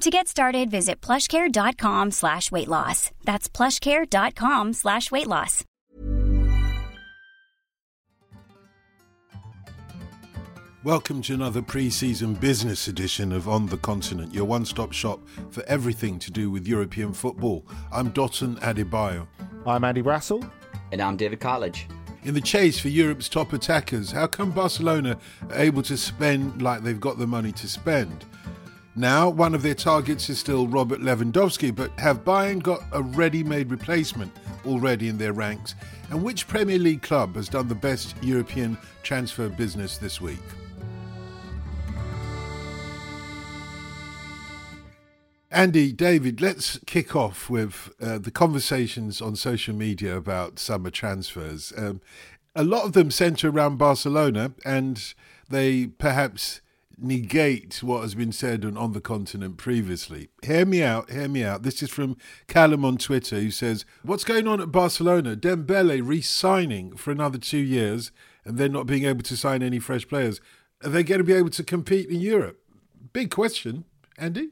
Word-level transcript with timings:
To 0.00 0.08
get 0.08 0.28
started, 0.28 0.70
visit 0.70 1.02
plushcare.com 1.02 2.12
slash 2.12 2.50
weight 2.50 2.68
loss. 2.68 3.10
That's 3.24 3.50
plushcare.com 3.50 4.72
slash 4.72 5.10
weight 5.10 5.26
loss. 5.26 5.62
Welcome 10.84 11.20
to 11.22 11.34
another 11.34 11.60
pre-season 11.60 12.32
business 12.32 12.88
edition 12.88 13.30
of 13.30 13.46
On 13.46 13.66
the 13.66 13.76
Continent, 13.76 14.32
your 14.32 14.46
one-stop 14.46 14.92
shop 14.92 15.20
for 15.50 15.62
everything 15.64 16.18
to 16.20 16.30
do 16.30 16.50
with 16.50 16.66
European 16.66 17.12
football. 17.12 17.66
I'm 17.92 18.10
Dotun 18.10 18.58
Adebayo. 18.60 19.26
I'm 19.66 19.84
Andy 19.84 20.02
Brassell. 20.02 20.50
And 20.92 21.02
I'm 21.02 21.18
David 21.18 21.40
Cartlidge 21.40 21.82
In 22.24 22.32
the 22.32 22.40
chase 22.40 22.80
for 22.80 22.88
Europe's 22.88 23.28
top 23.28 23.52
attackers, 23.52 24.12
how 24.12 24.26
come 24.26 24.50
Barcelona 24.50 25.18
are 25.50 25.58
able 25.58 25.82
to 25.82 25.98
spend 25.98 26.62
like 26.62 26.82
they've 26.82 26.98
got 26.98 27.18
the 27.18 27.26
money 27.26 27.52
to 27.52 27.68
spend? 27.68 28.24
Now, 28.96 29.30
one 29.30 29.54
of 29.54 29.62
their 29.62 29.74
targets 29.74 30.28
is 30.28 30.40
still 30.40 30.66
Robert 30.66 31.00
Lewandowski, 31.00 31.74
but 31.74 31.92
have 32.00 32.24
Bayern 32.24 32.60
got 32.60 32.82
a 32.90 33.00
ready 33.00 33.44
made 33.44 33.70
replacement 33.70 34.32
already 34.66 35.08
in 35.08 35.16
their 35.16 35.32
ranks? 35.32 35.76
And 36.10 36.24
which 36.24 36.48
Premier 36.48 36.78
League 36.78 37.02
club 37.02 37.36
has 37.36 37.48
done 37.48 37.68
the 37.68 37.74
best 37.74 38.16
European 38.20 38.76
transfer 39.04 39.48
business 39.48 39.96
this 39.96 40.20
week? 40.20 40.40
Andy, 45.52 45.92
David, 45.92 46.40
let's 46.40 46.78
kick 46.86 47.14
off 47.14 47.48
with 47.48 47.92
uh, 48.00 48.18
the 48.18 48.30
conversations 48.30 49.20
on 49.20 49.36
social 49.36 49.74
media 49.74 50.16
about 50.16 50.58
summer 50.58 50.90
transfers. 50.90 51.72
Um, 51.76 52.00
a 52.56 52.64
lot 52.64 52.84
of 52.84 52.92
them 52.92 53.12
centre 53.12 53.50
around 53.50 53.76
Barcelona, 53.76 54.52
and 54.64 55.14
they 55.48 55.86
perhaps 55.86 56.60
negate 57.02 57.82
what 57.82 58.02
has 58.02 58.14
been 58.14 58.32
said 58.32 58.64
on, 58.64 58.76
on 58.76 58.92
the 58.92 59.00
continent 59.00 59.56
previously. 59.56 60.28
Hear 60.42 60.64
me 60.64 60.82
out, 60.82 61.10
hear 61.10 61.28
me 61.28 61.44
out. 61.44 61.62
This 61.62 61.82
is 61.82 61.90
from 61.90 62.16
Callum 62.46 62.84
on 62.84 62.96
Twitter 62.96 63.40
who 63.40 63.50
says, 63.50 63.84
What's 64.02 64.24
going 64.24 64.46
on 64.46 64.60
at 64.60 64.72
Barcelona? 64.72 65.36
Dembele 65.36 66.06
re 66.06 66.20
signing 66.20 66.96
for 66.96 67.10
another 67.10 67.38
two 67.38 67.58
years 67.58 68.12
and 68.44 68.58
then 68.58 68.72
not 68.72 68.86
being 68.86 69.04
able 69.04 69.22
to 69.22 69.36
sign 69.36 69.62
any 69.62 69.78
fresh 69.78 70.06
players. 70.06 70.40
Are 70.84 70.90
they 70.90 71.02
going 71.02 71.18
to 71.18 71.24
be 71.24 71.34
able 71.34 71.50
to 71.50 71.62
compete 71.62 72.08
in 72.08 72.20
Europe? 72.20 72.58
Big 73.12 73.30
question, 73.30 73.84
Andy. 74.18 74.50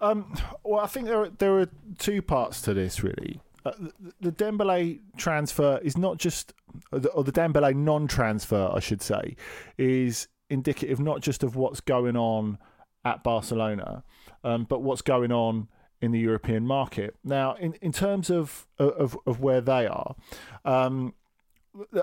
Um, 0.00 0.34
well, 0.62 0.80
I 0.80 0.86
think 0.86 1.06
there 1.06 1.22
are, 1.22 1.30
there 1.30 1.58
are 1.58 1.68
two 1.98 2.22
parts 2.22 2.62
to 2.62 2.74
this 2.74 3.02
really. 3.02 3.40
Uh, 3.64 3.72
the, 4.20 4.32
Dembele 4.32 5.00
transfer 5.18 5.78
is 5.82 5.98
not 5.98 6.16
just, 6.16 6.54
or 6.92 6.98
the, 6.98 7.10
or 7.10 7.24
the 7.24 7.32
Dembele 7.32 7.74
non-transfer, 7.74 8.70
I 8.72 8.80
should 8.80 9.02
say, 9.02 9.36
is 9.76 10.28
indicative 10.50 11.00
not 11.00 11.20
just 11.20 11.42
of 11.42 11.56
what's 11.56 11.80
going 11.80 12.16
on 12.16 12.58
at 13.04 13.22
Barcelona, 13.22 14.04
um, 14.44 14.64
but 14.64 14.82
what's 14.82 15.02
going 15.02 15.32
on 15.32 15.68
in 16.02 16.12
the 16.12 16.18
European 16.18 16.66
market. 16.66 17.16
Now, 17.24 17.54
in, 17.54 17.74
in 17.80 17.92
terms 17.92 18.30
of, 18.30 18.66
of 18.78 19.16
of 19.26 19.40
where 19.40 19.60
they 19.60 19.86
are, 19.86 20.16
um, 20.64 21.14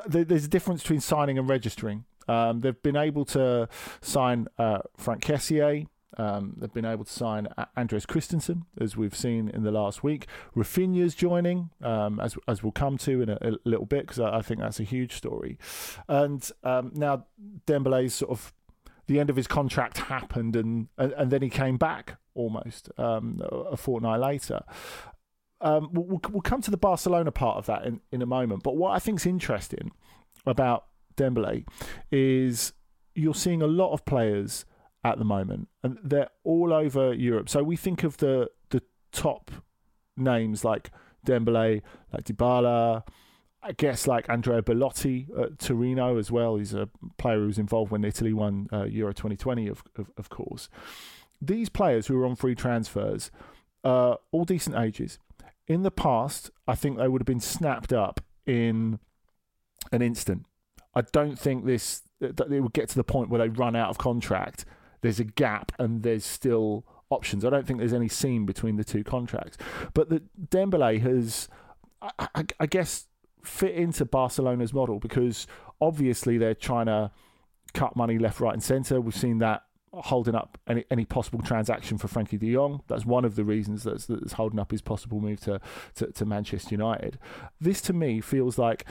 there's 0.07 0.45
a 0.45 0.47
difference 0.47 0.81
between 0.81 1.01
signing 1.01 1.37
and 1.37 1.49
registering. 1.49 2.05
Um, 2.27 2.61
they've 2.61 2.81
been 2.81 2.97
able 2.97 3.25
to 3.25 3.69
sign 4.01 4.47
uh, 4.57 4.79
Franck 4.97 5.23
Kessié, 5.23 5.87
um, 6.15 6.53
they've 6.57 6.73
been 6.73 6.85
able 6.85 7.03
to 7.03 7.11
sign 7.11 7.47
Andreas 7.75 8.05
Christensen, 8.05 8.65
as 8.79 8.95
we've 8.95 9.15
seen 9.15 9.49
in 9.49 9.63
the 9.63 9.71
last 9.71 10.03
week. 10.03 10.27
Raphinha's 10.55 11.13
joining, 11.13 11.69
um, 11.81 12.19
as 12.19 12.37
as 12.47 12.63
we'll 12.63 12.71
come 12.71 12.97
to 12.99 13.21
in 13.21 13.29
a, 13.29 13.37
a 13.41 13.51
little 13.65 13.85
bit, 13.85 14.01
because 14.01 14.19
I, 14.19 14.37
I, 14.37 14.41
think 14.41 14.61
that's 14.61 14.79
a 14.79 14.83
huge 14.83 15.13
story. 15.13 15.57
And 16.07 16.49
um, 16.63 16.91
now 16.95 17.25
Dembele's 17.65 18.15
sort 18.15 18.31
of 18.31 18.53
the 19.07 19.19
end 19.19 19.29
of 19.29 19.35
his 19.35 19.47
contract 19.47 19.97
happened, 19.97 20.55
and 20.55 20.87
and, 20.97 21.11
and 21.13 21.31
then 21.31 21.41
he 21.41 21.49
came 21.49 21.77
back 21.77 22.17
almost 22.33 22.89
um, 22.97 23.41
a 23.51 23.75
fortnight 23.75 24.19
later. 24.19 24.61
Um, 25.59 25.89
we'll, 25.91 26.21
we'll 26.29 26.41
come 26.41 26.61
to 26.61 26.71
the 26.71 26.77
Barcelona 26.77 27.31
part 27.31 27.57
of 27.57 27.65
that 27.65 27.83
in, 27.83 27.99
in 28.11 28.21
a 28.21 28.27
moment. 28.27 28.61
But 28.61 28.77
what 28.77 28.91
I 28.91 28.99
think 28.99 29.19
is 29.19 29.25
interesting 29.25 29.91
about 30.45 30.85
Dembele 31.15 31.65
is 32.11 32.73
you're 33.15 33.33
seeing 33.33 33.63
a 33.63 33.67
lot 33.67 33.91
of 33.91 34.05
players 34.05 34.65
at 35.13 35.19
the 35.19 35.25
moment, 35.25 35.67
and 35.83 35.97
they're 36.03 36.29
all 36.43 36.73
over 36.73 37.13
Europe. 37.13 37.49
So 37.49 37.63
we 37.63 37.75
think 37.75 38.03
of 38.03 38.17
the 38.17 38.49
the 38.69 38.81
top 39.11 39.51
names 40.15 40.63
like 40.63 40.91
Dembele, 41.25 41.81
like 42.13 42.23
Dybala, 42.25 43.03
I 43.63 43.71
guess 43.73 44.07
like 44.07 44.29
Andrea 44.29 44.61
Belotti 44.61 45.27
at 45.37 45.59
Torino 45.59 46.17
as 46.17 46.31
well. 46.31 46.55
He's 46.55 46.73
a 46.73 46.89
player 47.17 47.39
who 47.39 47.47
was 47.47 47.57
involved 47.57 47.91
when 47.91 48.03
Italy 48.03 48.33
won 48.33 48.67
uh, 48.71 48.83
Euro 48.83 49.13
2020, 49.13 49.67
of, 49.67 49.83
of, 49.97 50.09
of 50.17 50.29
course. 50.29 50.69
These 51.41 51.69
players 51.69 52.07
who 52.07 52.19
are 52.21 52.25
on 52.25 52.35
free 52.35 52.55
transfers, 52.55 53.29
uh, 53.83 54.15
all 54.31 54.45
decent 54.45 54.77
ages. 54.77 55.19
In 55.67 55.83
the 55.83 55.91
past, 55.91 56.49
I 56.67 56.75
think 56.75 56.97
they 56.97 57.07
would 57.07 57.21
have 57.21 57.27
been 57.27 57.39
snapped 57.39 57.91
up 57.91 58.21
in 58.45 58.99
an 59.91 60.01
instant. 60.01 60.45
I 60.95 61.01
don't 61.01 61.37
think 61.37 61.65
this 61.65 62.03
that 62.19 62.51
it 62.51 62.61
would 62.61 62.73
get 62.73 62.89
to 62.89 62.95
the 62.95 63.03
point 63.03 63.29
where 63.29 63.39
they 63.39 63.49
run 63.49 63.75
out 63.75 63.89
of 63.89 63.99
contract 63.99 64.65
there's 65.01 65.19
a 65.19 65.23
gap 65.23 65.71
and 65.79 66.03
there's 66.03 66.25
still 66.25 66.85
options. 67.09 67.45
I 67.45 67.49
don't 67.49 67.65
think 67.65 67.79
there's 67.79 67.93
any 67.93 68.09
seam 68.09 68.45
between 68.45 68.75
the 68.75 68.83
two 68.83 69.03
contracts. 69.03 69.57
But 69.93 70.09
the 70.09 70.23
Dembele 70.49 71.01
has, 71.01 71.47
I, 72.01 72.27
I, 72.35 72.45
I 72.59 72.65
guess, 72.65 73.07
fit 73.43 73.75
into 73.75 74.05
Barcelona's 74.05 74.73
model 74.73 74.99
because 74.99 75.47
obviously 75.79 76.37
they're 76.37 76.53
trying 76.53 76.87
to 76.87 77.11
cut 77.73 77.95
money 77.95 78.17
left, 78.17 78.39
right, 78.39 78.53
and 78.53 78.63
centre. 78.63 78.99
We've 78.99 79.15
seen 79.15 79.39
that 79.39 79.63
holding 79.93 80.35
up 80.35 80.57
any, 80.67 80.83
any 80.91 81.05
possible 81.05 81.41
transaction 81.41 81.97
for 81.97 82.07
Frankie 82.07 82.37
de 82.37 82.53
Jong. 82.53 82.81
That's 82.87 83.05
one 83.05 83.25
of 83.25 83.35
the 83.35 83.43
reasons 83.43 83.83
that's, 83.83 84.05
that's 84.05 84.33
holding 84.33 84.59
up 84.59 84.71
his 84.71 84.81
possible 84.81 85.19
move 85.19 85.39
to, 85.41 85.59
to, 85.95 86.11
to 86.11 86.25
Manchester 86.25 86.71
United. 86.71 87.17
This 87.59 87.81
to 87.81 87.93
me 87.93 88.21
feels 88.21 88.57
like 88.57 88.85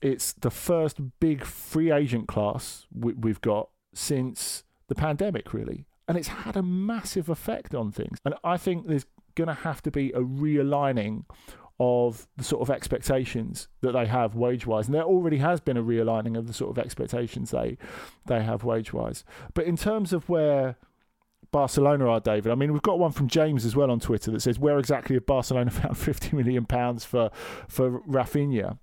it's 0.00 0.32
the 0.32 0.50
first 0.50 0.98
big 1.20 1.44
free 1.44 1.92
agent 1.92 2.26
class 2.26 2.86
we, 2.92 3.12
we've 3.12 3.40
got 3.40 3.68
since 3.94 4.64
the 4.92 5.00
pandemic, 5.00 5.54
really. 5.54 5.86
And 6.06 6.18
it's 6.18 6.28
had 6.28 6.56
a 6.56 6.62
massive 6.62 7.28
effect 7.28 7.74
on 7.74 7.92
things. 7.92 8.18
And 8.24 8.34
I 8.44 8.56
think 8.56 8.88
there's 8.88 9.06
going 9.34 9.48
to 9.48 9.54
have 9.54 9.82
to 9.82 9.90
be 9.90 10.10
a 10.10 10.20
realigning 10.20 11.24
of 11.80 12.28
the 12.36 12.44
sort 12.44 12.60
of 12.60 12.70
expectations 12.70 13.68
that 13.80 13.92
they 13.92 14.06
have 14.06 14.34
wage 14.34 14.66
wise. 14.66 14.86
And 14.86 14.94
there 14.94 15.04
already 15.04 15.38
has 15.38 15.60
been 15.60 15.76
a 15.76 15.82
realigning 15.82 16.36
of 16.36 16.46
the 16.46 16.52
sort 16.52 16.70
of 16.70 16.78
expectations 16.78 17.50
they 17.50 17.78
they 18.26 18.42
have 18.42 18.64
wage 18.64 18.92
wise. 18.92 19.24
But 19.54 19.64
in 19.64 19.76
terms 19.76 20.12
of 20.12 20.28
where 20.28 20.76
Barcelona 21.50 22.06
are, 22.08 22.20
David, 22.20 22.52
I 22.52 22.54
mean, 22.54 22.72
we've 22.72 22.82
got 22.82 22.98
one 22.98 23.12
from 23.12 23.28
James 23.28 23.64
as 23.64 23.74
well 23.74 23.90
on 23.90 24.00
Twitter 24.00 24.30
that 24.30 24.40
says, 24.40 24.58
Where 24.58 24.78
exactly 24.78 25.16
have 25.16 25.26
Barcelona 25.26 25.70
found 25.80 25.94
£50 25.94 26.32
million 26.34 26.66
for, 26.98 27.30
for 27.68 28.00
Raphinha? 28.00 28.78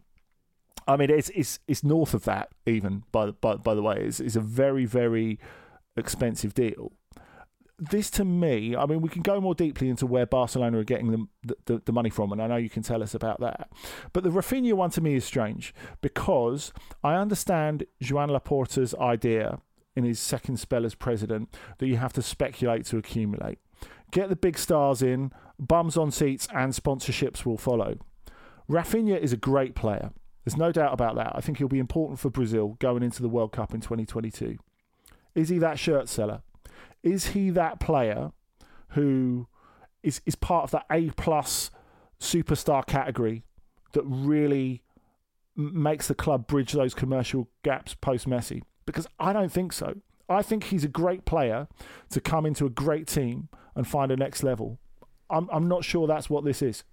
I 0.88 0.98
mean, 0.98 1.12
it's 1.12 1.30
it's 1.30 1.60
it's 1.68 1.84
north 1.84 2.16
of 2.16 2.24
that 2.24 2.50
even. 2.66 3.04
By 3.12 3.30
by 3.30 3.58
by 3.58 3.76
the 3.76 3.84
way, 3.84 3.98
it's, 3.98 4.20
it's 4.20 4.36
a 4.36 4.42
very 4.42 4.86
very 4.86 5.40
expensive 5.98 6.54
deal 6.54 6.92
this 7.80 8.10
to 8.12 8.26
me, 8.26 8.76
I 8.76 8.86
mean, 8.86 9.02
we 9.02 9.10
can 9.10 9.22
go 9.22 9.40
more 9.40 9.56
deeply 9.56 9.90
into 9.90 10.06
where 10.06 10.26
Barcelona 10.26 10.80
are 10.80 10.84
getting 10.84 11.28
the, 11.44 11.56
the, 11.66 11.82
the, 11.86 11.92
money 11.92 12.10
from, 12.10 12.32
and 12.32 12.42
I 12.42 12.48
know 12.48 12.58
you 12.58 12.70
can 12.70 12.84
tell 12.84 13.02
us 13.02 13.14
about 13.14 13.40
that. 13.40 13.70
But 14.12 14.24
the 14.24 14.30
Raphinha 14.30 14.74
one 14.74 14.90
to 14.92 15.02
me 15.02 15.16
is 15.16 15.26
strange 15.26 15.74
because 16.02 16.74
I 17.04 17.16
understand 17.16 17.86
Joan 18.02 18.30
Laporta's 18.30 18.94
idea 18.96 19.60
in 19.96 20.04
his 20.04 20.20
second 20.20 20.58
spell 20.58 20.86
as 20.86 20.96
president 20.96 21.56
that 21.78 21.88
you 21.88 21.98
have 21.98 22.14
to 22.14 22.22
speculate 22.22 22.86
to 22.86 22.98
accumulate. 22.98 23.60
Get 24.12 24.30
the 24.30 24.36
big 24.36 24.58
stars 24.58 25.02
in, 25.02 25.32
bums 25.58 25.96
on 25.98 26.12
seats, 26.12 26.48
and 26.54 26.74
sponsorships 26.74 27.46
will 27.46 27.58
follow. 27.58 27.98
Raphinha 28.70 29.20
is 29.20 29.34
a 29.34 29.38
great 29.38 29.76
player. 29.76 30.12
There's 30.44 30.58
no 30.58 30.72
doubt 30.72 30.94
about 30.94 31.16
that. 31.16 31.34
I 31.36 31.42
think 31.42 31.58
he'll 31.58 31.68
be 31.68 31.80
important 31.80 32.20
for 32.20 32.30
Brazil 32.30 32.76
going 32.80 33.04
into 33.04 33.22
the 33.22 33.30
World 33.30 33.52
Cup 33.52 33.74
in 33.74 33.82
2022. 33.82 34.58
Is 35.40 35.50
he 35.50 35.58
that 35.60 35.80
shirt 35.80 36.10
seller? 36.10 36.42
is 37.04 37.28
he 37.28 37.50
that 37.52 37.80
player 37.80 38.32
who 38.90 39.48
is 40.04 40.22
is 40.26 40.36
part 40.36 40.64
of 40.66 40.72
that 40.72 40.86
A 40.92 41.10
plus 41.12 41.72
superstar 42.20 42.86
category 42.86 43.44
that 43.94 44.04
really 44.04 44.84
makes 45.56 46.08
the 46.08 46.16
club 46.16 46.48
bridge 46.48 46.74
those 46.74 46.94
commercial 46.94 47.50
gaps 47.64 47.94
post 47.96 48.28
Messi? 48.28 48.62
Because 48.86 49.08
I 49.20 49.34
don't 49.34 49.52
think 49.52 49.74
so. 49.74 49.96
I 50.28 50.42
think 50.42 50.66
he's 50.66 50.84
a 50.84 50.90
great 50.90 51.26
player 51.26 51.68
to 52.12 52.22
come 52.22 52.46
into 52.46 52.66
a 52.66 52.70
great 52.70 53.08
team 53.08 53.50
and 53.76 53.88
find 53.88 54.12
a 54.12 54.18
next 54.18 54.44
level. 54.44 54.80
I'm 55.30 55.50
I'm 55.52 55.68
not 55.68 55.84
sure 55.84 56.08
that's 56.08 56.30
what 56.30 56.44
this 56.44 56.62
is. 56.62 56.84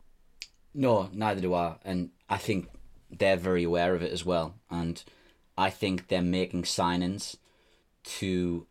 No, 0.74 1.08
neither 1.12 1.40
do 1.40 1.54
I, 1.54 1.76
and 1.84 2.10
I 2.28 2.36
think 2.36 2.68
they're 3.10 3.36
very 3.36 3.64
aware 3.64 3.94
of 3.94 4.02
it 4.02 4.12
as 4.12 4.26
well. 4.26 4.56
And 4.70 5.02
I 5.56 5.70
think 5.70 6.08
they're 6.08 6.20
making 6.20 6.64
signings 6.64 7.36
to 8.06 8.66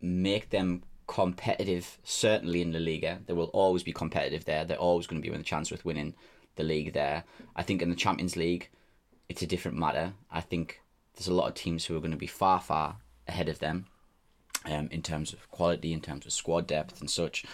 make 0.00 0.50
them 0.50 0.82
competitive, 1.06 1.98
certainly 2.04 2.62
in 2.62 2.72
the 2.72 2.80
Liga. 2.80 3.20
They 3.26 3.32
will 3.32 3.46
always 3.46 3.82
be 3.82 3.92
competitive 3.92 4.44
there. 4.44 4.64
They're 4.64 4.76
always 4.76 5.06
going 5.06 5.20
to 5.20 5.26
be 5.26 5.30
with 5.30 5.40
a 5.40 5.44
chance 5.44 5.70
with 5.70 5.84
winning 5.84 6.14
the 6.56 6.62
league 6.62 6.92
there. 6.92 7.24
I 7.56 7.62
think 7.62 7.82
in 7.82 7.90
the 7.90 7.96
Champions 7.96 8.36
League, 8.36 8.68
it's 9.28 9.42
a 9.42 9.46
different 9.46 9.76
matter. 9.76 10.12
I 10.30 10.40
think 10.40 10.80
there's 11.14 11.28
a 11.28 11.34
lot 11.34 11.48
of 11.48 11.54
teams 11.54 11.84
who 11.84 11.96
are 11.96 12.00
going 12.00 12.12
to 12.12 12.16
be 12.16 12.26
far, 12.26 12.60
far 12.60 12.96
ahead 13.26 13.48
of 13.48 13.58
them 13.58 13.86
um, 14.64 14.88
in 14.90 15.02
terms 15.02 15.32
of 15.32 15.50
quality, 15.50 15.92
in 15.92 16.00
terms 16.00 16.26
of 16.26 16.32
squad 16.32 16.66
depth 16.66 17.00
and 17.00 17.10
such. 17.10 17.44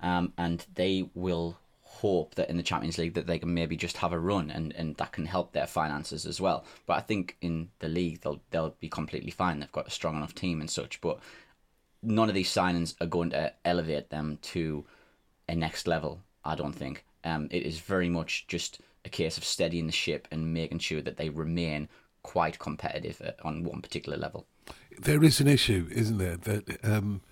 Um, 0.00 0.32
and 0.36 0.66
they 0.74 1.08
will 1.14 1.58
hope 2.04 2.34
that 2.34 2.50
in 2.50 2.58
the 2.58 2.62
Champions 2.62 2.98
League 2.98 3.14
that 3.14 3.26
they 3.26 3.38
can 3.38 3.54
maybe 3.54 3.78
just 3.78 3.96
have 3.96 4.12
a 4.12 4.18
run 4.18 4.50
and, 4.50 4.74
and 4.74 4.94
that 4.96 5.12
can 5.12 5.24
help 5.24 5.52
their 5.52 5.66
finances 5.66 6.26
as 6.26 6.38
well. 6.38 6.66
But 6.84 6.98
I 6.98 7.00
think 7.00 7.38
in 7.40 7.70
the 7.78 7.88
league 7.88 8.20
they'll 8.20 8.42
they'll 8.50 8.76
be 8.78 8.90
completely 8.90 9.30
fine. 9.30 9.58
They've 9.58 9.72
got 9.72 9.86
a 9.86 9.90
strong 9.98 10.16
enough 10.16 10.34
team 10.34 10.60
and 10.60 10.68
such. 10.68 11.00
But 11.00 11.18
none 12.02 12.28
of 12.28 12.34
these 12.34 12.52
signings 12.52 12.94
are 13.00 13.06
going 13.06 13.30
to 13.30 13.54
elevate 13.64 14.10
them 14.10 14.38
to 14.52 14.84
a 15.48 15.54
next 15.54 15.86
level. 15.86 16.20
I 16.44 16.54
don't 16.54 16.74
think. 16.74 17.06
Um, 17.24 17.48
it 17.50 17.62
is 17.62 17.78
very 17.78 18.10
much 18.10 18.46
just 18.48 18.80
a 19.06 19.08
case 19.08 19.38
of 19.38 19.44
steadying 19.44 19.86
the 19.86 19.92
ship 19.92 20.28
and 20.30 20.52
making 20.52 20.80
sure 20.80 21.00
that 21.00 21.16
they 21.16 21.30
remain 21.30 21.88
quite 22.22 22.58
competitive 22.58 23.22
on 23.42 23.64
one 23.64 23.80
particular 23.80 24.18
level. 24.18 24.46
There 24.98 25.24
is 25.24 25.40
an 25.40 25.48
issue, 25.48 25.88
isn't 25.90 26.18
there? 26.18 26.36
That 26.36 26.84
um, 26.84 27.22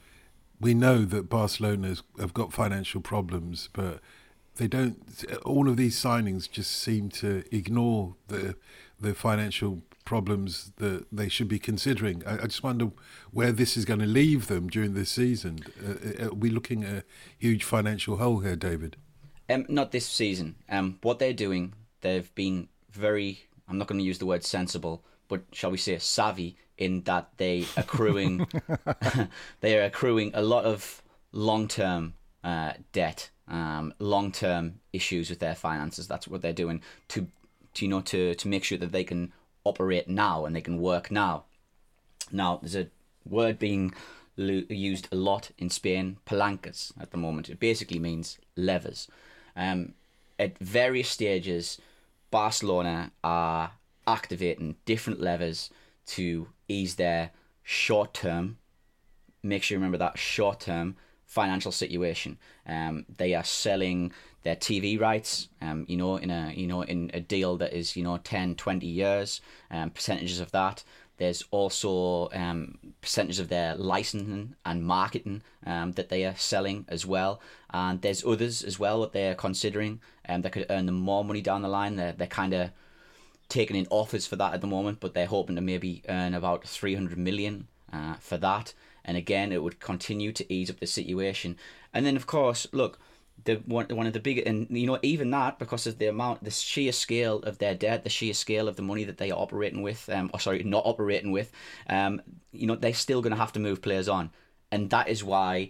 we 0.59 0.73
know 0.73 1.05
that 1.05 1.29
Barcelona 1.29 1.97
have 2.19 2.33
got 2.33 2.55
financial 2.55 3.03
problems, 3.03 3.69
but 3.75 4.01
they 4.56 4.69
don't. 4.69 5.25
All 5.44 5.69
of 5.69 5.76
these 5.76 5.96
signings 5.96 6.50
just 6.50 6.70
seem 6.70 7.08
to 7.10 7.44
ignore 7.50 8.16
the 8.28 8.56
the 9.00 9.14
financial 9.14 9.82
problems 10.04 10.72
that 10.76 11.06
they 11.12 11.28
should 11.28 11.49
be 11.49 11.58
considering. 11.58 12.22
I, 12.26 12.34
I, 12.34 12.46
just 12.46 12.62
wonder 12.62 12.90
where 13.31 13.52
this 13.52 13.76
is 13.76 13.84
going 13.84 14.00
to 14.00 14.06
leave 14.06 14.49
them 14.49 14.69
during 14.69 14.94
this 14.94 15.10
season. 15.10 15.60
Uh, 15.82 16.25
uh, 16.25 16.26
are 16.26 16.34
we 16.34 16.50
looking 16.50 16.84
at 16.84 16.93
a 16.93 17.04
huge 17.38 17.64
financial 17.64 18.16
hole 18.16 18.40
here, 18.40 18.56
David? 18.56 18.96
Um, 19.49 19.66
not 19.69 19.93
this 19.93 20.06
season. 20.06 20.56
Um, 20.69 20.99
what 21.02 21.19
they're 21.19 21.32
doing, 21.32 21.75
they've 22.00 22.32
been 22.34 22.69
very. 22.90 23.46
I'm 23.69 23.78
not 23.78 23.87
going 23.87 23.99
to 23.99 24.04
use 24.04 24.19
the 24.19 24.26
word 24.26 24.44
sensible, 24.44 25.04
but 25.28 25.43
shall 25.52 25.70
we 25.70 25.78
say 25.78 25.99
savvy 25.99 26.56
in 26.78 27.02
that 27.02 27.31
they 27.37 27.66
accruing. 27.76 28.46
they 29.60 29.78
are 29.78 29.84
accruing 29.84 30.32
a 30.34 30.43
lot 30.43 30.64
of 30.64 31.02
long-term 31.32 32.14
uh, 32.44 32.72
debt, 32.93 33.31
um, 33.52 33.94
long-term 33.99 34.81
issues 34.93 35.31
with 35.31 35.38
their 35.38 35.54
finances. 35.54 36.08
That's 36.08 36.26
what 36.26 36.43
they're 36.43 36.52
doing 36.52 36.82
to, 37.08 37.28
to 37.75 37.84
you 37.84 37.90
know 37.90 38.00
to 38.00 38.34
to 38.34 38.49
make 38.49 38.64
sure 38.64 38.78
that 38.78 38.90
they 38.90 39.04
can 39.04 39.32
operate 39.64 40.08
now 40.08 40.44
and 40.44 40.56
they 40.56 40.60
can 40.60 40.81
work 40.81 41.10
now. 41.10 41.44
Now, 42.32 42.58
there's 42.60 42.75
a 42.75 42.88
word 43.28 43.58
being 43.58 43.94
used 44.37 45.08
a 45.12 45.16
lot 45.16 45.50
in 45.58 45.70
Spain, 45.70 46.16
palancas, 46.25 46.93
at 46.99 47.10
the 47.10 47.19
moment. 47.19 47.50
It 47.50 47.60
basically 47.60 47.99
means 47.99 48.38
levers. 48.56 49.06
Um, 49.54 49.93
at 50.38 50.58
various 50.58 51.10
stages, 51.10 51.78
Barcelona 52.31 53.12
are 53.22 53.72
activating 54.06 54.76
different 54.87 55.20
levers 55.20 55.70
to 56.06 56.49
ease 56.69 56.96
their 56.96 57.31
short 57.62 58.14
term, 58.14 58.56
make 59.43 59.62
sure 59.62 59.76
you 59.76 59.78
remember 59.78 59.99
that 59.99 60.19
short 60.19 60.60
term 60.60 60.96
financial 61.32 61.73
situation. 61.73 62.37
Um, 62.67 63.06
they 63.17 63.34
are 63.34 63.44
selling 63.44 64.12
their 64.43 64.55
TV 64.55 65.00
rights, 65.00 65.49
um, 65.62 65.87
you 65.88 65.96
know, 65.96 66.17
in 66.17 66.31
a 66.31 66.52
you 66.55 66.67
know 66.67 66.82
in 66.82 67.11
a 67.14 67.20
deal 67.20 67.56
that 67.56 67.73
is 67.73 67.96
you 67.96 68.05
know 68.05 68.19
10, 68.19 68.55
20 68.56 68.87
years, 68.87 69.40
um, 69.70 69.90
percentages 69.90 70.40
of 70.40 70.52
that. 70.52 70.85
There's 71.16 71.45
also 71.50 72.28
um, 72.33 72.78
percentage 73.00 73.38
of 73.38 73.49
their 73.49 73.76
licensing 73.76 74.57
and 74.66 74.85
marketing 74.85 75.42
um, 75.64 75.92
that 75.92 76.09
they 76.09 76.25
are 76.25 76.37
selling 76.37 76.85
as 76.88 77.07
well, 77.07 77.40
and 77.71 78.02
there's 78.02 78.25
others 78.25 78.62
as 78.62 78.78
well 78.78 79.00
that 79.00 79.12
they're 79.12 79.35
considering 79.35 80.00
um, 80.28 80.42
that 80.42 80.52
could 80.52 80.66
earn 80.68 80.85
them 80.85 81.00
more 81.00 81.25
money 81.25 81.40
down 81.40 81.62
the 81.62 81.68
line. 81.68 81.97
They're 81.97 82.12
they're 82.12 82.26
kind 82.26 82.52
of 82.52 82.71
taking 83.49 83.76
in 83.76 83.87
offers 83.88 84.26
for 84.26 84.37
that 84.37 84.52
at 84.52 84.61
the 84.61 84.66
moment, 84.66 85.00
but 85.00 85.14
they're 85.14 85.26
hoping 85.26 85.57
to 85.57 85.62
maybe 85.62 86.02
earn 86.09 86.35
about 86.35 86.64
300 86.64 87.16
million 87.16 87.68
uh, 87.90 88.14
for 88.14 88.37
that. 88.38 88.75
And 89.04 89.16
again, 89.16 89.52
it 89.52 89.62
would 89.62 89.80
continue 89.80 90.32
to 90.32 90.52
ease 90.52 90.71
up 90.71 90.80
the 90.80 90.87
situation. 90.87 91.56
And 91.92 92.06
then, 92.06 92.16
of 92.16 92.26
course, 92.26 92.66
look, 92.73 92.99
the 93.44 93.56
one 93.66 93.87
one 93.87 94.06
of 94.06 94.12
the 94.12 94.21
big 94.21 94.38
and 94.47 94.66
you 94.71 94.87
know 94.87 94.99
even 95.02 95.30
that 95.30 95.59
because 95.59 95.87
of 95.87 95.99
the 95.99 96.06
amount 96.06 96.44
the 96.44 96.50
sheer 96.50 96.92
scale 96.92 97.38
of 97.40 97.59
their 97.59 97.75
debt 97.75 98.04
the 98.04 98.11
sheer 98.11 98.35
scale 98.35 98.68
of 98.68 98.76
the 98.76 98.82
money 98.82 99.04
that 99.04 99.18
they 99.18 99.30
are 99.30 99.38
operating 99.38 99.82
with 99.82 100.09
um 100.11 100.30
or 100.32 100.40
sorry 100.40 100.62
not 100.62 100.85
operating 100.87 101.32
with 101.32 101.50
um 101.88 102.23
you 102.52 102.66
know 102.66 102.76
they're 102.76 102.94
still 102.94 103.21
going 103.21 103.32
to 103.32 103.38
have 103.38 103.52
to 103.52 103.61
move 103.61 103.82
players 103.82 104.09
on 104.09 104.30
and 104.71 104.90
that 104.90 105.09
is 105.09 105.25
why 105.25 105.68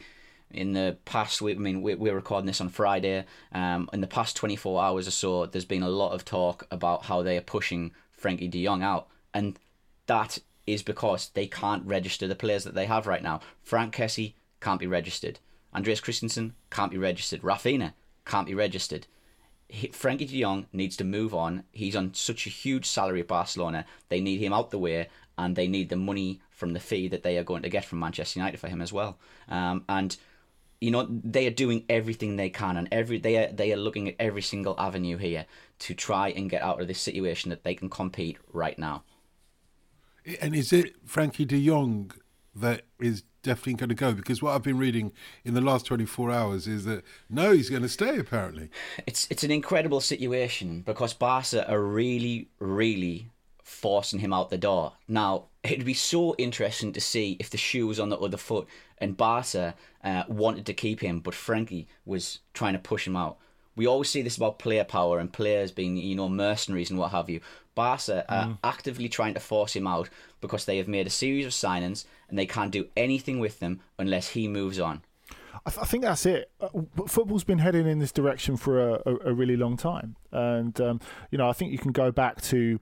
in 0.50 0.72
the 0.72 0.96
past 1.04 1.40
week 1.40 1.56
I 1.56 1.60
mean 1.60 1.82
we, 1.82 1.94
we're 1.94 2.14
recording 2.14 2.46
this 2.46 2.60
on 2.60 2.68
Friday 2.68 3.24
um 3.52 3.88
in 3.92 4.00
the 4.00 4.06
past 4.06 4.36
24 4.36 4.82
hours 4.82 5.08
or 5.08 5.12
so 5.12 5.46
there's 5.46 5.64
been 5.64 5.82
a 5.82 5.88
lot 5.88 6.12
of 6.12 6.24
talk 6.24 6.66
about 6.70 7.06
how 7.06 7.22
they 7.22 7.38
are 7.38 7.42
pushing 7.42 7.92
Frankie 8.10 8.48
de 8.48 8.64
Jong 8.64 8.82
out 8.82 9.08
and 9.32 9.58
that 10.06 10.38
is 10.66 10.82
because 10.82 11.30
they 11.30 11.46
can't 11.46 11.84
register 11.86 12.28
the 12.28 12.34
players 12.34 12.64
that 12.64 12.74
they 12.74 12.86
have 12.86 13.06
right 13.06 13.22
now 13.22 13.40
Frank 13.62 13.94
Kessie 13.94 14.34
can't 14.60 14.80
be 14.80 14.86
registered 14.86 15.38
Andreas 15.74 16.00
Christensen 16.00 16.54
can't 16.70 16.90
be 16.90 16.98
registered. 16.98 17.42
Raphinha 17.42 17.94
can't 18.24 18.46
be 18.46 18.54
registered. 18.54 19.06
Frankie 19.92 20.26
de 20.26 20.42
Jong 20.42 20.66
needs 20.72 20.96
to 20.96 21.04
move 21.04 21.34
on. 21.34 21.64
He's 21.72 21.96
on 21.96 22.12
such 22.12 22.46
a 22.46 22.50
huge 22.50 22.86
salary 22.86 23.20
at 23.20 23.28
Barcelona. 23.28 23.86
They 24.10 24.20
need 24.20 24.38
him 24.38 24.52
out 24.52 24.70
the 24.70 24.78
way, 24.78 25.08
and 25.38 25.56
they 25.56 25.66
need 25.66 25.88
the 25.88 25.96
money 25.96 26.42
from 26.50 26.74
the 26.74 26.80
fee 26.80 27.08
that 27.08 27.22
they 27.22 27.38
are 27.38 27.44
going 27.44 27.62
to 27.62 27.70
get 27.70 27.86
from 27.86 28.00
Manchester 28.00 28.38
United 28.38 28.60
for 28.60 28.68
him 28.68 28.82
as 28.82 28.92
well. 28.92 29.18
Um, 29.48 29.84
and 29.88 30.14
you 30.78 30.90
know 30.90 31.06
they 31.08 31.46
are 31.46 31.50
doing 31.50 31.84
everything 31.88 32.36
they 32.36 32.50
can, 32.50 32.76
and 32.76 32.86
every 32.92 33.18
they 33.18 33.38
are 33.38 33.50
they 33.50 33.72
are 33.72 33.76
looking 33.76 34.08
at 34.08 34.16
every 34.18 34.42
single 34.42 34.78
avenue 34.78 35.16
here 35.16 35.46
to 35.80 35.94
try 35.94 36.28
and 36.28 36.50
get 36.50 36.60
out 36.60 36.80
of 36.80 36.86
this 36.86 37.00
situation 37.00 37.48
that 37.48 37.64
they 37.64 37.74
can 37.74 37.88
compete 37.88 38.36
right 38.52 38.78
now. 38.78 39.04
And 40.40 40.54
is 40.54 40.72
it 40.72 40.94
Frankie 41.04 41.44
de 41.44 41.64
Jong 41.64 42.12
that 42.54 42.82
is 43.00 43.24
definitely 43.42 43.74
going 43.74 43.88
to 43.88 43.94
go? 43.94 44.12
Because 44.12 44.42
what 44.42 44.54
I've 44.54 44.62
been 44.62 44.78
reading 44.78 45.12
in 45.44 45.54
the 45.54 45.60
last 45.60 45.86
24 45.86 46.30
hours 46.30 46.66
is 46.66 46.84
that 46.84 47.04
no, 47.28 47.52
he's 47.52 47.70
going 47.70 47.82
to 47.82 47.88
stay 47.88 48.18
apparently. 48.18 48.70
It's 49.06 49.26
it's 49.30 49.44
an 49.44 49.50
incredible 49.50 50.00
situation 50.00 50.82
because 50.82 51.12
Barca 51.14 51.68
are 51.70 51.80
really, 51.80 52.48
really 52.58 53.30
forcing 53.62 54.20
him 54.20 54.32
out 54.32 54.50
the 54.50 54.58
door. 54.58 54.92
Now, 55.08 55.46
it'd 55.62 55.86
be 55.86 55.94
so 55.94 56.34
interesting 56.36 56.92
to 56.92 57.00
see 57.00 57.36
if 57.40 57.50
the 57.50 57.56
shoe 57.56 57.86
was 57.86 57.98
on 57.98 58.10
the 58.10 58.18
other 58.18 58.36
foot 58.36 58.68
and 58.98 59.16
Barca 59.16 59.74
uh, 60.04 60.24
wanted 60.28 60.66
to 60.66 60.74
keep 60.74 61.00
him, 61.00 61.20
but 61.20 61.34
Frankie 61.34 61.88
was 62.04 62.40
trying 62.54 62.74
to 62.74 62.78
push 62.78 63.06
him 63.06 63.16
out. 63.16 63.38
We 63.76 63.86
always 63.86 64.10
see 64.10 64.22
this 64.22 64.36
about 64.36 64.58
player 64.58 64.84
power 64.84 65.18
and 65.18 65.32
players 65.32 65.70
being, 65.72 65.96
you 65.96 66.14
know, 66.14 66.28
mercenaries 66.28 66.90
and 66.90 66.98
what 66.98 67.12
have 67.12 67.30
you. 67.30 67.40
Barca 67.74 68.24
are 68.28 68.46
mm. 68.46 68.58
actively 68.62 69.08
trying 69.08 69.34
to 69.34 69.40
force 69.40 69.74
him 69.74 69.86
out 69.86 70.10
because 70.40 70.66
they 70.66 70.76
have 70.76 70.88
made 70.88 71.06
a 71.06 71.10
series 71.10 71.46
of 71.46 71.52
signings 71.52 72.04
and 72.28 72.38
they 72.38 72.46
can't 72.46 72.70
do 72.70 72.88
anything 72.96 73.38
with 73.38 73.60
them 73.60 73.80
unless 73.98 74.28
he 74.28 74.46
moves 74.48 74.78
on. 74.78 75.02
I, 75.64 75.70
th- 75.70 75.82
I 75.82 75.86
think 75.86 76.02
that's 76.04 76.26
it. 76.26 76.50
Uh, 76.60 76.68
football's 77.06 77.44
been 77.44 77.58
heading 77.58 77.86
in 77.86 77.98
this 77.98 78.12
direction 78.12 78.56
for 78.56 78.80
a, 78.80 79.02
a, 79.06 79.16
a 79.26 79.32
really 79.32 79.56
long 79.56 79.76
time, 79.76 80.16
and 80.32 80.78
um, 80.80 81.00
you 81.30 81.38
know 81.38 81.48
I 81.48 81.52
think 81.52 81.72
you 81.72 81.78
can 81.78 81.92
go 81.92 82.10
back 82.10 82.40
to 82.42 82.80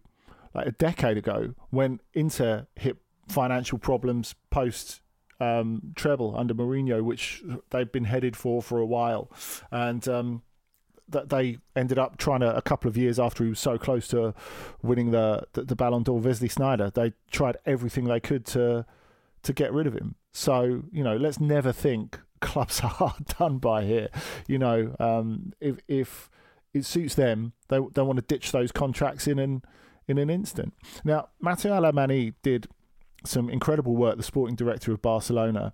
like 0.54 0.66
a 0.66 0.72
decade 0.72 1.18
ago 1.18 1.54
when 1.70 2.00
Inter 2.14 2.66
hit 2.76 2.96
financial 3.28 3.78
problems 3.78 4.34
post 4.50 5.00
um, 5.40 5.92
treble 5.94 6.34
under 6.36 6.54
Mourinho, 6.54 7.02
which 7.02 7.42
they've 7.70 7.90
been 7.90 8.04
headed 8.04 8.36
for 8.36 8.62
for 8.62 8.78
a 8.78 8.86
while, 8.86 9.30
and 9.70 10.06
um, 10.08 10.42
that 11.12 11.28
they 11.28 11.58
ended 11.76 11.98
up 11.98 12.16
trying 12.16 12.40
to 12.40 12.54
a 12.54 12.62
couple 12.62 12.88
of 12.88 12.96
years 12.96 13.18
after 13.18 13.44
he 13.44 13.50
was 13.50 13.60
so 13.60 13.78
close 13.78 14.08
to 14.08 14.34
winning 14.82 15.10
the 15.10 15.44
the, 15.52 15.62
the 15.64 15.76
Ballon 15.76 16.02
d'Or. 16.02 16.18
Wesley 16.18 16.48
Sneijder, 16.48 16.92
they 16.92 17.12
tried 17.30 17.56
everything 17.66 18.04
they 18.04 18.20
could 18.20 18.44
to 18.46 18.86
to 19.42 19.52
get 19.52 19.72
rid 19.72 19.86
of 19.86 19.94
him. 19.94 20.14
So 20.32 20.82
you 20.92 21.04
know, 21.04 21.16
let's 21.16 21.40
never 21.40 21.72
think 21.72 22.20
clubs 22.40 22.80
are 22.80 22.88
hard 22.88 23.26
done 23.38 23.58
by 23.58 23.84
here. 23.84 24.08
You 24.46 24.58
know, 24.58 24.96
um, 24.98 25.52
if 25.60 25.78
if 25.88 26.30
it 26.72 26.84
suits 26.84 27.14
them, 27.14 27.52
they 27.68 27.78
they 27.94 28.02
want 28.02 28.18
to 28.18 28.24
ditch 28.24 28.52
those 28.52 28.72
contracts 28.72 29.26
in 29.26 29.38
and 29.38 29.64
in 30.08 30.18
an 30.18 30.30
instant. 30.30 30.74
Now, 31.04 31.28
Mateu 31.42 31.70
Alemany 31.70 32.34
did 32.42 32.66
some 33.24 33.48
incredible 33.48 33.94
work, 33.94 34.16
the 34.16 34.22
sporting 34.22 34.56
director 34.56 34.92
of 34.92 35.02
Barcelona, 35.02 35.72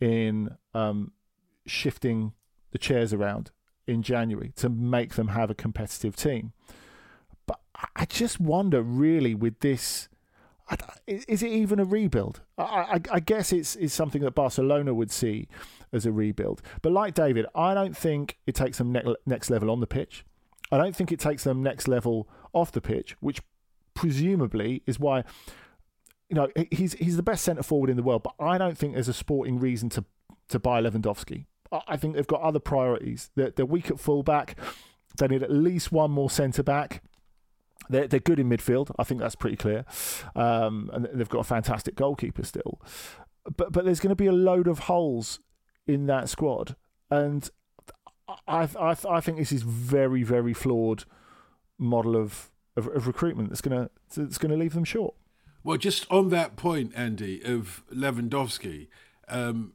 in 0.00 0.56
um, 0.74 1.12
shifting 1.66 2.32
the 2.72 2.78
chairs 2.78 3.12
around 3.12 3.50
in 3.86 4.02
January 4.02 4.52
to 4.56 4.68
make 4.68 5.14
them 5.14 5.28
have 5.28 5.50
a 5.50 5.54
competitive 5.54 6.16
team. 6.16 6.52
But 7.46 7.60
I 7.94 8.04
just 8.06 8.40
wonder, 8.40 8.82
really, 8.82 9.34
with 9.34 9.60
this, 9.60 10.08
is 11.06 11.42
it 11.42 11.50
even 11.50 11.78
a 11.78 11.84
rebuild? 11.84 12.40
I, 12.58 12.62
I, 12.62 13.00
I 13.12 13.20
guess 13.20 13.52
it's, 13.52 13.76
it's 13.76 13.94
something 13.94 14.22
that 14.22 14.34
Barcelona 14.34 14.92
would 14.94 15.10
see 15.10 15.48
as 15.92 16.06
a 16.06 16.12
rebuild. 16.12 16.62
But 16.82 16.92
like 16.92 17.14
David, 17.14 17.46
I 17.54 17.74
don't 17.74 17.96
think 17.96 18.38
it 18.46 18.54
takes 18.54 18.78
them 18.78 18.92
ne- 18.92 19.16
next 19.24 19.50
level 19.50 19.70
on 19.70 19.80
the 19.80 19.86
pitch. 19.86 20.24
I 20.72 20.78
don't 20.78 20.96
think 20.96 21.12
it 21.12 21.20
takes 21.20 21.44
them 21.44 21.62
next 21.62 21.86
level 21.86 22.28
off 22.52 22.72
the 22.72 22.80
pitch, 22.80 23.16
which 23.20 23.40
presumably 23.94 24.82
is 24.86 24.98
why 24.98 25.24
you 26.28 26.34
know 26.34 26.48
he's 26.70 26.94
he's 26.94 27.16
the 27.16 27.22
best 27.22 27.44
centre 27.44 27.62
forward 27.62 27.90
in 27.90 27.96
the 27.96 28.02
world. 28.02 28.22
But 28.24 28.34
I 28.40 28.58
don't 28.58 28.76
think 28.76 28.94
there's 28.94 29.08
a 29.08 29.14
sporting 29.14 29.58
reason 29.58 29.88
to 29.90 30.04
to 30.48 30.58
buy 30.58 30.80
Lewandowski. 30.82 31.46
I 31.72 31.96
think 31.96 32.14
they've 32.14 32.26
got 32.26 32.40
other 32.42 32.58
priorities. 32.60 33.30
They're, 33.34 33.50
they're 33.50 33.66
weak 33.66 33.90
at 33.90 34.00
fullback. 34.00 34.58
They 35.18 35.28
need 35.28 35.42
at 35.42 35.50
least 35.50 35.92
one 35.92 36.10
more 36.10 36.30
centre 36.30 36.62
back. 36.62 37.02
They're, 37.88 38.06
they're 38.06 38.20
good 38.20 38.38
in 38.38 38.48
midfield. 38.48 38.90
I 38.98 39.04
think 39.04 39.20
that's 39.20 39.34
pretty 39.34 39.56
clear. 39.56 39.84
Um, 40.34 40.90
and 40.92 41.08
they've 41.12 41.28
got 41.28 41.40
a 41.40 41.44
fantastic 41.44 41.94
goalkeeper 41.94 42.44
still. 42.44 42.80
But 43.56 43.72
but 43.72 43.84
there's 43.84 44.00
going 44.00 44.10
to 44.10 44.16
be 44.16 44.26
a 44.26 44.32
load 44.32 44.66
of 44.66 44.80
holes 44.80 45.38
in 45.86 46.06
that 46.06 46.28
squad, 46.28 46.74
and 47.10 47.48
I 48.48 48.68
I, 48.78 48.96
I 49.08 49.20
think 49.20 49.38
this 49.38 49.52
is 49.52 49.62
very 49.62 50.24
very 50.24 50.52
flawed 50.52 51.04
model 51.78 52.16
of, 52.16 52.50
of, 52.76 52.88
of 52.88 53.06
recruitment 53.06 53.50
that's 53.50 53.60
going 53.60 53.84
to 53.86 54.20
that's 54.20 54.38
going 54.38 54.50
to 54.50 54.56
leave 54.56 54.74
them 54.74 54.82
short. 54.82 55.14
Well, 55.62 55.76
just 55.76 56.10
on 56.10 56.30
that 56.30 56.56
point, 56.56 56.92
Andy, 56.96 57.40
of 57.44 57.84
Lewandowski, 57.92 58.88
um, 59.28 59.72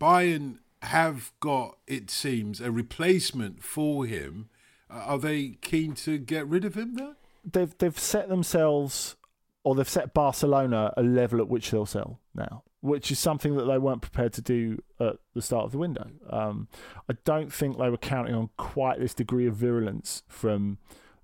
Bayern 0.00 0.58
have 0.84 1.32
got, 1.40 1.78
it 1.86 2.10
seems, 2.10 2.60
a 2.60 2.70
replacement 2.70 3.62
for 3.62 4.06
him. 4.06 4.48
Uh, 4.90 4.94
are 4.94 5.18
they 5.18 5.58
keen 5.60 5.94
to 5.94 6.18
get 6.18 6.46
rid 6.46 6.64
of 6.64 6.74
him? 6.74 7.16
They've 7.44 7.76
they've 7.78 7.98
set 7.98 8.28
themselves 8.28 9.16
or 9.64 9.74
they've 9.74 9.88
set 9.88 10.14
Barcelona 10.14 10.92
a 10.96 11.02
level 11.02 11.40
at 11.40 11.48
which 11.48 11.70
they'll 11.70 11.86
sell 11.86 12.20
now, 12.34 12.62
which 12.80 13.10
is 13.10 13.18
something 13.18 13.56
that 13.56 13.64
they 13.64 13.78
weren't 13.78 14.02
prepared 14.02 14.32
to 14.34 14.42
do 14.42 14.82
at 15.00 15.16
the 15.34 15.42
start 15.42 15.64
of 15.64 15.72
the 15.72 15.78
window. 15.78 16.10
Um, 16.30 16.68
I 17.08 17.14
don't 17.24 17.52
think 17.52 17.78
they 17.78 17.90
were 17.90 17.96
counting 17.96 18.34
on 18.34 18.50
quite 18.56 19.00
this 19.00 19.14
degree 19.14 19.46
of 19.46 19.56
virulence 19.56 20.22
from 20.28 20.78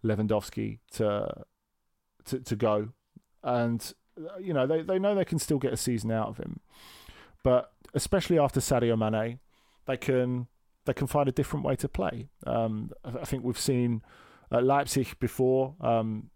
Lewandowski 0.05 0.79
to 0.93 1.45
to, 2.27 2.41
to 2.41 2.57
go, 2.57 2.89
and 3.43 3.93
you 4.41 4.53
know 4.53 4.67
they 4.67 4.83
they 4.83 4.99
know 4.99 5.15
they 5.15 5.25
can 5.25 5.39
still 5.39 5.59
get 5.59 5.73
a 5.73 5.77
season 5.77 6.11
out 6.11 6.29
of 6.29 6.39
him, 6.39 6.61
but 7.43 7.73
especially 7.95 8.39
after 8.39 8.61
Sadio 8.61 8.97
Mane, 8.99 9.39
they 9.91 9.97
can 9.97 10.47
they 10.87 10.95
can 10.95 11.07
find 11.07 11.29
a 11.29 11.33
different 11.33 11.65
way 11.65 11.77
to 11.77 11.89
play. 11.89 12.29
Um, 12.47 12.91
I 13.05 13.25
think 13.25 13.45
we've 13.45 13.59
seen 13.59 14.03
uh, 14.51 14.61
Leipzig 14.61 15.19
before. 15.21 15.75
Um, 15.81 16.31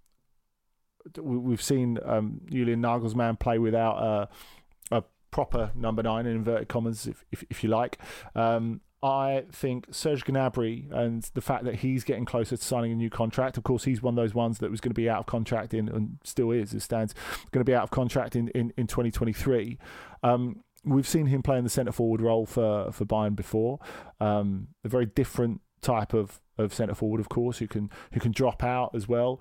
we've 1.21 1.63
seen 1.63 1.99
um, 2.05 2.41
Julian 2.51 2.83
Nagelsmann 2.83 3.39
play 3.39 3.59
without 3.59 3.97
a, 3.97 4.97
a, 4.97 5.05
proper 5.31 5.73
number 5.75 6.03
nine 6.03 6.27
in 6.27 6.37
inverted 6.37 6.69
commas, 6.69 7.07
if 7.07 7.25
if, 7.33 7.45
if 7.51 7.65
you 7.65 7.71
like. 7.71 7.99
Um, 8.35 8.81
I 9.03 9.45
think 9.53 9.87
Serge 9.91 10.25
Gnabry 10.25 10.91
and 10.91 11.29
the 11.35 11.43
fact 11.43 11.65
that 11.65 11.77
he's 11.77 12.05
getting 12.05 12.25
closer 12.25 12.57
to 12.57 12.63
signing 12.63 12.93
a 12.93 12.95
new 12.95 13.11
contract. 13.11 13.59
Of 13.59 13.65
course, 13.65 13.85
he's 13.85 14.01
one 14.01 14.15
of 14.15 14.17
those 14.17 14.35
ones 14.35 14.59
that 14.59 14.71
was 14.71 14.81
going 14.81 14.93
to 14.93 14.95
be 14.95 15.11
out 15.11 15.21
of 15.21 15.27
contract 15.27 15.75
in 15.75 15.89
and 15.89 16.19
still 16.25 16.53
is, 16.53 16.73
as 16.73 16.85
stands, 16.85 17.15
going 17.51 17.61
to 17.61 17.71
be 17.71 17.75
out 17.75 17.83
of 17.83 17.91
contract 17.91 18.35
in 18.37 18.49
in, 18.49 18.73
in 18.77 18.87
2023. 18.87 19.79
Um, 20.23 20.63
we've 20.85 21.09
seen 21.09 21.27
him 21.27 21.43
play 21.43 21.59
in 21.59 21.65
the 21.65 21.71
centre 21.71 21.93
forward 21.93 22.21
role 22.21 22.47
for 22.47 22.91
for 22.93 23.05
Bayern 23.05 23.37
before. 23.37 23.79
Um, 24.21 24.69
a 24.85 24.89
very 24.89 25.07
different 25.07 25.61
type 25.81 26.15
of, 26.15 26.41
of 26.59 26.73
centre 26.75 26.95
forward, 26.95 27.21
of 27.21 27.29
course, 27.29 27.59
who 27.59 27.69
can 27.69 27.91
who 28.13 28.21
can 28.21 28.33
drop 28.33 28.63
out 28.63 28.95
as 28.95 29.09
well. 29.09 29.41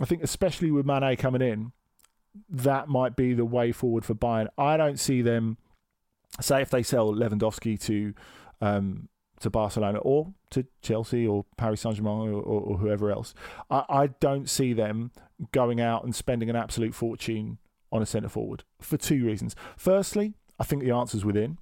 I 0.00 0.04
think 0.04 0.22
especially 0.22 0.70
with 0.70 0.86
Mane 0.86 1.16
coming 1.16 1.42
in, 1.42 1.72
that 2.48 2.88
might 2.88 3.16
be 3.16 3.34
the 3.34 3.44
way 3.44 3.72
forward 3.72 4.04
for 4.04 4.14
Bayern. 4.14 4.48
I 4.56 4.76
don't 4.76 4.98
see 4.98 5.22
them 5.22 5.58
say 6.40 6.62
if 6.62 6.70
they 6.70 6.82
sell 6.82 7.12
Lewandowski 7.12 7.80
to 7.82 8.14
um, 8.60 9.08
to 9.40 9.50
Barcelona 9.50 9.98
or 9.98 10.32
to 10.50 10.66
Chelsea 10.80 11.26
or 11.26 11.44
Paris 11.56 11.80
Saint 11.80 11.96
Germain 11.96 12.28
or, 12.28 12.40
or, 12.40 12.60
or, 12.60 12.78
whoever 12.78 13.10
else. 13.10 13.34
I, 13.70 13.84
I 13.88 14.06
don't 14.06 14.48
see 14.48 14.72
them 14.72 15.10
going 15.50 15.80
out 15.80 16.04
and 16.04 16.14
spending 16.14 16.48
an 16.48 16.54
absolute 16.54 16.94
fortune 16.94 17.58
on 17.90 18.02
a 18.02 18.06
centre 18.06 18.28
forward 18.28 18.62
for 18.80 18.96
two 18.96 19.26
reasons. 19.26 19.56
Firstly, 19.76 20.34
I 20.62 20.64
think 20.64 20.84
the 20.84 20.92
answer's 20.92 21.24
within. 21.24 21.58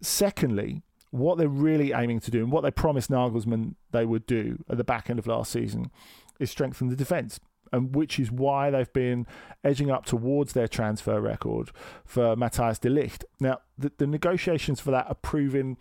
Secondly, 0.00 0.82
what 1.10 1.38
they're 1.38 1.48
really 1.48 1.92
aiming 1.92 2.20
to 2.20 2.30
do 2.30 2.44
and 2.44 2.52
what 2.52 2.60
they 2.60 2.70
promised 2.70 3.10
Nagelsmann 3.10 3.74
they 3.90 4.06
would 4.06 4.26
do 4.26 4.64
at 4.70 4.76
the 4.76 4.84
back 4.84 5.10
end 5.10 5.18
of 5.18 5.26
last 5.26 5.50
season 5.50 5.90
is 6.38 6.48
strengthen 6.48 6.86
the 6.88 6.94
defence. 6.94 7.40
And 7.72 7.96
which 7.96 8.20
is 8.20 8.30
why 8.30 8.70
they've 8.70 8.92
been 8.92 9.26
edging 9.64 9.90
up 9.90 10.06
towards 10.06 10.52
their 10.52 10.68
transfer 10.68 11.20
record 11.20 11.72
for 12.04 12.36
Matthias 12.36 12.78
de 12.78 12.88
Ligt. 12.88 13.24
Now, 13.40 13.58
the, 13.76 13.90
the 13.98 14.06
negotiations 14.06 14.78
for 14.78 14.92
that 14.92 15.08
are 15.08 15.16
proving 15.16 15.76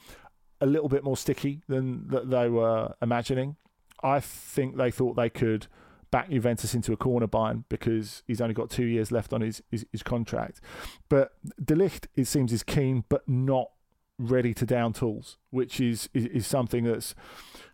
a 0.59 0.65
little 0.65 0.89
bit 0.89 1.03
more 1.03 1.15
sticky 1.15 1.61
than 1.67 2.07
that 2.07 2.31
they 2.31 2.49
were 2.49 2.95
imagining. 3.03 3.55
I 4.01 4.19
think 4.19 4.77
they 4.77 4.89
thought 4.89 5.15
they 5.15 5.29
could 5.29 5.67
back 6.11 6.29
Juventus 6.29 6.73
into 6.73 6.93
a 6.93 6.97
corner 6.97 7.27
Bayern 7.27 7.63
because 7.69 8.23
he's 8.27 8.41
only 8.41 8.53
got 8.53 8.69
two 8.69 8.85
years 8.85 9.11
left 9.11 9.33
on 9.33 9.41
his, 9.41 9.61
his, 9.69 9.85
his 9.91 10.03
contract. 10.03 10.61
But 11.09 11.33
De 11.63 11.75
Ligt, 11.75 12.07
it 12.15 12.25
seems, 12.25 12.53
is 12.53 12.63
keen 12.63 13.03
but 13.09 13.27
not 13.27 13.71
ready 14.17 14.53
to 14.53 14.65
down 14.65 14.93
tools, 14.93 15.37
which 15.49 15.79
is, 15.79 16.09
is, 16.13 16.25
is 16.25 16.47
something 16.47 16.83
that's 16.83 17.13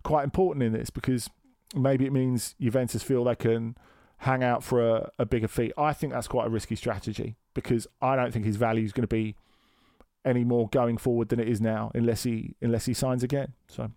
quite 0.04 0.24
important 0.24 0.64
in 0.64 0.74
this 0.74 0.90
because 0.90 1.30
maybe 1.76 2.06
it 2.06 2.14
means 2.14 2.56
Juventus 2.60 3.04
feel 3.04 3.24
they 3.24 3.36
can 3.36 3.76
hang 4.18 4.44
out 4.44 4.64
for 4.64 4.88
a, 4.88 5.12
a 5.20 5.26
bigger 5.26 5.48
fee. 5.48 5.72
I 5.78 5.94
think 5.94 6.14
that's 6.14 6.28
quite 6.28 6.48
a 6.48 6.50
risky 6.50 6.76
strategy 6.76 7.36
because 7.54 7.88
I 8.02 8.16
don't 8.16 8.32
think 8.32 8.46
his 8.46 8.56
value 8.56 8.84
is 8.84 8.92
going 8.92 9.08
to 9.08 9.08
be 9.08 9.36
any 10.26 10.44
more 10.44 10.70
going 10.70 10.98
forward 10.98 11.30
than 11.30 11.40
it 11.40 11.50
is 11.50 11.60
now 11.60 11.92
unless 11.94 12.24
he 12.24 12.56
unless 12.62 12.86
he 12.86 12.94
signs 12.94 13.24
again. 13.24 13.54
So 13.68 13.92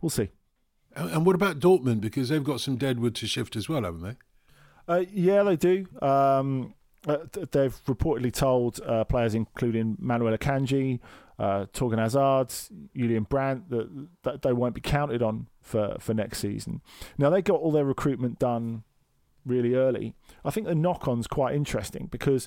we'll 0.00 0.10
see. 0.10 0.28
And 0.94 1.24
what 1.24 1.34
about 1.34 1.58
Dortmund? 1.58 2.00
Because 2.00 2.28
they've 2.28 2.44
got 2.44 2.60
some 2.60 2.76
deadwood 2.76 3.14
to 3.16 3.26
shift 3.26 3.56
as 3.56 3.68
well, 3.68 3.82
haven't 3.84 4.02
they? 4.02 4.16
Uh, 4.88 5.04
yeah, 5.12 5.42
they 5.42 5.56
do. 5.56 5.86
Um, 6.00 6.74
uh, 7.06 7.18
they've 7.50 7.84
reportedly 7.86 8.32
told 8.32 8.80
uh, 8.86 9.04
players, 9.04 9.34
including 9.34 9.96
Manuel 9.98 10.36
Akanji, 10.36 11.00
uh, 11.38 11.66
Thorgan 11.72 11.98
Hazard, 11.98 12.52
Julian 12.96 13.24
Brandt, 13.24 13.70
that, 13.70 14.08
that 14.22 14.42
they 14.42 14.52
won't 14.52 14.74
be 14.74 14.80
counted 14.80 15.22
on 15.22 15.48
for, 15.60 15.96
for 15.98 16.14
next 16.14 16.38
season. 16.38 16.80
Now, 17.18 17.30
they 17.30 17.42
got 17.42 17.60
all 17.60 17.72
their 17.72 17.84
recruitment 17.84 18.38
done 18.38 18.84
really 19.44 19.74
early. 19.74 20.14
I 20.44 20.50
think 20.50 20.66
the 20.66 20.74
knock 20.74 21.08
on's 21.08 21.26
quite 21.26 21.54
interesting 21.54 22.06
because 22.06 22.46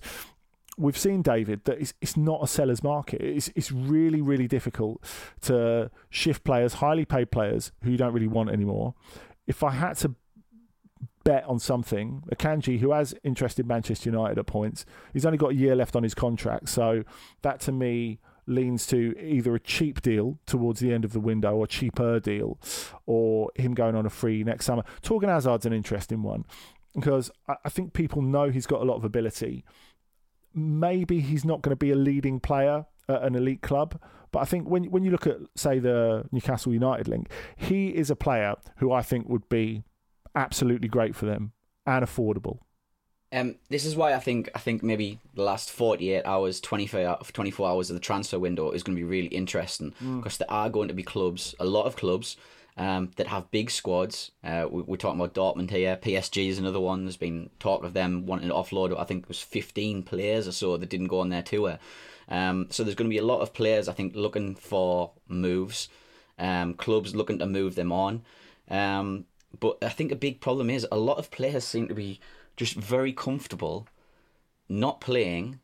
we've 0.78 0.98
seen 0.98 1.22
David 1.22 1.64
that 1.66 1.80
it's, 1.80 1.94
it's 2.02 2.18
not 2.18 2.44
a 2.44 2.48
seller's 2.48 2.84
market. 2.84 3.22
It's 3.22 3.50
it's 3.56 3.72
really 3.72 4.22
really 4.22 4.48
difficult 4.48 5.04
to 5.42 5.92
shift 6.10 6.44
players, 6.44 6.76
highly 6.76 7.06
paid 7.06 7.32
players 7.32 7.72
who 7.84 7.92
you 7.92 7.98
don't 7.98 8.14
really 8.14 8.28
want 8.28 8.50
anymore. 8.50 8.94
If 9.48 9.64
I 9.64 9.72
had 9.72 9.98
to 9.98 10.16
bet 11.24 11.44
on 11.46 11.60
something, 11.60 12.24
Akanji, 12.34 12.80
who 12.80 12.92
has 12.92 13.16
interested 13.24 13.66
Manchester 13.66 14.10
United 14.10 14.38
at 14.38 14.46
points, 14.46 14.86
he's 15.14 15.26
only 15.26 15.38
got 15.38 15.52
a 15.52 15.56
year 15.56 15.76
left 15.76 15.96
on 15.96 16.04
his 16.04 16.14
contract, 16.14 16.70
so 16.70 17.04
that 17.42 17.60
to 17.62 17.72
me 17.72 18.20
leans 18.48 18.86
to 18.86 19.16
either 19.20 19.56
a 19.56 19.60
cheap 19.60 20.02
deal 20.04 20.38
towards 20.46 20.80
the 20.80 20.94
end 20.94 21.04
of 21.04 21.14
the 21.14 21.20
window 21.20 21.56
or 21.56 21.66
cheaper 21.66 22.20
deal, 22.20 22.60
or 23.06 23.50
him 23.56 23.74
going 23.74 23.96
on 23.96 24.06
a 24.06 24.10
free 24.10 24.44
next 24.44 24.66
summer. 24.66 24.84
Thorgan 25.02 25.30
Hazard's 25.30 25.66
an 25.66 25.74
interesting 25.74 26.22
one 26.22 26.46
because 26.96 27.30
I 27.48 27.70
think 27.70 27.94
people 27.94 28.22
know 28.22 28.50
he's 28.50 28.68
got 28.68 28.82
a 28.82 28.86
lot 28.86 28.96
of 28.96 29.04
ability 29.04 29.66
maybe 30.56 31.20
he's 31.20 31.46
not 31.46 31.62
going 31.62 31.72
to 31.72 31.76
be 31.76 31.92
a 31.92 31.96
leading 31.96 32.40
player 32.40 32.86
at 33.10 33.24
an 33.24 33.36
elite 33.36 33.62
club. 33.62 34.00
But 34.32 34.40
I 34.40 34.46
think 34.46 34.68
when 34.68 34.86
when 34.86 35.04
you 35.04 35.12
look 35.12 35.28
at 35.28 35.38
say 35.56 35.80
the 35.80 36.26
Newcastle 36.32 36.74
United 36.74 37.08
link, 37.08 37.30
he 37.56 37.90
is 37.90 38.10
a 38.10 38.16
player 38.16 38.56
who 38.78 38.92
I 38.92 39.02
think 39.02 39.30
would 39.30 39.48
be 39.50 39.84
absolutely 40.36 40.88
great 40.88 41.16
for 41.16 41.26
them 41.26 41.54
and 41.86 42.06
affordable. 42.06 42.60
Um, 43.32 43.56
this 43.70 43.86
is 43.86 43.96
why 43.96 44.14
I 44.14 44.20
think 44.20 44.50
I 44.54 44.60
think 44.60 44.84
maybe 44.84 45.20
the 45.36 45.44
last 45.44 45.72
forty 45.72 46.12
eight 46.12 46.26
hours, 46.26 46.60
24, 46.60 47.20
24 47.32 47.70
hours 47.70 47.90
of 47.90 47.96
the 47.96 48.00
transfer 48.00 48.40
window 48.40 48.72
is 48.72 48.84
going 48.84 48.96
to 48.96 49.00
be 49.00 49.08
really 49.08 49.28
interesting 49.28 49.94
because 50.18 50.36
mm. 50.36 50.38
there 50.40 50.52
are 50.52 50.70
going 50.70 50.90
to 50.90 50.94
be 50.94 51.04
clubs, 51.04 51.56
a 51.60 51.66
lot 51.66 51.86
of 51.86 51.96
clubs 51.96 52.38
um, 52.78 53.12
that 53.16 53.28
have 53.28 53.52
big 53.52 53.72
squads. 53.72 54.32
Uh, 54.44 54.68
we, 54.70 54.94
are 54.94 54.98
talking 54.98 55.20
about 55.20 55.34
Dortmund 55.34 55.70
here. 55.70 55.98
PSG 55.98 56.50
is 56.50 56.60
another 56.60 56.80
one. 56.80 57.06
There's 57.06 57.18
been 57.18 57.50
talk 57.60 57.84
of 57.84 57.94
them 57.94 58.26
wanting 58.26 58.50
to 58.50 58.54
offload. 58.54 58.98
I 59.00 59.06
think 59.06 59.24
it 59.24 59.30
was 59.30 59.42
15 59.42 60.04
players 60.04 60.48
or 60.48 60.52
so 60.52 60.78
that 60.78 60.90
didn't 60.90 61.08
go 61.08 61.20
on 61.20 61.30
their 61.30 61.42
tour. 61.42 61.80
Um, 62.28 62.68
so 62.70 62.84
there's 62.84 62.96
going 62.96 63.10
to 63.10 63.14
be 63.14 63.20
a 63.20 63.26
lot 63.26 63.42
of 63.42 63.54
players, 63.54 63.88
I 63.88 63.94
think, 63.94 64.16
looking 64.16 64.56
for 64.56 65.12
moves. 65.28 65.90
Um, 66.38 66.74
clubs 66.74 67.16
looking 67.16 67.40
to 67.40 67.46
move 67.46 67.76
them 67.76 67.94
on. 67.94 68.24
Um, 68.70 69.26
but 69.58 69.78
I 69.82 69.90
think 69.90 70.12
a 70.12 70.18
big 70.18 70.42
problem 70.42 70.70
is 70.70 70.86
a 70.92 70.98
lot 70.98 71.18
of 71.18 71.32
players 71.32 71.64
seem 71.64 71.88
to 71.88 71.94
be 71.94 72.20
just 72.58 72.76
very 72.76 73.14
comfortable 73.14 73.88
not 74.68 75.00
playing, 75.00 75.60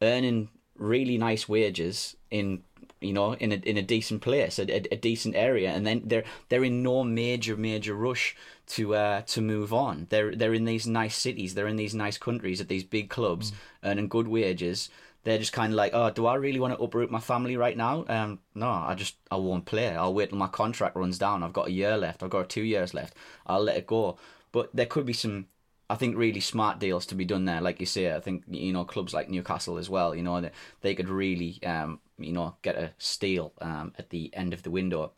earning 0.00 0.48
really 0.76 1.18
nice 1.18 1.48
wages 1.48 2.16
in 2.30 2.62
you 3.04 3.12
know, 3.12 3.34
in 3.34 3.52
a 3.52 3.56
in 3.56 3.76
a 3.76 3.82
decent 3.82 4.22
place, 4.22 4.58
a, 4.58 4.62
a, 4.70 4.82
a, 4.92 4.96
decent 4.96 5.34
area, 5.36 5.70
and 5.70 5.86
then 5.86 6.02
they're 6.04 6.24
they're 6.48 6.64
in 6.64 6.82
no 6.82 7.04
major 7.04 7.56
major 7.56 7.94
rush 7.94 8.36
to 8.68 8.94
uh, 8.94 9.22
to 9.22 9.40
move 9.40 9.72
on. 9.72 10.06
They're 10.10 10.34
they're 10.34 10.54
in 10.54 10.64
these 10.64 10.86
nice 10.86 11.16
cities, 11.16 11.54
they're 11.54 11.68
in 11.68 11.76
these 11.76 11.94
nice 11.94 12.18
countries 12.18 12.60
at 12.60 12.68
these 12.68 12.84
big 12.84 13.10
clubs, 13.10 13.50
mm. 13.50 13.54
earning 13.84 14.08
good 14.08 14.28
wages. 14.28 14.90
They're 15.24 15.38
just 15.38 15.54
kind 15.54 15.72
of 15.72 15.76
like, 15.76 15.92
oh, 15.94 16.10
do 16.10 16.26
I 16.26 16.34
really 16.34 16.60
want 16.60 16.76
to 16.76 16.82
uproot 16.82 17.10
my 17.10 17.20
family 17.20 17.56
right 17.56 17.76
now? 17.76 18.04
Um, 18.08 18.40
no, 18.54 18.68
I 18.68 18.94
just 18.94 19.16
I 19.30 19.36
won't 19.36 19.64
play. 19.64 19.88
I'll 19.88 20.12
wait 20.12 20.28
till 20.28 20.38
my 20.38 20.48
contract 20.48 20.96
runs 20.96 21.18
down. 21.18 21.42
I've 21.42 21.54
got 21.54 21.68
a 21.68 21.72
year 21.72 21.96
left. 21.96 22.22
I've 22.22 22.30
got 22.30 22.50
two 22.50 22.62
years 22.62 22.92
left. 22.92 23.14
I'll 23.46 23.62
let 23.62 23.76
it 23.76 23.86
go. 23.86 24.18
But 24.52 24.70
there 24.74 24.86
could 24.86 25.06
be 25.06 25.14
some 25.14 25.46
I 25.90 25.96
think 25.96 26.16
really 26.16 26.40
smart 26.40 26.78
deals 26.78 27.04
to 27.06 27.14
be 27.14 27.24
done 27.24 27.44
there. 27.44 27.60
Like 27.60 27.78
you 27.80 27.86
say, 27.86 28.14
I 28.14 28.20
think 28.20 28.44
you 28.48 28.72
know 28.72 28.84
clubs 28.84 29.12
like 29.12 29.28
Newcastle 29.28 29.78
as 29.78 29.90
well. 29.90 30.14
You 30.14 30.22
know 30.22 30.40
they, 30.40 30.50
they 30.80 30.94
could 30.94 31.08
really 31.08 31.62
um, 31.62 32.00
you 32.18 32.32
know 32.32 32.56
get 32.62 32.76
a 32.76 32.92
steal 32.98 33.52
um, 33.60 33.92
at 33.98 34.10
the 34.10 34.30
end 34.34 34.52
of 34.52 34.62
the 34.62 34.70
window, 34.70 35.12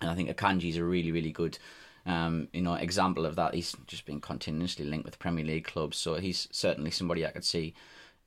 and 0.00 0.10
I 0.10 0.14
think 0.14 0.28
Akanji 0.28 0.70
is 0.70 0.76
a 0.76 0.84
really 0.84 1.12
really 1.12 1.32
good 1.32 1.58
um, 2.06 2.48
you 2.52 2.62
know 2.62 2.74
example 2.74 3.26
of 3.26 3.36
that. 3.36 3.54
He's 3.54 3.74
just 3.86 4.06
been 4.06 4.20
continuously 4.20 4.84
linked 4.84 5.06
with 5.06 5.18
Premier 5.18 5.44
League 5.44 5.64
clubs, 5.64 5.96
so 5.96 6.14
he's 6.14 6.48
certainly 6.50 6.90
somebody 6.90 7.26
I 7.26 7.30
could 7.30 7.44
see 7.44 7.74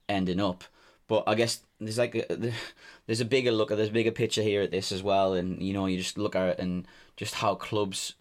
ending 0.07 0.39
up. 0.39 0.63
But 1.07 1.23
I 1.27 1.35
guess 1.35 1.61
there's 1.79 1.97
like 1.97 2.15
a, 2.15 2.53
there's 3.05 3.21
a 3.21 3.25
bigger 3.25 3.51
look 3.51 3.71
at 3.71 3.77
there's 3.77 3.89
a 3.89 3.93
bigger 3.93 4.11
picture 4.11 4.41
here 4.41 4.61
at 4.61 4.71
this 4.71 4.91
as 4.91 5.03
well, 5.03 5.33
and 5.33 5.61
you 5.61 5.73
know 5.73 5.85
you 5.85 5.97
just 5.97 6.17
look 6.17 6.35
at 6.35 6.49
it 6.49 6.59
and 6.59 6.87
just 7.17 7.35
how 7.35 7.55
clubs 7.55 8.13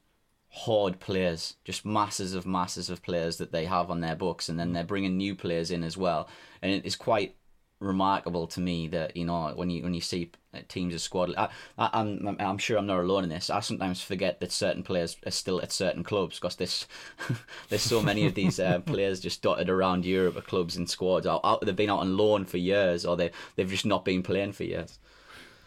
hoard 0.50 0.98
players, 0.98 1.54
just 1.64 1.84
masses 1.84 2.34
of 2.34 2.44
masses 2.44 2.90
of 2.90 3.02
players 3.02 3.36
that 3.36 3.52
they 3.52 3.66
have 3.66 3.90
on 3.90 4.00
their 4.00 4.16
books, 4.16 4.48
and 4.48 4.58
then 4.58 4.72
they're 4.72 4.84
bringing 4.84 5.16
new 5.16 5.34
players 5.34 5.70
in 5.70 5.84
as 5.84 5.96
well, 5.96 6.28
and 6.60 6.72
it 6.72 6.84
is 6.84 6.96
quite 6.96 7.36
remarkable 7.80 8.46
to 8.46 8.60
me 8.60 8.86
that 8.88 9.16
you 9.16 9.24
know 9.24 9.52
when 9.56 9.70
you 9.70 9.82
when 9.82 9.94
you 9.94 10.00
see 10.00 10.30
teams 10.68 10.94
of 10.94 11.00
squad. 11.00 11.32
I, 11.36 11.48
I, 11.78 11.90
I'm, 11.92 12.36
I'm 12.38 12.58
sure 12.58 12.76
I'm 12.78 12.86
not 12.86 13.00
alone 13.00 13.24
in 13.24 13.30
this. 13.30 13.50
I 13.50 13.60
sometimes 13.60 14.00
forget 14.02 14.40
that 14.40 14.52
certain 14.52 14.82
players 14.82 15.16
are 15.26 15.30
still 15.30 15.60
at 15.62 15.72
certain 15.72 16.04
clubs 16.04 16.38
because 16.38 16.56
this 16.56 16.86
there's 17.68 17.82
so 17.82 18.02
many 18.02 18.26
of 18.26 18.34
these 18.34 18.58
uh, 18.60 18.80
players 18.80 19.20
just 19.20 19.42
dotted 19.42 19.70
around 19.70 20.04
Europe 20.04 20.36
at 20.36 20.46
clubs 20.46 20.76
and 20.76 20.88
squads. 20.88 21.26
Out, 21.26 21.60
they've 21.62 21.76
been 21.76 21.90
out 21.90 22.00
on 22.00 22.16
loan 22.16 22.44
for 22.44 22.58
years, 22.58 23.04
or 23.04 23.16
they 23.16 23.30
they've 23.56 23.68
just 23.68 23.86
not 23.86 24.04
been 24.04 24.22
playing 24.22 24.52
for 24.52 24.64
years. 24.64 24.98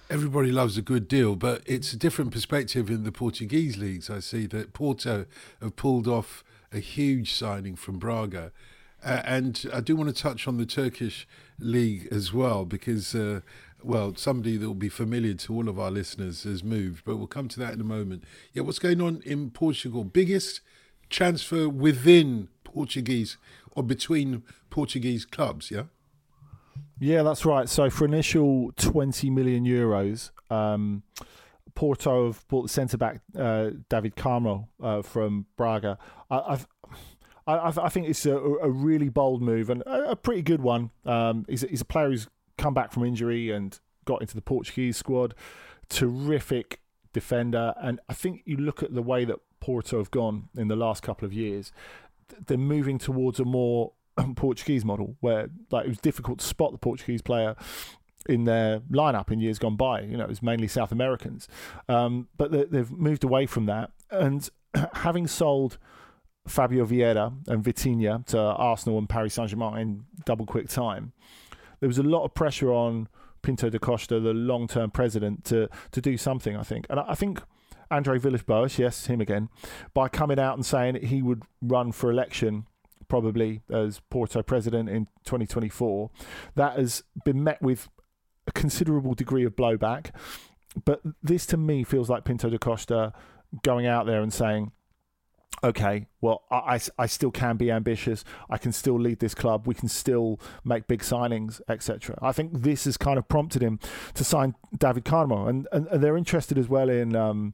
Everybody 0.09 0.51
loves 0.51 0.77
a 0.77 0.81
good 0.81 1.07
deal, 1.07 1.35
but 1.35 1.63
it's 1.65 1.93
a 1.93 1.97
different 1.97 2.31
perspective 2.31 2.89
in 2.89 3.03
the 3.03 3.11
Portuguese 3.11 3.77
leagues. 3.77 4.09
I 4.09 4.19
see 4.19 4.45
that 4.47 4.73
Porto 4.73 5.25
have 5.61 5.75
pulled 5.75 6.07
off 6.07 6.43
a 6.71 6.79
huge 6.79 7.33
signing 7.33 7.75
from 7.75 7.99
Braga 7.99 8.51
uh, 9.03 9.21
and 9.25 9.65
I 9.73 9.81
do 9.81 9.95
want 9.95 10.15
to 10.15 10.21
touch 10.21 10.47
on 10.47 10.57
the 10.57 10.65
Turkish 10.65 11.27
league 11.59 12.07
as 12.11 12.33
well, 12.33 12.65
because, 12.65 13.13
uh, 13.13 13.41
well, 13.83 14.15
somebody 14.15 14.57
that 14.57 14.67
will 14.67 14.73
be 14.73 14.89
familiar 14.89 15.33
to 15.33 15.53
all 15.53 15.69
of 15.69 15.79
our 15.79 15.91
listeners 15.91 16.43
has 16.43 16.63
moved, 16.63 17.03
but 17.05 17.17
we'll 17.17 17.27
come 17.27 17.47
to 17.49 17.59
that 17.59 17.73
in 17.73 17.81
a 17.81 17.85
moment. 17.85 18.23
Yeah, 18.53 18.63
what's 18.63 18.79
going 18.79 19.01
on 19.01 19.21
in 19.25 19.51
Portugal? 19.51 20.03
Biggest 20.03 20.61
transfer 21.09 21.69
within 21.69 22.49
Portuguese 22.63 23.37
or 23.71 23.83
between 23.83 24.43
Portuguese 24.69 25.25
clubs, 25.25 25.69
yeah? 25.71 25.83
Yeah, 26.99 27.23
that's 27.23 27.45
right. 27.45 27.67
So 27.67 27.89
for 27.89 28.05
initial 28.05 28.71
20 28.77 29.29
million 29.29 29.65
euros, 29.65 30.31
um, 30.49 31.03
Porto 31.75 32.27
have 32.27 32.47
bought 32.47 32.63
the 32.63 32.69
centre 32.69 32.97
back 32.97 33.21
uh, 33.37 33.71
David 33.89 34.15
Carmo 34.15 34.67
uh, 34.81 35.01
from 35.01 35.47
Braga. 35.57 35.97
I, 36.29 36.59
I, 37.45 37.73
I 37.75 37.89
think 37.89 38.07
it's 38.07 38.25
a, 38.25 38.35
a, 38.35 38.69
really 38.69 39.09
bold 39.09 39.41
move 39.41 39.69
and 39.69 39.81
a, 39.81 40.11
a 40.11 40.15
pretty 40.15 40.41
good 40.41 40.61
one. 40.61 40.91
Um, 41.05 41.45
he's, 41.49 41.61
he's 41.61 41.81
a 41.81 41.85
player 41.85 42.09
who's 42.09 42.27
come 42.57 42.73
back 42.73 42.91
from 42.91 43.03
injury 43.03 43.51
and 43.51 43.77
got 44.05 44.21
into 44.21 44.35
the 44.35 44.41
Portuguese 44.41 44.97
squad. 44.97 45.35
Terrific 45.89 46.79
defender, 47.11 47.73
and 47.81 47.99
I 48.09 48.13
think 48.13 48.41
you 48.45 48.57
look 48.57 48.81
at 48.81 48.93
the 48.93 49.01
way 49.01 49.25
that 49.25 49.39
Porto 49.59 49.97
have 49.97 50.11
gone 50.11 50.49
in 50.57 50.67
the 50.67 50.75
last 50.75 51.03
couple 51.03 51.25
of 51.25 51.33
years. 51.33 51.71
They're 52.47 52.57
moving 52.57 52.97
towards 52.97 53.39
a 53.39 53.45
more 53.45 53.93
Portuguese 54.35 54.83
model 54.83 55.15
where 55.19 55.49
like 55.71 55.85
it 55.85 55.89
was 55.89 55.99
difficult 55.99 56.39
to 56.39 56.45
spot 56.45 56.71
the 56.71 56.77
Portuguese 56.77 57.21
player 57.21 57.55
in 58.27 58.45
their 58.45 58.79
lineup 58.79 59.31
in 59.31 59.39
years 59.39 59.59
gone 59.59 59.75
by. 59.75 60.01
You 60.01 60.17
know, 60.17 60.23
it 60.23 60.29
was 60.29 60.41
mainly 60.41 60.67
South 60.67 60.91
Americans, 60.91 61.47
um, 61.89 62.27
but 62.37 62.51
they, 62.51 62.77
have 62.77 62.91
moved 62.91 63.23
away 63.23 63.45
from 63.45 63.65
that. 63.65 63.91
And 64.09 64.49
having 64.93 65.27
sold 65.27 65.77
Fabio 66.47 66.85
Vieira 66.85 67.33
and 67.47 67.63
Vitinha 67.63 68.25
to 68.27 68.39
Arsenal 68.39 68.97
and 68.97 69.07
Paris 69.07 69.33
Saint 69.33 69.49
Germain 69.49 69.77
in 69.77 70.05
double 70.25 70.45
quick 70.45 70.67
time, 70.67 71.13
there 71.79 71.87
was 71.87 71.97
a 71.97 72.03
lot 72.03 72.23
of 72.23 72.33
pressure 72.33 72.71
on 72.71 73.07
Pinto 73.41 73.69
da 73.69 73.77
Costa, 73.77 74.19
the 74.19 74.33
long 74.33 74.67
term 74.67 74.91
president, 74.91 75.45
to, 75.45 75.69
to 75.91 76.01
do 76.01 76.17
something, 76.17 76.55
I 76.55 76.63
think. 76.63 76.85
And 76.89 76.99
I 76.99 77.13
think 77.13 77.41
Andre 77.91 78.17
Villas-Boas, 78.17 78.79
yes, 78.79 79.05
him 79.05 79.21
again, 79.21 79.49
by 79.93 80.07
coming 80.09 80.39
out 80.39 80.55
and 80.55 80.65
saying 80.65 80.95
he 81.03 81.21
would 81.21 81.43
run 81.61 81.91
for 81.91 82.09
election 82.09 82.67
probably 83.07 83.61
as 83.69 83.99
Porto 84.09 84.41
president 84.41 84.89
in 84.89 85.05
2024, 85.25 86.09
that 86.55 86.77
has 86.77 87.03
been 87.23 87.43
met 87.43 87.61
with 87.61 87.89
a 88.47 88.51
considerable 88.51 89.13
degree 89.13 89.45
of 89.45 89.55
blowback. 89.55 90.11
But 90.85 91.01
this 91.21 91.45
to 91.47 91.57
me 91.57 91.83
feels 91.83 92.09
like 92.09 92.23
Pinto 92.23 92.49
da 92.49 92.57
Costa 92.57 93.13
going 93.61 93.85
out 93.85 94.07
there 94.07 94.21
and 94.21 94.33
saying, 94.33 94.71
okay, 95.63 96.07
well, 96.21 96.43
I, 96.51 96.79
I, 96.97 97.05
still 97.05 97.31
can 97.31 97.57
be 97.57 97.71
ambitious. 97.71 98.23
I 98.49 98.57
can 98.57 98.71
still 98.71 98.99
lead 98.99 99.19
this 99.19 99.33
club. 99.33 99.67
We 99.67 99.75
can 99.75 99.87
still 99.87 100.39
make 100.63 100.87
big 100.87 101.01
signings, 101.01 101.61
etc. 101.67 102.17
I 102.21 102.31
think 102.31 102.63
this 102.63 102.85
has 102.85 102.97
kind 102.97 103.17
of 103.17 103.27
prompted 103.27 103.61
him 103.61 103.79
to 104.13 104.23
sign 104.23 104.55
David 104.77 105.05
Carmo, 105.05 105.47
and, 105.47 105.67
and, 105.71 105.87
and 105.87 106.03
they're 106.03 106.17
interested 106.17 106.57
as 106.57 106.69
well 106.69 106.89
in 106.89 107.15
um, 107.15 107.53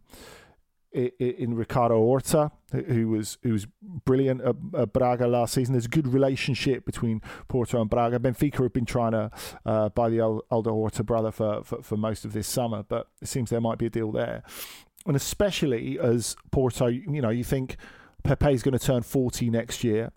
in, 0.91 1.53
Ricardo 1.53 1.97
Horta, 1.97 2.51
who 2.71 3.09
was 3.09 3.37
who 3.43 3.51
was 3.51 3.67
brilliant 3.81 4.41
at, 4.41 4.55
at, 4.75 4.91
Braga 4.91 5.27
last 5.27 5.53
season. 5.53 5.73
There's 5.73 5.85
a 5.85 5.89
good 5.89 6.07
relationship 6.07 6.83
between 6.83 7.21
Porto 7.47 7.79
and 7.79 7.89
Braga. 7.89 8.17
Benfica 8.17 8.63
have 8.63 8.73
been 8.73 8.85
trying 8.85 9.11
to 9.11 9.31
uh, 9.65 9.89
buy 9.89 10.09
the 10.09 10.21
older 10.21 10.71
Horta 10.71 11.03
brother 11.03 11.31
for, 11.31 11.63
for, 11.63 11.83
for 11.83 11.95
most 11.95 12.25
of 12.25 12.33
this 12.33 12.47
summer, 12.47 12.83
but 12.83 13.07
it 13.21 13.27
seems 13.27 13.51
there 13.51 13.61
might 13.61 13.77
be 13.77 13.85
a 13.85 13.89
deal 13.91 14.11
there 14.11 14.43
and 15.05 15.15
especially 15.15 15.99
as 15.99 16.35
Porto, 16.51 16.87
you 16.87 17.21
know, 17.21 17.29
you 17.29 17.43
think 17.43 17.77
Pepe 18.23 18.53
is 18.53 18.63
going 18.63 18.77
to 18.77 18.85
turn 18.85 19.01
40 19.01 19.49
next 19.49 19.83
year, 19.83 20.11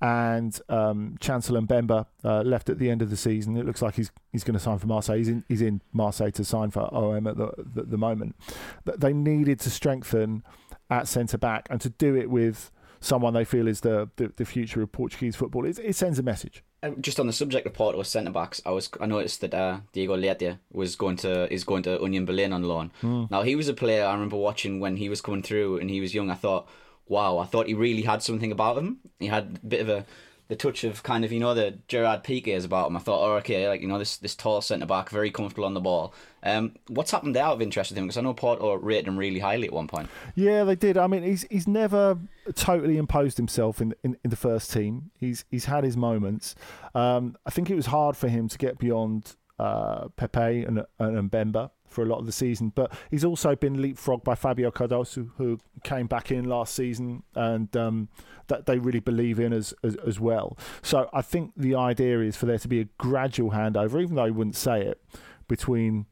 and 0.00 0.60
um, 0.68 1.16
Chancel 1.20 1.60
Mbemba 1.60 2.06
uh, 2.24 2.42
left 2.42 2.68
at 2.68 2.78
the 2.78 2.90
end 2.90 3.02
of 3.02 3.10
the 3.10 3.16
season. 3.16 3.56
It 3.56 3.64
looks 3.64 3.82
like 3.82 3.94
he's 3.94 4.10
he's 4.32 4.44
going 4.44 4.54
to 4.54 4.60
sign 4.60 4.78
for 4.78 4.86
Marseille. 4.86 5.18
He's 5.18 5.28
in 5.28 5.44
he's 5.48 5.62
in 5.62 5.80
Marseille 5.92 6.30
to 6.32 6.44
sign 6.44 6.70
for 6.70 6.92
OM 6.94 7.26
at 7.26 7.36
the, 7.36 7.52
the, 7.56 7.82
the 7.84 7.98
moment. 7.98 8.36
They 8.84 9.12
needed 9.12 9.60
to 9.60 9.70
strengthen 9.70 10.42
at 10.90 11.08
centre 11.08 11.38
back 11.38 11.66
and 11.70 11.80
to 11.80 11.88
do 11.88 12.14
it 12.14 12.30
with 12.30 12.70
someone 13.00 13.34
they 13.34 13.44
feel 13.44 13.66
is 13.68 13.80
the 13.80 14.10
the, 14.16 14.32
the 14.36 14.44
future 14.44 14.82
of 14.82 14.92
Portuguese 14.92 15.36
football. 15.36 15.64
It, 15.64 15.78
it 15.78 15.96
sends 15.96 16.18
a 16.18 16.22
message. 16.22 16.62
Uh, 16.82 16.90
just 17.00 17.18
on 17.18 17.26
the 17.26 17.32
subject 17.32 17.66
of 17.66 17.72
Porto 17.72 18.02
centre 18.02 18.30
backs, 18.30 18.60
I 18.66 18.70
was 18.70 18.90
I 19.00 19.06
noticed 19.06 19.40
that 19.40 19.54
uh, 19.54 19.80
Diogo 19.92 20.16
Leite 20.16 20.58
was 20.72 20.94
going 20.94 21.16
to 21.18 21.52
is 21.52 21.64
going 21.64 21.82
to 21.84 21.98
Union 22.02 22.26
Berlin 22.26 22.52
on 22.52 22.62
loan. 22.62 22.92
Mm. 23.02 23.30
Now 23.30 23.42
he 23.42 23.56
was 23.56 23.68
a 23.68 23.74
player 23.74 24.04
I 24.04 24.12
remember 24.12 24.36
watching 24.36 24.78
when 24.78 24.96
he 24.96 25.08
was 25.08 25.22
coming 25.22 25.42
through 25.42 25.78
and 25.78 25.88
he 25.88 26.00
was 26.00 26.14
young. 26.14 26.30
I 26.30 26.34
thought, 26.34 26.68
wow, 27.08 27.38
I 27.38 27.46
thought 27.46 27.66
he 27.66 27.74
really 27.74 28.02
had 28.02 28.22
something 28.22 28.52
about 28.52 28.76
him. 28.76 28.98
He 29.18 29.28
had 29.28 29.58
a 29.62 29.66
bit 29.66 29.80
of 29.80 29.88
a 29.88 30.04
the 30.48 30.56
touch 30.56 30.84
of 30.84 31.02
kind 31.02 31.24
of 31.24 31.32
you 31.32 31.40
know 31.40 31.54
the 31.54 31.78
Gerard 31.88 32.22
Piqué 32.22 32.48
is 32.48 32.64
about 32.64 32.88
him. 32.88 32.96
I 32.96 33.00
thought, 33.00 33.24
oh, 33.26 33.34
okay, 33.36 33.68
like 33.68 33.80
you 33.80 33.88
know 33.88 33.98
this 33.98 34.16
this 34.16 34.34
tall 34.34 34.60
centre 34.60 34.86
back, 34.86 35.10
very 35.10 35.30
comfortable 35.30 35.64
on 35.64 35.74
the 35.74 35.80
ball. 35.80 36.14
Um, 36.42 36.76
what's 36.88 37.10
happened 37.10 37.36
out 37.36 37.54
of 37.54 37.62
interest 37.62 37.90
with 37.90 37.98
him? 37.98 38.04
Because 38.04 38.18
I 38.18 38.20
know 38.20 38.34
Porto 38.34 38.74
rated 38.74 39.08
him 39.08 39.16
really 39.16 39.40
highly 39.40 39.66
at 39.66 39.72
one 39.72 39.88
point. 39.88 40.08
Yeah, 40.36 40.62
they 40.64 40.76
did. 40.76 40.96
I 40.96 41.06
mean, 41.08 41.22
he's 41.22 41.46
he's 41.50 41.66
never 41.66 42.18
totally 42.54 42.96
imposed 42.96 43.36
himself 43.36 43.80
in 43.80 43.94
in, 44.04 44.16
in 44.22 44.30
the 44.30 44.36
first 44.36 44.72
team. 44.72 45.10
He's 45.18 45.44
he's 45.50 45.64
had 45.64 45.82
his 45.82 45.96
moments. 45.96 46.54
Um, 46.94 47.36
I 47.44 47.50
think 47.50 47.68
it 47.70 47.74
was 47.74 47.86
hard 47.86 48.16
for 48.16 48.28
him 48.28 48.48
to 48.48 48.58
get 48.58 48.78
beyond 48.78 49.36
uh, 49.58 50.08
Pepe 50.16 50.64
and, 50.64 50.84
and 50.98 51.30
Mbemba 51.30 51.70
for 51.88 52.02
a 52.02 52.06
lot 52.06 52.18
of 52.18 52.26
the 52.26 52.32
season. 52.32 52.72
But 52.74 52.92
he's 53.10 53.24
also 53.24 53.54
been 53.56 53.76
leapfrogged 53.76 54.24
by 54.24 54.34
Fabio 54.34 54.70
Cardoso, 54.70 55.30
who 55.36 55.58
came 55.82 56.06
back 56.06 56.30
in 56.30 56.44
last 56.44 56.74
season, 56.74 57.22
and 57.34 57.74
um, 57.76 58.08
that 58.48 58.66
they 58.66 58.78
really 58.78 59.00
believe 59.00 59.40
in 59.40 59.52
as, 59.52 59.72
as, 59.82 59.96
as 60.06 60.20
well. 60.20 60.58
So 60.82 61.08
I 61.12 61.22
think 61.22 61.52
the 61.56 61.74
idea 61.74 62.20
is 62.20 62.36
for 62.36 62.46
there 62.46 62.58
to 62.58 62.68
be 62.68 62.80
a 62.80 62.88
gradual 62.98 63.52
handover, 63.52 64.02
even 64.02 64.16
though 64.16 64.24
I 64.24 64.30
wouldn't 64.30 64.56
say 64.56 64.82
it, 64.82 65.02
between 65.48 66.06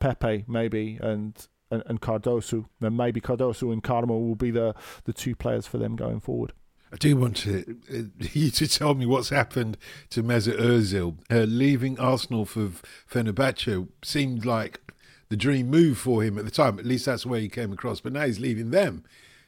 Pepe 0.00 0.44
maybe 0.48 0.98
and 1.00 1.46
and, 1.70 1.82
and 1.86 2.00
Cardoso. 2.00 2.66
Then 2.80 2.96
maybe 2.96 3.20
Cardoso 3.20 3.72
and 3.72 3.82
Carmo 3.82 4.08
will 4.08 4.34
be 4.34 4.50
the 4.50 4.74
the 5.04 5.12
two 5.12 5.34
players 5.34 5.66
for 5.66 5.78
them 5.78 5.96
going 5.96 6.20
forward. 6.20 6.52
I 6.92 6.96
do 6.96 7.16
want 7.16 7.36
to, 7.38 7.76
uh, 7.92 8.24
you 8.32 8.50
to 8.50 8.66
tell 8.66 8.94
me 8.94 9.06
what's 9.06 9.28
happened 9.28 9.76
to 10.10 10.22
Mesut 10.22 10.58
Ozil. 10.58 11.16
Uh, 11.30 11.44
leaving 11.44 11.98
Arsenal 11.98 12.44
for 12.44 12.70
Fenerbahce 13.10 13.88
seemed 14.02 14.44
like 14.44 14.80
the 15.28 15.36
dream 15.36 15.68
move 15.68 15.98
for 15.98 16.22
him 16.22 16.38
at 16.38 16.44
the 16.44 16.50
time. 16.50 16.78
At 16.78 16.86
least 16.86 17.06
that's 17.06 17.24
where 17.24 17.40
he 17.40 17.48
came 17.48 17.72
across. 17.72 18.00
But 18.00 18.12
now 18.12 18.26
he's 18.26 18.40
leaving 18.40 18.70
them 18.70 19.04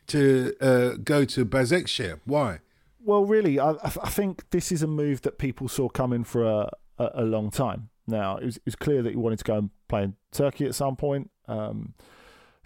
to 0.09 0.55
uh, 0.61 0.91
go 1.03 1.25
to 1.25 1.45
Başakşehir. 1.45 2.21
Why? 2.25 2.61
Well, 3.05 3.25
really, 3.25 3.59
I, 3.59 3.73
I, 3.83 4.09
think 4.09 4.49
this 4.51 4.71
is 4.71 4.83
a 4.85 4.87
move 4.87 5.23
that 5.23 5.37
people 5.39 5.69
saw 5.69 5.89
coming 5.89 6.23
for 6.23 6.45
a, 6.45 6.71
a, 6.99 7.11
a 7.15 7.23
long 7.25 7.51
time. 7.51 7.89
Now, 8.07 8.37
it 8.37 8.45
was, 8.45 8.57
it 8.59 8.63
was, 8.65 8.77
clear 8.77 9.03
that 9.03 9.11
he 9.11 9.17
wanted 9.17 9.41
to 9.41 9.45
go 9.45 9.59
and 9.59 9.71
play 9.89 10.05
in 10.05 10.15
Turkey 10.31 10.67
at 10.67 10.77
some 10.77 10.95
point. 10.95 11.31
Um, 11.49 11.95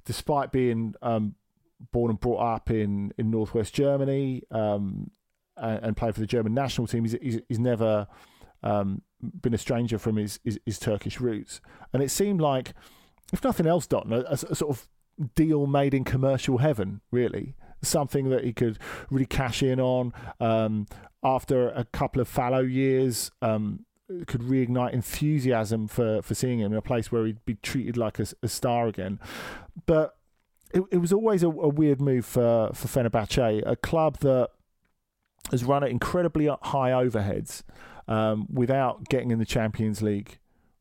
despite 0.05 0.53
being 0.53 0.95
um, 1.03 1.35
born 1.93 2.11
and 2.11 2.21
brought 2.21 2.41
up 2.41 2.71
in, 2.71 3.13
in 3.19 3.31
northwest 3.31 3.75
Germany 3.75 4.43
um, 4.51 5.11
and, 5.57 5.81
and 5.83 5.97
playing 5.97 6.15
for 6.15 6.21
the 6.21 6.27
German 6.27 6.55
national 6.55 6.87
team, 6.87 7.05
he's, 7.05 7.17
he's, 7.21 7.41
he's 7.49 7.59
never 7.59 8.07
um, 8.63 9.03
been 9.41 9.55
a 9.55 9.59
stranger 9.59 9.99
from 9.99 10.17
his, 10.17 10.39
his, 10.45 10.59
his, 10.65 10.79
Turkish 10.79 11.21
roots. 11.21 11.61
And 11.93 12.03
it 12.03 12.11
seemed 12.11 12.41
like, 12.41 12.75
if 13.33 13.43
nothing 13.45 13.67
else, 13.67 13.87
Dotun, 13.87 14.13
a, 14.13 14.33
a 14.33 14.55
sort 14.55 14.77
of 14.77 14.89
deal 15.35 15.67
made 15.67 15.95
in 15.95 16.05
commercial 16.05 16.59
heaven, 16.59 17.01
really. 17.11 17.55
Something 17.83 18.31
that 18.31 18.45
he 18.45 18.53
could 18.53 18.79
really 19.11 19.27
cash 19.27 19.63
in 19.63 19.81
on 19.81 20.13
um, 20.41 20.87
after 21.23 21.69
a 21.71 21.85
couple 21.85 22.21
of 22.21 22.29
fallow 22.29 22.63
years. 22.63 23.31
Um, 23.43 23.85
could 24.27 24.43
reignite 24.43 24.93
enthusiasm 24.93 25.89
for, 25.89 26.23
for 26.23 26.35
seeing 26.35 26.61
him 26.61 26.71
in 26.71 26.79
a 26.79 26.83
place 26.83 27.11
where 27.11 27.27
he'd 27.27 27.45
be 27.45 27.55
treated 27.55 27.97
like 27.97 28.21
a, 28.21 28.27
a 28.43 28.47
star 28.49 28.87
again. 28.87 29.19
But 29.85 30.17
it, 30.73 30.83
it 30.91 30.99
was 30.99 31.13
always 31.13 31.43
a, 31.43 31.49
a 31.49 31.69
weird 31.69 32.01
move 32.01 32.25
for, 32.25 32.71
for 32.75 32.89
Fenerbahce, 32.89 33.63
a 33.67 33.77
club 33.77 34.19
that 34.19 34.51
has 35.51 35.65
run 35.65 35.85
at 35.85 35.91
incredibly 35.91 36.47
high 36.47 36.91
overheads 36.91 37.63
um, 38.09 38.47
without 38.53 39.09
getting 39.09 39.31
in 39.31 39.39
the 39.39 39.47
Champions 39.47 40.03
League 40.03 40.39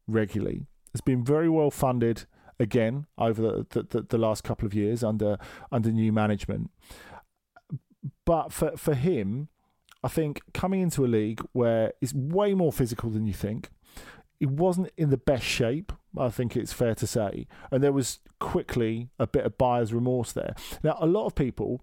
regularly. 0.07 0.65
It's 0.93 1.01
been 1.01 1.23
very 1.23 1.49
well 1.49 1.71
funded 1.71 2.25
again 2.59 3.05
over 3.17 3.65
the, 3.69 3.83
the, 3.89 4.01
the 4.01 4.17
last 4.17 4.43
couple 4.43 4.65
of 4.65 4.73
years 4.73 5.03
under 5.03 5.37
under 5.71 5.91
new 5.91 6.11
management. 6.11 6.71
But 8.23 8.53
for 8.53 8.77
for 8.77 8.93
him, 8.93 9.49
I 10.03 10.07
think 10.07 10.41
coming 10.53 10.81
into 10.81 11.05
a 11.05 11.07
league 11.07 11.41
where 11.51 11.93
it's 12.01 12.13
way 12.13 12.53
more 12.53 12.71
physical 12.71 13.09
than 13.09 13.25
you 13.25 13.33
think, 13.33 13.69
he 14.39 14.45
wasn't 14.45 14.91
in 14.97 15.09
the 15.09 15.17
best 15.17 15.43
shape. 15.43 15.91
I 16.17 16.29
think 16.29 16.55
it's 16.55 16.73
fair 16.73 16.95
to 16.95 17.07
say, 17.07 17.47
and 17.71 17.83
there 17.83 17.93
was 17.93 18.19
quickly 18.39 19.09
a 19.19 19.27
bit 19.27 19.45
of 19.45 19.57
buyer's 19.57 19.93
remorse 19.93 20.31
there. 20.31 20.55
Now, 20.83 20.97
a 20.99 21.07
lot 21.07 21.25
of 21.25 21.35
people 21.35 21.81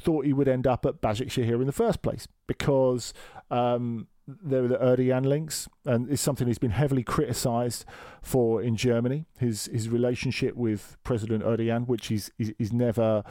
thought 0.00 0.24
he 0.24 0.32
would 0.32 0.48
end 0.48 0.66
up 0.66 0.86
at 0.86 1.00
Başakşehir 1.00 1.60
in 1.60 1.66
the 1.66 1.72
first 1.72 2.02
place 2.02 2.26
because 2.46 3.12
um, 3.50 4.08
there 4.26 4.62
were 4.62 4.68
the 4.68 4.78
Erdogan 4.78 5.26
links, 5.26 5.68
and 5.84 6.10
it's 6.10 6.22
something 6.22 6.46
he's 6.46 6.58
been 6.58 6.70
heavily 6.70 7.02
criticised 7.02 7.84
for 8.22 8.62
in 8.62 8.76
Germany. 8.76 9.26
His 9.38 9.66
his 9.66 9.88
relationship 9.88 10.56
with 10.56 10.96
President 11.04 11.44
Erdogan, 11.44 11.86
which 11.86 12.06
he's, 12.06 12.30
he's 12.38 12.72
never 12.72 13.24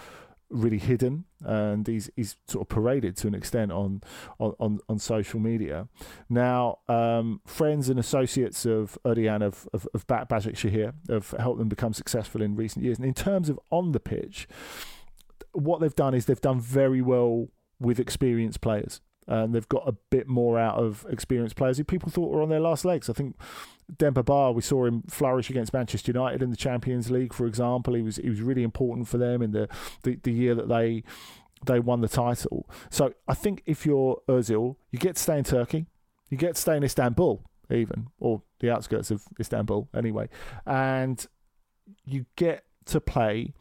really 0.51 0.77
hidden, 0.77 1.25
and 1.43 1.87
he's 1.87 2.09
he's 2.15 2.37
sort 2.47 2.63
of 2.63 2.69
paraded 2.69 3.17
to 3.17 3.27
an 3.27 3.35
extent 3.35 3.71
on 3.71 4.01
on, 4.39 4.79
on, 4.87 4.99
social 4.99 5.39
media. 5.39 5.87
Now, 6.29 6.79
um, 6.87 7.41
friends 7.45 7.89
and 7.89 7.99
associates 7.99 8.65
of 8.65 8.97
Erdogan 9.05 9.41
of 9.41 9.67
of, 9.73 9.87
of 9.93 10.05
Başakşehir 10.07 10.93
have 11.09 11.31
helped 11.31 11.59
them 11.59 11.69
become 11.69 11.93
successful 11.93 12.41
in 12.41 12.55
recent 12.55 12.85
years. 12.85 12.97
And 12.97 13.05
in 13.07 13.13
terms 13.13 13.49
of 13.49 13.59
on 13.71 13.91
the 13.91 13.99
pitch, 13.99 14.47
what 15.53 15.79
they've 15.79 15.95
done 15.95 16.13
is 16.13 16.25
they've 16.25 16.39
done 16.39 16.59
very 16.59 17.01
well 17.01 17.47
with 17.79 17.99
experienced 17.99 18.61
players 18.61 19.01
and 19.27 19.53
they've 19.53 19.69
got 19.69 19.87
a 19.87 19.93
bit 20.09 20.27
more 20.27 20.59
out 20.59 20.75
of 20.75 21.05
experienced 21.09 21.55
players 21.55 21.77
who 21.77 21.83
people 21.83 22.09
thought 22.09 22.31
were 22.31 22.41
on 22.41 22.49
their 22.49 22.59
last 22.59 22.83
legs. 22.85 23.09
I 23.09 23.13
think 23.13 23.35
Demba 23.97 24.23
Ba, 24.23 24.51
we 24.51 24.61
saw 24.61 24.85
him 24.85 25.03
flourish 25.09 25.49
against 25.49 25.73
Manchester 25.73 26.11
United 26.11 26.41
in 26.41 26.49
the 26.49 26.55
Champions 26.55 27.11
League, 27.11 27.33
for 27.33 27.45
example. 27.45 27.93
He 27.93 28.01
was 28.01 28.17
he 28.17 28.29
was 28.29 28.41
really 28.41 28.63
important 28.63 29.07
for 29.07 29.17
them 29.17 29.41
in 29.41 29.51
the, 29.51 29.67
the, 30.03 30.17
the 30.23 30.31
year 30.31 30.55
that 30.55 30.69
they 30.69 31.03
they 31.65 31.79
won 31.79 32.01
the 32.01 32.07
title. 32.07 32.69
So 32.89 33.13
I 33.27 33.33
think 33.33 33.61
if 33.65 33.85
you're 33.85 34.21
Özil, 34.27 34.75
you 34.91 34.99
get 34.99 35.15
to 35.15 35.21
stay 35.21 35.37
in 35.37 35.43
Turkey, 35.43 35.85
you 36.29 36.37
get 36.37 36.55
to 36.55 36.61
stay 36.61 36.77
in 36.77 36.83
Istanbul, 36.83 37.43
even 37.69 38.07
or 38.19 38.41
the 38.59 38.71
outskirts 38.71 39.11
of 39.11 39.23
Istanbul, 39.39 39.89
anyway, 39.95 40.29
and 40.65 41.25
you 42.05 42.25
get 42.35 42.63
to 42.85 42.99
play 42.99 43.53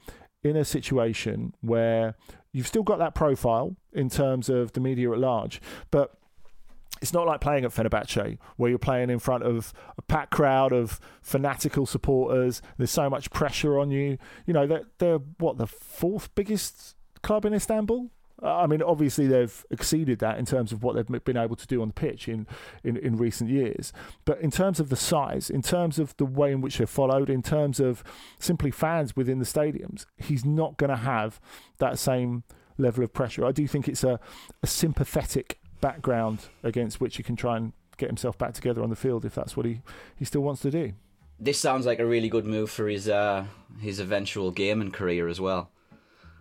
in 0.42 0.56
a 0.56 0.64
situation 0.64 1.52
where 1.60 2.14
you've 2.52 2.66
still 2.66 2.82
got 2.82 2.98
that 2.98 3.14
profile 3.14 3.76
in 3.92 4.08
terms 4.08 4.48
of 4.48 4.72
the 4.72 4.80
media 4.80 5.10
at 5.12 5.18
large, 5.18 5.60
but 5.90 6.19
it's 7.00 7.12
not 7.12 7.26
like 7.26 7.40
playing 7.40 7.64
at 7.64 7.70
Fenerbahce 7.70 8.38
where 8.56 8.70
you're 8.70 8.78
playing 8.78 9.10
in 9.10 9.18
front 9.18 9.42
of 9.42 9.72
a 9.96 10.02
packed 10.02 10.30
crowd 10.30 10.72
of 10.72 11.00
fanatical 11.22 11.86
supporters. 11.86 12.60
There's 12.76 12.90
so 12.90 13.08
much 13.08 13.30
pressure 13.30 13.78
on 13.78 13.90
you. 13.90 14.18
You 14.46 14.54
know, 14.54 14.66
they're, 14.66 14.84
they're 14.98 15.18
what, 15.38 15.58
the 15.58 15.66
fourth 15.66 16.34
biggest 16.34 16.96
club 17.22 17.44
in 17.44 17.54
Istanbul? 17.54 18.10
I 18.42 18.66
mean, 18.66 18.82
obviously 18.82 19.26
they've 19.26 19.66
exceeded 19.70 20.18
that 20.20 20.38
in 20.38 20.46
terms 20.46 20.72
of 20.72 20.82
what 20.82 20.96
they've 20.96 21.24
been 21.24 21.36
able 21.36 21.56
to 21.56 21.66
do 21.66 21.82
on 21.82 21.88
the 21.88 21.94
pitch 21.94 22.26
in, 22.26 22.46
in, 22.82 22.96
in 22.96 23.16
recent 23.16 23.50
years. 23.50 23.92
But 24.24 24.40
in 24.40 24.50
terms 24.50 24.80
of 24.80 24.88
the 24.88 24.96
size, 24.96 25.50
in 25.50 25.60
terms 25.60 25.98
of 25.98 26.16
the 26.16 26.24
way 26.24 26.52
in 26.52 26.62
which 26.62 26.78
they're 26.78 26.86
followed, 26.86 27.28
in 27.28 27.42
terms 27.42 27.80
of 27.80 28.02
simply 28.38 28.70
fans 28.70 29.14
within 29.14 29.40
the 29.40 29.44
stadiums, 29.44 30.06
he's 30.16 30.44
not 30.44 30.78
going 30.78 30.90
to 30.90 30.96
have 30.96 31.38
that 31.78 31.98
same 31.98 32.44
level 32.78 33.04
of 33.04 33.12
pressure. 33.12 33.44
I 33.44 33.52
do 33.52 33.66
think 33.66 33.88
it's 33.88 34.04
a, 34.04 34.18
a 34.62 34.66
sympathetic 34.66 35.59
background 35.80 36.48
against 36.62 37.00
which 37.00 37.16
he 37.16 37.22
can 37.22 37.36
try 37.36 37.56
and 37.56 37.72
get 37.96 38.08
himself 38.08 38.38
back 38.38 38.54
together 38.54 38.82
on 38.82 38.90
the 38.90 38.96
field 38.96 39.24
if 39.24 39.34
that's 39.34 39.56
what 39.56 39.66
he, 39.66 39.82
he 40.16 40.24
still 40.24 40.40
wants 40.40 40.62
to 40.62 40.70
do. 40.70 40.92
This 41.38 41.58
sounds 41.58 41.86
like 41.86 41.98
a 41.98 42.06
really 42.06 42.28
good 42.28 42.44
move 42.44 42.70
for 42.70 42.88
his 42.88 43.08
uh, 43.08 43.46
his 43.80 43.98
eventual 43.98 44.50
gaming 44.50 44.90
career 44.90 45.28
as 45.28 45.40
well 45.40 45.70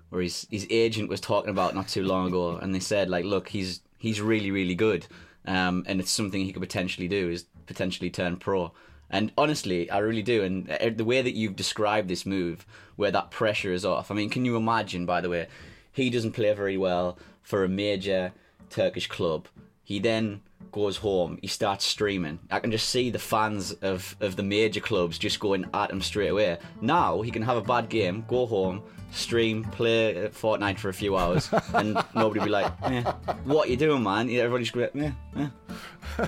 where 0.09 0.21
his 0.21 0.47
his 0.49 0.67
agent 0.69 1.09
was 1.09 1.21
talking 1.21 1.49
about 1.49 1.75
not 1.75 1.87
too 1.87 2.03
long 2.03 2.27
ago, 2.27 2.57
and 2.57 2.73
they 2.73 2.79
said 2.79 3.09
like, 3.09 3.25
look, 3.25 3.49
he's 3.49 3.81
he's 3.97 4.21
really 4.21 4.51
really 4.51 4.75
good, 4.75 5.07
um, 5.45 5.83
and 5.87 5.99
it's 5.99 6.11
something 6.11 6.43
he 6.43 6.51
could 6.51 6.61
potentially 6.61 7.07
do 7.07 7.29
is 7.29 7.45
potentially 7.65 8.09
turn 8.09 8.37
pro. 8.37 8.71
And 9.11 9.31
honestly, 9.37 9.89
I 9.89 9.99
really 9.99 10.21
do. 10.21 10.43
And 10.43 10.69
uh, 10.69 10.91
the 10.95 11.05
way 11.05 11.23
that 11.23 11.33
you've 11.33 11.55
described 11.55 12.09
this 12.09 12.27
move, 12.27 12.65
where 12.95 13.09
that 13.09 13.31
pressure 13.31 13.73
is 13.73 13.83
off, 13.83 14.11
I 14.11 14.13
mean, 14.13 14.29
can 14.29 14.45
you 14.45 14.55
imagine? 14.55 15.07
By 15.07 15.21
the 15.21 15.29
way, 15.29 15.47
he 15.91 16.11
doesn't 16.11 16.33
play 16.33 16.53
very 16.53 16.77
well 16.77 17.17
for 17.41 17.63
a 17.63 17.69
major 17.69 18.33
Turkish 18.69 19.07
club. 19.07 19.47
He 19.83 19.99
then 19.99 20.41
goes 20.71 20.97
home, 20.97 21.39
he 21.41 21.47
starts 21.47 21.85
streaming. 21.85 22.39
I 22.51 22.59
can 22.59 22.71
just 22.71 22.89
see 22.89 23.09
the 23.09 23.19
fans 23.19 23.71
of, 23.81 24.15
of 24.19 24.35
the 24.35 24.43
major 24.43 24.79
clubs 24.79 25.17
just 25.17 25.39
going 25.39 25.65
at 25.73 25.89
him 25.91 26.01
straight 26.01 26.27
away. 26.27 26.57
Now 26.81 27.21
he 27.21 27.31
can 27.31 27.41
have 27.41 27.57
a 27.57 27.61
bad 27.61 27.89
game, 27.89 28.23
go 28.27 28.45
home, 28.45 28.83
stream, 29.11 29.63
play 29.63 30.29
Fortnite 30.31 30.77
for 30.77 30.89
a 30.89 30.93
few 30.93 31.17
hours, 31.17 31.49
and 31.73 31.97
nobody 32.15 32.41
be 32.41 32.49
like, 32.49 32.71
eh, 32.83 33.01
"What 33.43 33.67
are 33.67 33.71
you 33.71 33.77
doing, 33.77 34.03
man?" 34.03 34.29
Everybody's 34.29 34.69
great. 34.69 34.91
Yeah, 34.93 35.11
yeah. 35.35 35.49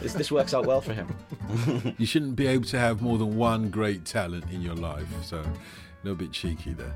This, 0.02 0.14
this 0.14 0.32
works 0.32 0.54
out 0.54 0.66
well 0.66 0.82
for 0.82 0.94
him. 0.94 1.08
you 1.98 2.06
shouldn't 2.06 2.36
be 2.36 2.48
able 2.48 2.66
to 2.66 2.80
have 2.80 3.02
more 3.02 3.18
than 3.18 3.38
one 3.38 3.70
great 3.70 4.06
talent 4.06 4.46
in 4.52 4.62
your 4.62 4.76
life, 4.76 5.08
so 5.24 5.38
a 5.38 5.46
little 6.04 6.18
bit 6.18 6.32
cheeky 6.32 6.74
there. 6.74 6.96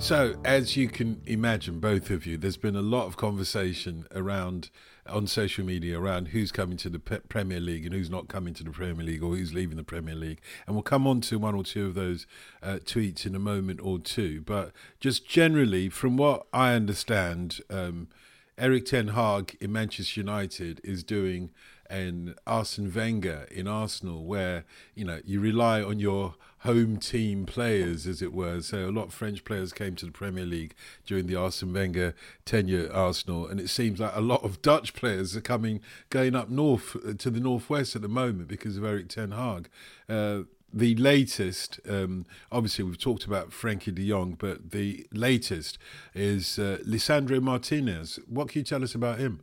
So, 0.00 0.34
as 0.46 0.78
you 0.78 0.88
can 0.88 1.20
imagine, 1.26 1.78
both 1.78 2.08
of 2.08 2.24
you, 2.24 2.38
there's 2.38 2.56
been 2.56 2.74
a 2.74 2.80
lot 2.80 3.04
of 3.04 3.18
conversation 3.18 4.06
around 4.12 4.70
on 5.06 5.26
social 5.26 5.64
media 5.64 6.00
around 6.00 6.28
who's 6.28 6.50
coming 6.50 6.78
to 6.78 6.88
the 6.88 6.98
Premier 6.98 7.60
League 7.60 7.84
and 7.84 7.94
who's 7.94 8.08
not 8.08 8.26
coming 8.26 8.54
to 8.54 8.64
the 8.64 8.70
Premier 8.70 9.04
League 9.04 9.22
or 9.22 9.36
who's 9.36 9.52
leaving 9.52 9.76
the 9.76 9.84
Premier 9.84 10.14
League. 10.14 10.40
And 10.66 10.74
we'll 10.74 10.82
come 10.82 11.06
on 11.06 11.20
to 11.22 11.38
one 11.38 11.54
or 11.54 11.62
two 11.62 11.86
of 11.86 11.94
those 11.94 12.26
uh, 12.62 12.78
tweets 12.82 13.26
in 13.26 13.34
a 13.34 13.38
moment 13.38 13.80
or 13.82 13.98
two. 13.98 14.40
But 14.40 14.72
just 15.00 15.28
generally, 15.28 15.90
from 15.90 16.16
what 16.16 16.46
I 16.50 16.72
understand, 16.72 17.60
um, 17.68 18.08
Erik 18.56 18.86
Ten 18.86 19.08
Hag 19.08 19.58
in 19.60 19.70
Manchester 19.70 20.20
United 20.20 20.80
is 20.82 21.04
doing 21.04 21.50
an 21.90 22.36
Arsene 22.46 22.92
Wenger 22.92 23.46
in 23.50 23.68
Arsenal, 23.68 24.24
where 24.24 24.64
you 24.94 25.04
know 25.04 25.20
you 25.24 25.40
rely 25.40 25.82
on 25.82 25.98
your 25.98 26.36
home 26.60 26.98
team 26.98 27.46
players, 27.46 28.06
as 28.06 28.20
it 28.20 28.32
were. 28.32 28.60
So 28.60 28.88
a 28.88 28.90
lot 28.90 29.06
of 29.06 29.14
French 29.14 29.44
players 29.44 29.72
came 29.72 29.96
to 29.96 30.06
the 30.06 30.12
Premier 30.12 30.44
League 30.44 30.74
during 31.06 31.26
the 31.26 31.36
Arsene 31.36 31.72
Wenger 31.72 32.14
tenure 32.44 32.86
at 32.86 32.92
Arsenal, 32.92 33.46
and 33.46 33.58
it 33.58 33.68
seems 33.68 34.00
like 34.00 34.14
a 34.14 34.20
lot 34.20 34.44
of 34.44 34.62
Dutch 34.62 34.94
players 34.94 35.36
are 35.36 35.40
coming 35.40 35.80
going 36.10 36.34
up 36.34 36.50
north 36.50 36.96
uh, 36.96 37.14
to 37.14 37.30
the 37.30 37.40
northwest 37.40 37.96
at 37.96 38.02
the 38.02 38.08
moment 38.08 38.48
because 38.48 38.76
of 38.76 38.84
Erik 38.84 39.08
Ten 39.08 39.32
Hag. 39.32 39.68
Uh, 40.08 40.42
the 40.72 40.94
latest, 40.96 41.80
um, 41.88 42.26
obviously, 42.52 42.84
we've 42.84 42.98
talked 42.98 43.24
about 43.24 43.52
Frankie 43.52 43.90
de 43.90 44.08
Jong, 44.08 44.36
but 44.38 44.70
the 44.70 45.06
latest 45.12 45.78
is 46.14 46.58
uh, 46.58 46.78
Lisandro 46.86 47.42
Martinez. 47.42 48.20
What 48.28 48.50
can 48.50 48.60
you 48.60 48.64
tell 48.64 48.84
us 48.84 48.94
about 48.94 49.18
him? 49.18 49.40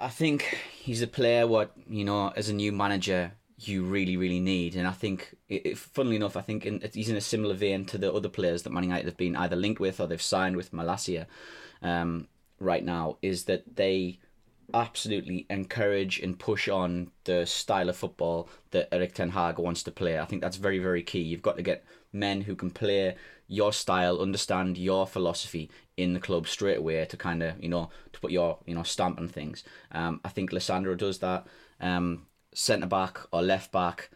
I 0.00 0.08
think 0.08 0.56
he's 0.78 1.02
a 1.02 1.06
player 1.06 1.46
what 1.46 1.72
you 1.88 2.04
know 2.04 2.32
as 2.36 2.48
a 2.48 2.54
new 2.54 2.70
manager 2.72 3.32
you 3.58 3.84
really 3.84 4.16
really 4.16 4.40
need, 4.40 4.76
and 4.76 4.86
I 4.86 4.92
think, 4.92 5.34
it, 5.48 5.76
funnily 5.76 6.16
enough, 6.16 6.36
I 6.36 6.42
think 6.42 6.64
in, 6.64 6.82
he's 6.92 7.10
in 7.10 7.16
a 7.16 7.20
similar 7.20 7.54
vein 7.54 7.84
to 7.86 7.98
the 7.98 8.12
other 8.12 8.28
players 8.28 8.62
that 8.62 8.72
Man 8.72 8.84
United 8.84 9.06
have 9.06 9.16
been 9.16 9.36
either 9.36 9.56
linked 9.56 9.80
with 9.80 10.00
or 10.00 10.06
they've 10.06 10.22
signed 10.22 10.56
with 10.56 10.72
Malacia 10.72 11.26
um, 11.82 12.28
right 12.60 12.84
now. 12.84 13.16
Is 13.22 13.44
that 13.44 13.76
they 13.76 14.18
absolutely 14.74 15.46
encourage 15.48 16.20
and 16.20 16.38
push 16.38 16.68
on 16.68 17.10
the 17.24 17.46
style 17.46 17.88
of 17.88 17.96
football 17.96 18.48
that 18.70 18.92
Erik 18.92 19.14
Ten 19.14 19.30
Hag 19.30 19.58
wants 19.58 19.82
to 19.84 19.90
play. 19.90 20.18
I 20.18 20.24
think 20.24 20.42
that's 20.42 20.56
very 20.56 20.78
very 20.78 21.02
key. 21.02 21.20
You've 21.20 21.42
got 21.42 21.56
to 21.56 21.62
get 21.62 21.84
men 22.12 22.42
who 22.42 22.54
can 22.54 22.70
play 22.70 23.16
your 23.48 23.72
style, 23.72 24.20
understand 24.20 24.76
your 24.76 25.06
philosophy 25.06 25.70
in 25.96 26.12
the 26.12 26.20
club 26.20 26.46
straight 26.46 26.78
away 26.78 27.04
to 27.06 27.16
kind 27.16 27.42
of 27.42 27.62
you 27.62 27.68
know 27.68 27.90
to 28.12 28.20
put 28.20 28.30
your 28.30 28.58
you 28.66 28.74
know 28.74 28.82
stamp 28.82 29.18
on 29.18 29.28
things. 29.28 29.64
Um, 29.92 30.20
I 30.24 30.28
think 30.28 30.50
Lisandro 30.50 30.96
does 30.96 31.18
that. 31.18 31.46
Um, 31.80 32.26
centre 32.58 32.86
back 32.86 33.20
or 33.32 33.40
left 33.40 33.70
back, 33.70 34.10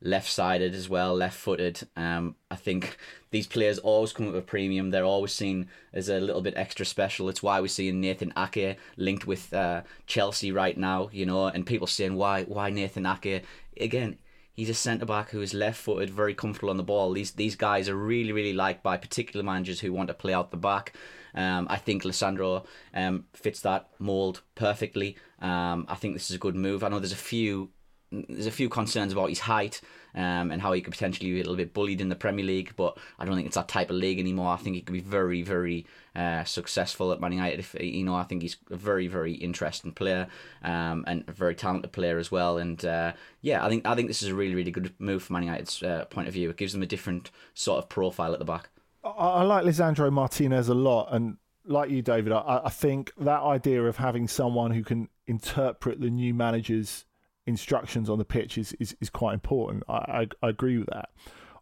left 0.00 0.30
sided 0.30 0.72
as 0.74 0.88
well, 0.88 1.14
left 1.14 1.36
footed. 1.36 1.80
Um, 1.96 2.36
I 2.50 2.54
think 2.54 2.96
these 3.30 3.46
players 3.46 3.78
always 3.78 4.12
come 4.12 4.26
with 4.26 4.36
a 4.36 4.42
premium. 4.42 4.90
They're 4.90 5.04
always 5.04 5.32
seen 5.32 5.68
as 5.92 6.08
a 6.08 6.20
little 6.20 6.40
bit 6.40 6.54
extra 6.56 6.86
special. 6.86 7.28
It's 7.28 7.42
why 7.42 7.60
we're 7.60 7.66
seeing 7.66 8.00
Nathan 8.00 8.32
Ake 8.36 8.78
linked 8.96 9.26
with 9.26 9.52
uh, 9.52 9.82
Chelsea 10.06 10.52
right 10.52 10.78
now, 10.78 11.10
you 11.12 11.26
know, 11.26 11.46
and 11.46 11.66
people 11.66 11.86
saying 11.86 12.14
why 12.14 12.44
why 12.44 12.70
Nathan 12.70 13.06
Ake 13.06 13.44
again. 13.80 14.18
He's 14.52 14.70
a 14.70 14.74
centre 14.74 15.06
back 15.06 15.30
who 15.30 15.40
is 15.40 15.54
left 15.54 15.80
footed, 15.80 16.10
very 16.10 16.34
comfortable 16.34 16.70
on 16.70 16.78
the 16.78 16.82
ball. 16.82 17.12
These 17.12 17.32
these 17.32 17.54
guys 17.54 17.88
are 17.88 17.94
really 17.94 18.32
really 18.32 18.52
liked 18.52 18.82
by 18.82 18.96
particular 18.96 19.44
managers 19.44 19.78
who 19.78 19.92
want 19.92 20.08
to 20.08 20.14
play 20.14 20.34
out 20.34 20.50
the 20.50 20.56
back. 20.56 20.94
Um, 21.32 21.68
I 21.70 21.76
think 21.76 22.02
Lisandro 22.02 22.66
um, 22.92 23.26
fits 23.34 23.60
that 23.60 23.88
mould 24.00 24.40
perfectly. 24.56 25.16
Um, 25.40 25.86
I 25.88 25.94
think 25.94 26.14
this 26.14 26.30
is 26.30 26.36
a 26.36 26.40
good 26.40 26.56
move. 26.56 26.82
I 26.82 26.88
know 26.88 26.98
there's 26.98 27.12
a 27.12 27.16
few 27.16 27.70
there's 28.10 28.46
a 28.46 28.50
few 28.50 28.68
concerns 28.68 29.12
about 29.12 29.28
his 29.28 29.40
height 29.40 29.80
um, 30.14 30.50
and 30.50 30.62
how 30.62 30.72
he 30.72 30.80
could 30.80 30.92
potentially 30.92 31.30
be 31.30 31.40
a 31.40 31.42
little 31.42 31.56
bit 31.56 31.74
bullied 31.74 32.00
in 32.00 32.08
the 32.08 32.16
Premier 32.16 32.44
League, 32.44 32.72
but 32.76 32.96
I 33.18 33.24
don't 33.24 33.34
think 33.34 33.46
it's 33.46 33.56
that 33.56 33.68
type 33.68 33.90
of 33.90 33.96
league 33.96 34.18
anymore. 34.18 34.52
I 34.52 34.56
think 34.56 34.76
he 34.76 34.82
could 34.82 34.92
be 34.92 35.00
very, 35.00 35.42
very 35.42 35.86
uh, 36.16 36.44
successful 36.44 37.12
at 37.12 37.20
Man 37.20 37.32
United. 37.32 37.60
If 37.60 37.76
you 37.78 38.04
know, 38.04 38.14
I 38.14 38.24
think 38.24 38.42
he's 38.42 38.56
a 38.70 38.76
very, 38.76 39.06
very 39.06 39.34
interesting 39.34 39.92
player 39.92 40.28
um, 40.62 41.04
and 41.06 41.24
a 41.28 41.32
very 41.32 41.54
talented 41.54 41.92
player 41.92 42.18
as 42.18 42.32
well. 42.32 42.58
And 42.58 42.82
uh, 42.84 43.12
yeah, 43.42 43.64
I 43.64 43.68
think 43.68 43.86
I 43.86 43.94
think 43.94 44.08
this 44.08 44.22
is 44.22 44.30
a 44.30 44.34
really, 44.34 44.54
really 44.54 44.70
good 44.70 44.94
move 44.98 45.22
from 45.22 45.34
Man 45.34 45.44
United's 45.44 45.82
uh, 45.82 46.06
point 46.06 46.28
of 46.28 46.34
view. 46.34 46.50
It 46.50 46.56
gives 46.56 46.72
them 46.72 46.82
a 46.82 46.86
different 46.86 47.30
sort 47.54 47.78
of 47.78 47.88
profile 47.88 48.32
at 48.32 48.38
the 48.38 48.44
back. 48.44 48.70
I, 49.04 49.10
I 49.10 49.42
like 49.42 49.64
Lisandro 49.64 50.10
Martinez 50.10 50.68
a 50.68 50.74
lot, 50.74 51.08
and 51.12 51.36
like 51.64 51.90
you, 51.90 52.02
David, 52.02 52.32
I, 52.32 52.62
I 52.64 52.70
think 52.70 53.12
that 53.18 53.42
idea 53.42 53.84
of 53.84 53.98
having 53.98 54.26
someone 54.26 54.70
who 54.70 54.82
can 54.82 55.08
interpret 55.26 56.00
the 56.00 56.10
new 56.10 56.32
manager's 56.32 57.04
instructions 57.48 58.10
on 58.10 58.18
the 58.18 58.24
pitch 58.24 58.58
is, 58.58 58.74
is, 58.74 58.94
is 59.00 59.10
quite 59.10 59.34
important. 59.34 59.82
I, 59.88 59.92
I, 59.92 60.28
I, 60.42 60.48
agree 60.50 60.76
with 60.78 60.88
that. 60.90 61.08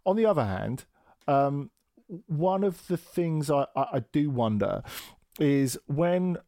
On 0.04 0.16
the 0.16 0.26
other 0.26 0.44
hand, 0.44 0.84
um, 1.28 1.70
one 2.26 2.64
of 2.64 2.86
the 2.88 2.96
things 2.96 3.50
I, 3.50 3.66
I, 3.76 3.82
I, 3.92 4.04
do 4.12 4.28
wonder 4.28 4.82
is 5.38 5.78
when 5.86 6.38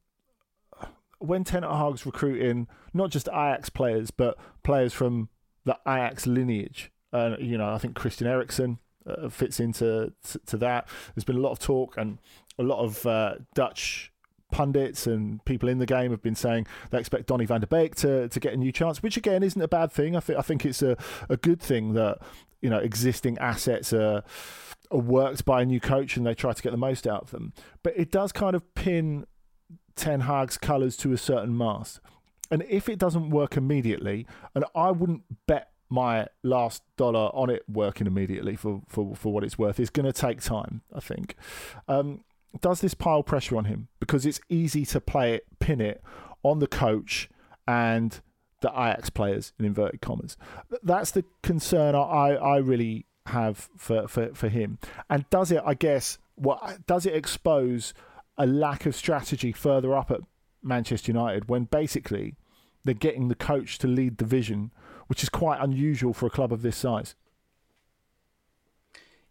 when 1.19 1.45
Ten 1.45 1.63
Hag's 1.63 2.05
recruiting 2.05 2.69
not 2.93 3.11
just 3.11 3.29
Ajax 3.29 3.69
players 3.71 4.11
but 4.11 4.39
players 4.63 4.93
from 4.93 5.29
the 5.65 5.79
Ajax 5.87 6.27
lineage. 6.27 6.93
Uh, 7.13 7.37
you 7.39 7.57
know, 7.57 7.73
I 7.73 7.79
think 7.79 7.95
Christian 7.95 8.27
Eriksen 8.27 8.79
uh, 9.07 9.29
fits 9.29 9.61
into 9.61 10.13
to, 10.25 10.39
to, 10.47 10.57
that. 10.59 10.89
There's 11.15 11.25
been 11.25 11.37
a 11.37 11.41
lot 11.41 11.53
of 11.53 11.59
talk 11.59 11.97
and 11.97 12.19
a 12.59 12.63
lot 12.63 12.81
of 12.81 13.07
uh, 13.07 13.35
Dutch 13.55 14.13
pundits 14.51 15.07
and 15.07 15.45
people 15.45 15.69
in 15.69 15.79
the 15.79 15.87
game 15.87 16.11
have 16.11 16.23
been 16.23 16.35
saying 16.35 16.67
they 16.91 16.99
expect 16.99 17.27
Donny 17.27 17.47
van 17.47 17.61
der 17.61 17.67
Beek 17.67 17.95
to, 17.97 18.29
to 18.29 18.41
get 18.41 18.55
a 18.55 18.57
new 18.57 18.73
chance, 18.73 19.03
which 19.03 19.17
again 19.17 19.43
isn't 19.43 19.61
a 19.61 19.69
bad 19.69 19.93
thing. 19.93 20.17
I 20.17 20.21
think 20.21 20.39
I 20.39 20.43
think 20.43 20.65
it's 20.65 20.83
a, 20.83 20.97
a 21.29 21.37
good 21.37 21.61
thing 21.61 21.95
that 21.95 22.19
you 22.61 22.71
know 22.71 22.79
existing 22.79 23.39
assets 23.39 23.93
are, 23.93 24.23
are 24.91 24.99
worked 24.99 25.45
by 25.45 25.63
a 25.63 25.65
new 25.65 25.81
coach 25.81 26.17
and 26.17 26.27
they 26.27 26.35
try 26.35 26.53
to 26.53 26.63
get 26.63 26.71
the 26.71 26.79
most 26.79 27.07
out 27.07 27.23
of 27.23 27.31
them. 27.31 27.53
But 27.83 27.95
it 27.97 28.11
does 28.11 28.33
kind 28.33 28.57
of 28.57 28.75
pin 28.75 29.27
Ten 29.97 30.21
Hag's 30.21 30.57
colours 30.57 30.97
to 30.99 31.13
a 31.13 31.19
certain 31.19 31.57
mast. 31.57 32.01
And 32.51 32.65
if 32.69 32.89
it 32.89 32.99
doesn't 32.99 33.31
work 33.31 33.57
immediately, 33.57 34.27
and 34.55 34.65
I 34.75 34.91
wouldn't 34.91 35.25
bet 35.47 35.71
my 35.91 36.29
last 36.43 36.83
dollar 36.97 37.31
on 37.35 37.51
it 37.51 37.63
working 37.69 38.07
immediately 38.07 38.57
for, 38.57 38.83
for, 38.89 39.15
for 39.15 39.33
what 39.33 39.45
it's 39.45 39.59
worth, 39.59 39.81
it's 39.81 39.91
going 39.91 40.07
to 40.07 40.13
take 40.13 40.41
time, 40.41 40.83
I 40.95 41.01
think. 41.01 41.35
Um, 41.89 42.25
does 42.61 42.81
this 42.81 42.95
pile 42.95 43.23
pressure 43.23 43.57
on 43.57 43.67
him? 43.67 43.89
Because 44.01 44.27
it's 44.27 44.41
easy 44.49 44.85
to 44.87 45.01
play 45.01 45.35
it, 45.35 45.47
pin 45.59 45.81
it 45.81 46.03
on 46.43 46.59
the 46.59 46.67
coach 46.67 47.29
and 47.67 48.21
the 48.61 48.71
Ajax 48.71 49.11
players, 49.11 49.53
in 49.59 49.65
inverted 49.65 50.01
commas. 50.01 50.37
That's 50.83 51.11
the 51.11 51.25
concern 51.43 51.95
I, 51.95 52.35
I 52.35 52.57
really 52.57 53.07
have 53.27 53.69
for, 53.77 54.09
for, 54.09 54.35
for 54.35 54.49
him. 54.49 54.79
And 55.09 55.29
does 55.31 55.53
it, 55.53 55.63
I 55.65 55.75
guess, 55.75 56.19
what 56.35 56.87
does 56.87 57.07
it 57.07 57.15
expose 57.15 57.95
a 58.37 58.47
lack 58.47 58.87
of 58.87 58.95
strategy 58.95 59.53
further 59.53 59.95
up 59.95 60.11
at 60.11 60.21
Manchester 60.63 61.13
United 61.13 61.49
when 61.49 61.65
basically 61.65 62.35
they're 62.85 62.95
getting 62.95 63.29
the 63.29 63.35
coach 63.35 63.79
to 63.79 63.87
lead 63.87 64.19
the 64.19 64.25
vision, 64.25 64.71
which 65.09 65.23
is 65.23 65.29
quite 65.29 65.61
unusual 65.61 66.13
for 66.13 66.27
a 66.27 66.31
club 66.31 66.53
of 66.53 66.63
this 66.63 66.77
size. 66.77 67.15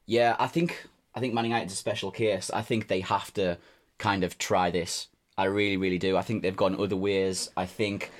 Yeah, 0.06 0.36
I 0.40 0.48
think 0.48 0.88
I 1.18 1.20
think 1.20 1.34
Man 1.34 1.46
United's 1.46 1.74
a 1.74 1.78
special 1.78 2.12
case. 2.12 2.52
I 2.52 2.62
think 2.62 2.88
they 2.88 3.00
have 3.00 3.34
to 3.34 3.58
kind 3.98 4.24
of 4.24 4.38
try 4.38 4.70
this. 4.70 5.08
I 5.36 5.46
really, 5.46 5.76
really 5.76 5.98
do. 5.98 6.16
I 6.16 6.22
think 6.22 6.44
they've 6.44 6.56
gone 6.56 6.80
other 6.80 6.96
ways. 6.96 7.50
I 7.58 7.66
think 7.66 8.12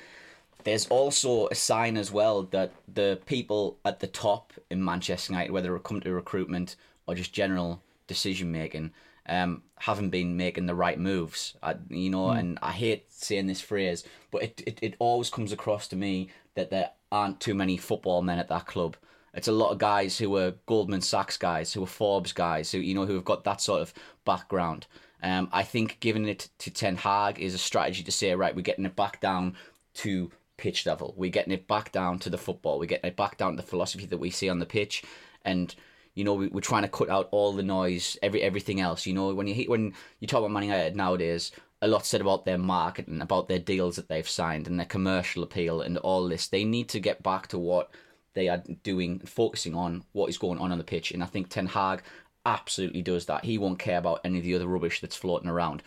there's 0.64 0.88
also 0.88 1.46
a 1.46 1.54
sign 1.54 1.96
as 1.96 2.10
well 2.10 2.42
that 2.50 2.72
the 2.92 3.20
people 3.24 3.78
at 3.84 4.00
the 4.00 4.08
top 4.08 4.52
in 4.68 4.84
Manchester 4.84 5.32
United, 5.32 5.52
whether 5.52 5.76
it 5.76 5.84
come 5.84 6.00
to 6.00 6.12
recruitment 6.12 6.74
or 7.06 7.14
just 7.14 7.32
general 7.32 7.84
decision 8.08 8.50
making, 8.50 8.90
um, 9.28 9.62
haven't 9.76 10.10
been 10.10 10.36
making 10.36 10.66
the 10.66 10.74
right 10.74 10.98
moves. 10.98 11.54
I, 11.62 11.76
you 11.88 12.10
know, 12.10 12.26
mm. 12.26 12.38
and 12.40 12.58
I 12.62 12.72
hate 12.72 13.12
saying 13.12 13.46
this 13.46 13.60
phrase, 13.60 14.02
but 14.32 14.42
it, 14.42 14.62
it, 14.66 14.78
it 14.82 14.94
always 14.98 15.30
comes 15.30 15.52
across 15.52 15.86
to 15.88 15.96
me 15.96 16.30
that 16.56 16.70
there 16.70 16.90
aren't 17.12 17.38
too 17.38 17.54
many 17.54 17.76
football 17.76 18.22
men 18.22 18.40
at 18.40 18.48
that 18.48 18.66
club. 18.66 18.96
It's 19.34 19.48
a 19.48 19.52
lot 19.52 19.70
of 19.70 19.78
guys 19.78 20.18
who 20.18 20.36
are 20.36 20.54
Goldman 20.66 21.00
Sachs 21.00 21.36
guys, 21.36 21.72
who 21.72 21.82
are 21.82 21.86
Forbes 21.86 22.32
guys, 22.32 22.72
who 22.72 22.78
you 22.78 22.94
know 22.94 23.06
who 23.06 23.14
have 23.14 23.24
got 23.24 23.44
that 23.44 23.60
sort 23.60 23.82
of 23.82 23.94
background. 24.24 24.86
Um, 25.22 25.48
I 25.52 25.64
think 25.64 25.98
giving 26.00 26.28
it 26.28 26.48
to 26.58 26.70
Ten 26.70 26.96
Hag 26.96 27.40
is 27.40 27.54
a 27.54 27.58
strategy 27.58 28.02
to 28.04 28.12
say, 28.12 28.34
right, 28.34 28.54
we're 28.54 28.62
getting 28.62 28.86
it 28.86 28.96
back 28.96 29.20
down 29.20 29.56
to 29.94 30.30
pitch 30.56 30.86
level. 30.86 31.14
We're 31.16 31.30
getting 31.30 31.52
it 31.52 31.66
back 31.66 31.92
down 31.92 32.18
to 32.20 32.30
the 32.30 32.38
football. 32.38 32.78
We're 32.78 32.86
getting 32.86 33.08
it 33.08 33.16
back 33.16 33.36
down 33.36 33.52
to 33.52 33.62
the 33.62 33.68
philosophy 33.68 34.06
that 34.06 34.18
we 34.18 34.30
see 34.30 34.48
on 34.48 34.58
the 34.58 34.66
pitch, 34.66 35.02
and 35.44 35.74
you 36.14 36.24
know, 36.24 36.34
we, 36.34 36.48
are 36.48 36.60
trying 36.60 36.82
to 36.82 36.88
cut 36.88 37.08
out 37.08 37.28
all 37.30 37.52
the 37.52 37.62
noise, 37.62 38.18
every 38.22 38.42
everything 38.42 38.80
else. 38.80 39.06
You 39.06 39.14
know, 39.14 39.32
when 39.34 39.46
you 39.46 39.70
when 39.70 39.94
you 40.18 40.26
talk 40.26 40.40
about 40.40 40.50
Man 40.50 40.64
United 40.64 40.96
nowadays, 40.96 41.52
a 41.80 41.86
lot 41.86 42.04
said 42.04 42.20
about 42.20 42.44
their 42.44 42.58
marketing, 42.58 43.20
about 43.20 43.46
their 43.48 43.60
deals 43.60 43.96
that 43.96 44.08
they've 44.08 44.28
signed, 44.28 44.66
and 44.66 44.78
their 44.78 44.86
commercial 44.86 45.44
appeal, 45.44 45.80
and 45.80 45.96
all 45.98 46.28
this. 46.28 46.48
They 46.48 46.64
need 46.64 46.88
to 46.88 47.00
get 47.00 47.22
back 47.22 47.46
to 47.48 47.58
what 47.58 47.90
they 48.38 48.48
are 48.48 48.62
doing, 48.82 49.18
and 49.20 49.28
focusing 49.28 49.74
on 49.74 50.04
what 50.12 50.30
is 50.30 50.38
going 50.38 50.58
on 50.58 50.72
on 50.72 50.78
the 50.78 50.84
pitch. 50.84 51.10
And 51.12 51.22
I 51.22 51.26
think 51.26 51.48
Ten 51.48 51.66
Hag 51.66 52.02
absolutely 52.46 53.02
does 53.02 53.26
that. 53.26 53.44
He 53.44 53.58
won't 53.58 53.78
care 53.78 53.98
about 53.98 54.20
any 54.24 54.38
of 54.38 54.44
the 54.44 54.54
other 54.54 54.66
rubbish 54.66 55.00
that's 55.00 55.16
floating 55.16 55.50
around. 55.50 55.82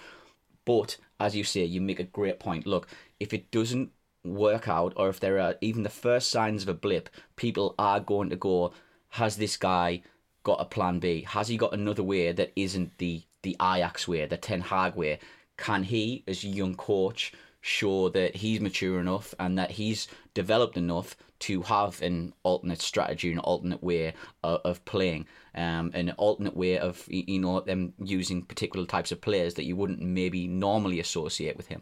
But 0.65 0.97
as 1.19 1.35
you 1.35 1.43
say, 1.43 1.63
you 1.63 1.81
make 1.81 1.99
a 1.99 2.03
great 2.03 2.39
point. 2.39 2.67
Look, 2.67 2.87
if 3.19 3.33
it 3.33 3.49
doesn't 3.51 3.91
work 4.23 4.67
out, 4.67 4.93
or 4.95 5.09
if 5.09 5.19
there 5.19 5.39
are 5.39 5.55
even 5.61 5.83
the 5.83 5.89
first 5.89 6.29
signs 6.29 6.63
of 6.63 6.69
a 6.69 6.73
blip, 6.73 7.09
people 7.35 7.73
are 7.79 7.99
going 7.99 8.29
to 8.29 8.35
go, 8.35 8.73
has 9.09 9.37
this 9.37 9.57
guy 9.57 10.01
got 10.43 10.61
a 10.61 10.65
plan 10.65 10.99
B? 10.99 11.21
Has 11.21 11.47
he 11.47 11.57
got 11.57 11.73
another 11.73 12.03
way 12.03 12.31
that 12.31 12.51
isn't 12.55 12.97
the 12.97 13.23
the 13.43 13.55
Ajax 13.59 14.07
way, 14.07 14.25
the 14.25 14.37
Ten 14.37 14.61
Hag 14.61 14.95
way? 14.95 15.19
Can 15.57 15.83
he, 15.83 16.23
as 16.27 16.43
a 16.43 16.47
young 16.47 16.75
coach, 16.75 17.33
show 17.61 18.09
that 18.09 18.35
he's 18.35 18.59
mature 18.59 18.99
enough 18.99 19.33
and 19.39 19.57
that 19.57 19.71
he's 19.71 20.07
developed 20.33 20.77
enough 20.77 21.15
to 21.41 21.61
have 21.63 22.01
an 22.01 22.33
alternate 22.43 22.81
strategy, 22.81 23.31
an 23.31 23.39
alternate 23.39 23.83
way 23.83 24.13
of, 24.43 24.61
of 24.63 24.85
playing, 24.85 25.27
um, 25.55 25.91
an 25.93 26.11
alternate 26.11 26.55
way 26.55 26.77
of 26.77 27.03
you 27.07 27.39
know 27.39 27.59
them 27.61 27.93
using 27.99 28.43
particular 28.43 28.85
types 28.85 29.11
of 29.11 29.21
players 29.21 29.55
that 29.55 29.65
you 29.65 29.75
wouldn't 29.75 30.01
maybe 30.01 30.47
normally 30.47 30.99
associate 30.99 31.57
with 31.57 31.67
him. 31.67 31.81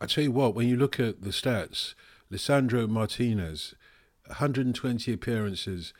I 0.00 0.06
tell 0.06 0.24
you 0.24 0.32
what, 0.32 0.54
when 0.54 0.68
you 0.68 0.76
look 0.76 1.00
at 1.00 1.22
the 1.22 1.30
stats, 1.30 1.94
Lisandro 2.30 2.88
Martinez, 2.88 3.74
120 4.26 5.12
appearances, 5.12 5.94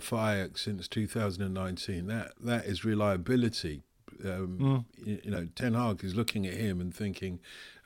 for 0.00 0.18
Ajax 0.18 0.62
since 0.62 0.88
2019. 0.88 2.06
That 2.06 2.32
that 2.40 2.64
is 2.66 2.84
reliability. 2.84 3.82
Um, 4.24 4.58
mm. 4.58 4.84
you, 5.06 5.20
you, 5.24 5.30
know, 5.30 5.48
Ten 5.54 5.74
Hag 5.74 6.02
is 6.04 6.14
looking 6.14 6.46
at 6.46 6.54
him 6.54 6.80
and 6.80 6.94
thinking, 6.94 7.40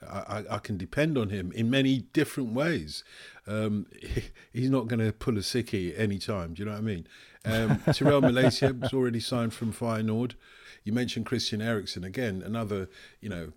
I, 0.07 0.19
I, 0.19 0.55
I 0.55 0.57
can 0.59 0.77
depend 0.77 1.17
on 1.17 1.29
him 1.29 1.51
in 1.51 1.69
many 1.69 1.99
different 2.13 2.53
ways. 2.53 3.03
Um, 3.47 3.87
he, 3.99 4.23
he's 4.53 4.69
not 4.69 4.87
going 4.87 4.99
to 4.99 5.11
pull 5.11 5.37
a 5.37 5.41
sickie 5.41 5.97
any 5.97 6.19
time. 6.19 6.53
Do 6.53 6.61
you 6.61 6.65
know 6.65 6.73
what 6.73 6.79
I 6.79 6.81
mean? 6.81 7.07
Um, 7.45 7.81
Tyrell 7.93 8.21
Malacia 8.21 8.79
was 8.79 8.93
already 8.93 9.19
signed 9.19 9.53
from 9.53 9.73
Feyenoord. 9.73 10.33
You 10.83 10.93
mentioned 10.93 11.27
Christian 11.27 11.61
Eriksen 11.61 12.03
again, 12.03 12.41
another 12.43 12.89
you 13.19 13.29
know 13.29 13.51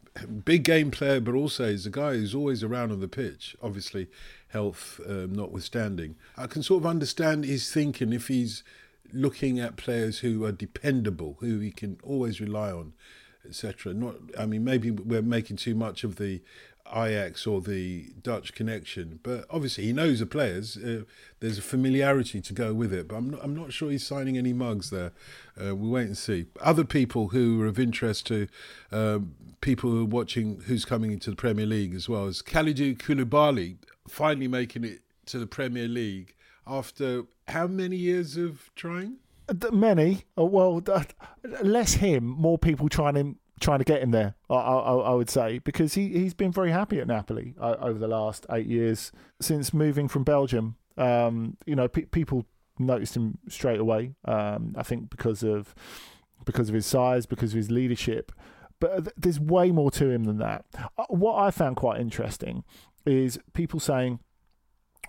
big 0.45 0.63
game 0.63 0.91
player, 0.91 1.21
but 1.21 1.35
also 1.35 1.65
is 1.65 1.87
a 1.87 1.91
guy 1.91 2.13
who's 2.13 2.35
always 2.35 2.63
around 2.63 2.93
on 2.93 3.01
the 3.01 3.09
pitch. 3.09 3.57
Obviously, 3.63 4.09
health 4.49 5.01
um, 5.09 5.35
notwithstanding. 5.35 6.17
I 6.37 6.47
can 6.47 6.63
sort 6.63 6.83
of 6.83 6.87
understand 6.87 7.45
his 7.45 7.73
thinking 7.73 8.13
if 8.13 8.29
he's 8.29 8.63
looking 9.13 9.61
at 9.61 9.77
players 9.77 10.21
who 10.21 10.45
are 10.45 10.53
dependable, 10.53 11.37
who 11.41 11.59
he 11.59 11.71
can 11.71 11.99
always 12.03 12.41
rely 12.41 12.71
on, 12.71 12.93
etc. 13.47 13.95
Not, 13.95 14.17
I 14.39 14.47
mean, 14.47 14.65
maybe 14.65 14.91
we're 14.91 15.23
making 15.23 15.57
too 15.57 15.75
much 15.75 16.05
of 16.05 16.17
the 16.17 16.41
Ajax 16.87 17.47
or 17.47 17.61
the 17.61 18.11
Dutch 18.23 18.55
connection, 18.55 19.21
but 19.23 19.47
obviously 19.49 19.85
he 19.85 19.93
knows 19.93 20.21
the 20.21 20.27
players. 20.27 20.77
Uh, 20.77 21.05
there's 21.41 21.59
a 21.59 21.63
familiarity 21.63 22.41
to 22.43 22.53
go 22.53 22.75
with 22.75 22.93
it, 22.93 23.09
but 23.09 23.17
I'm 23.17 23.31
not, 23.31 23.41
I'm 23.43 23.57
not 23.57 23.73
sure 23.73 23.91
he's 23.91 24.07
signing 24.07 24.37
any 24.37 24.53
mugs 24.53 24.91
there. 24.91 25.13
Uh, 25.59 25.75
we'll 25.75 25.91
wait 25.91 26.07
and 26.07 26.19
see. 26.19 26.47
Other 26.61 26.85
people 26.85 27.29
who 27.29 27.63
are 27.63 27.67
of 27.67 27.79
interest 27.79 28.27
to 28.27 28.49
um, 28.93 29.35
people 29.61 29.91
who 29.91 30.03
are 30.03 30.07
watching 30.07 30.61
who's 30.67 30.85
coming 30.85 31.11
into 31.11 31.31
the 31.31 31.37
Premier 31.37 31.67
League 31.67 31.95
as 31.95 32.09
well 32.09 32.27
is 32.27 32.43
Kalidou 32.43 32.99
Koulibaly 32.99 33.77
finally 34.07 34.49
making 34.49 34.85
it 34.85 35.01
to 35.27 35.39
the 35.39 35.47
Premier 35.47 35.89
League 35.89 36.35
after 36.67 37.25
how 37.49 37.67
many 37.67 37.97
years 37.97 38.37
of 38.37 38.71
trying? 38.75 39.17
Many. 39.73 40.25
Oh, 40.37 40.47
well, 40.47 40.83
less 41.63 41.95
him, 41.95 42.25
more 42.25 42.57
people 42.59 42.89
trying 42.89 43.17
him, 43.17 43.39
trying 43.61 43.81
to 43.81 43.85
get 43.85 44.03
him 44.03 44.11
there. 44.11 44.35
I, 44.49 44.55
I, 44.55 44.95
I 44.95 45.15
would 45.15 45.29
say 45.29 45.59
because 45.59 45.95
he 45.95 46.09
he's 46.09 46.35
been 46.35 46.53
very 46.53 46.71
happy 46.71 46.99
at 47.01 47.07
Napoli 47.07 47.55
uh, 47.61 47.77
over 47.81 47.99
the 47.99 48.09
last 48.09 48.47
eight 48.51 48.67
years 48.67 49.13
since 49.41 49.75
moving 49.75 50.09
from 50.09 50.25
Belgium. 50.25 50.77
Um, 50.97 51.57
you 51.67 51.77
know, 51.77 51.89
pe- 51.89 52.07
people 52.07 52.47
noticed 52.79 53.17
him 53.17 53.39
straight 53.49 53.81
away. 53.81 54.15
Um, 54.25 54.75
I 54.77 54.83
think 54.83 55.11
because 55.11 55.43
of 55.43 55.75
because 56.45 56.69
of 56.69 56.75
his 56.75 56.87
size, 56.87 57.27
because 57.27 57.53
of 57.53 57.57
his 57.57 57.71
leadership. 57.71 58.33
But 58.81 59.13
there's 59.17 59.41
way 59.41 59.71
more 59.71 59.91
to 59.93 60.11
him 60.11 60.25
than 60.25 60.39
that. 60.39 60.65
Uh, 60.99 61.05
what 61.09 61.37
I 61.39 61.51
found 61.51 61.77
quite 61.77 62.01
interesting 62.01 62.65
is 63.07 63.39
people 63.53 63.81
saying, 63.81 64.19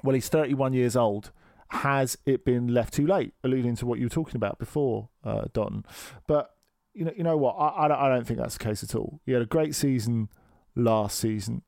well, 0.03 0.13
he's 0.13 0.29
31 0.29 0.73
years 0.73 0.95
old. 0.95 1.31
Has 1.69 2.17
it 2.25 2.45
been 2.45 2.67
left 2.67 2.93
too 2.93 3.07
late? 3.07 3.33
Alluding 3.43 3.75
to 3.77 3.85
what 3.85 3.99
you 3.99 4.05
were 4.05 4.09
talking 4.09 4.35
about 4.35 4.59
before, 4.59 5.09
uh, 5.23 5.45
Don. 5.53 5.83
But 6.27 6.51
you 6.93 7.05
know, 7.05 7.13
you 7.17 7.23
know 7.23 7.37
what? 7.37 7.53
I, 7.53 7.85
I, 7.85 8.09
don't 8.09 8.25
think 8.25 8.39
that's 8.39 8.57
the 8.57 8.63
case 8.63 8.81
at 8.81 8.95
all. 8.95 9.19
He 9.25 9.33
had 9.33 9.41
a 9.41 9.45
great 9.45 9.75
season 9.75 10.29
last 10.75 11.19
season. 11.19 11.63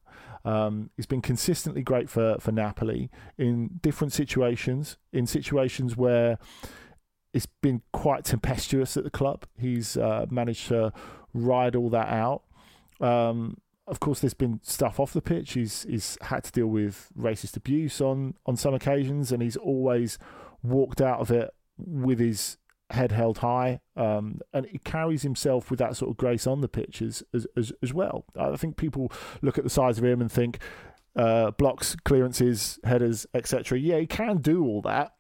Um, 0.46 0.92
he's 0.96 1.06
been 1.06 1.22
consistently 1.22 1.82
great 1.82 2.10
for, 2.10 2.38
for 2.40 2.54
Napoli 2.54 3.10
in 3.38 3.80
different 3.82 4.14
situations, 4.14 4.98
in 5.12 5.28
situations 5.28 5.98
where 5.98 6.38
it's 7.34 7.48
been 7.62 7.82
quite 7.92 8.24
tempestuous 8.24 8.96
at 8.96 9.04
the 9.04 9.10
club. 9.10 9.46
He's 9.60 9.98
uh, 9.98 10.26
managed 10.30 10.70
to 10.70 10.94
ride 11.34 11.76
all 11.76 11.90
that 11.90 12.08
out. 12.08 12.44
Um, 13.02 13.58
of 13.88 14.00
course, 14.00 14.20
there's 14.20 14.34
been 14.34 14.60
stuff 14.64 15.00
off 15.00 15.14
the 15.14 15.22
pitch. 15.22 15.54
He's 15.54 15.84
he's 15.84 16.18
had 16.22 16.44
to 16.46 16.52
deal 16.52 16.68
with 16.68 17.10
racist 17.18 17.56
abuse 17.56 18.02
on 18.02 18.36
on 18.46 18.56
some 18.58 18.74
occasions, 18.74 19.32
and 19.32 19.42
he's 19.42 19.58
always 19.58 20.20
walked 20.62 21.02
out 21.02 21.20
of 21.22 21.32
it 21.32 21.52
with 21.78 22.20
his 22.20 22.58
head 22.90 23.12
held 23.12 23.40
high, 23.40 23.80
um, 23.96 24.40
and 24.54 24.66
he 24.68 24.78
carries 24.80 25.22
himself 25.22 25.70
with 25.70 25.80
that 25.80 25.96
sort 25.96 26.12
of 26.12 26.18
grace 26.18 26.48
on 26.48 26.62
the 26.62 26.68
pitch 26.68 27.02
as, 27.02 27.24
as 27.34 27.48
as, 27.56 27.72
as 27.82 27.94
well. 27.94 28.26
I 28.38 28.58
think 28.58 28.78
people 28.78 29.12
look 29.42 29.58
at 29.58 29.64
the 29.64 29.70
size 29.70 29.98
of 29.98 30.04
him 30.04 30.20
and 30.20 30.32
think 30.32 30.60
uh, 31.16 31.52
blocks, 31.52 31.96
clearances, 32.04 32.80
headers, 32.84 33.26
etc. 33.34 33.80
Yeah, 33.80 34.00
he 34.00 34.08
can 34.08 34.38
do 34.38 34.66
all 34.66 34.82
that, 34.82 35.14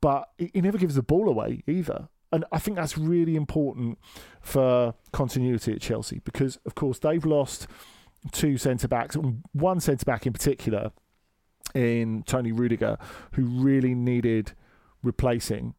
but 0.00 0.30
he 0.38 0.60
never 0.60 0.78
gives 0.78 0.94
the 0.94 1.02
ball 1.02 1.28
away 1.28 1.62
either. 1.66 2.08
And 2.30 2.44
I 2.52 2.58
think 2.58 2.76
that's 2.76 2.98
really 2.98 3.36
important 3.36 3.98
for 4.42 4.94
continuity 5.12 5.72
at 5.72 5.80
Chelsea 5.80 6.20
because, 6.24 6.58
of 6.66 6.74
course, 6.74 6.98
they've 6.98 7.24
lost 7.24 7.66
two 8.32 8.58
centre 8.58 8.88
backs, 8.88 9.16
one 9.52 9.80
centre 9.80 10.04
back 10.04 10.26
in 10.26 10.32
particular, 10.32 10.92
in 11.74 12.22
Tony 12.24 12.52
Rudiger, 12.52 12.96
who 13.32 13.42
really 13.44 13.94
needed 13.94 14.52
replacing. 15.02 15.74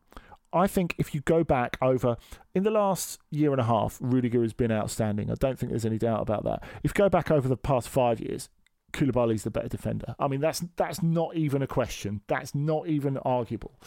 I 0.51 0.65
think 0.67 0.95
if 0.97 1.13
you 1.13 1.21
go 1.21 1.43
back 1.43 1.77
over 1.81 2.17
in 2.55 2.63
the 2.63 2.71
last 2.71 3.19
year 3.29 3.51
and 3.51 3.61
a 3.61 3.65
half, 3.65 3.97
Rudiger 4.01 4.41
has 4.41 4.53
been 4.53 4.71
outstanding. 4.71 5.29
I 5.29 5.35
don't 5.35 5.59
think 5.59 5.71
there's 5.71 5.85
any 5.85 5.99
doubt 5.99 6.21
about 6.21 6.43
that. 6.45 6.63
If 6.83 6.91
you 6.91 7.03
go 7.03 7.09
back 7.09 7.29
over 7.29 7.47
the 7.47 7.57
past 7.57 7.87
five 7.87 8.19
years, 8.19 8.49
Koulibaly's 8.91 9.43
the 9.43 9.51
better 9.51 9.67
defender. 9.67 10.15
I 10.19 10.27
mean, 10.27 10.41
that's 10.41 10.63
that's 10.75 11.03
not 11.03 11.35
even 11.35 11.61
a 11.61 11.67
question. 11.67 12.21
That's 12.27 12.55
not 12.55 12.87
even 12.87 13.17
arguable. 13.19 13.79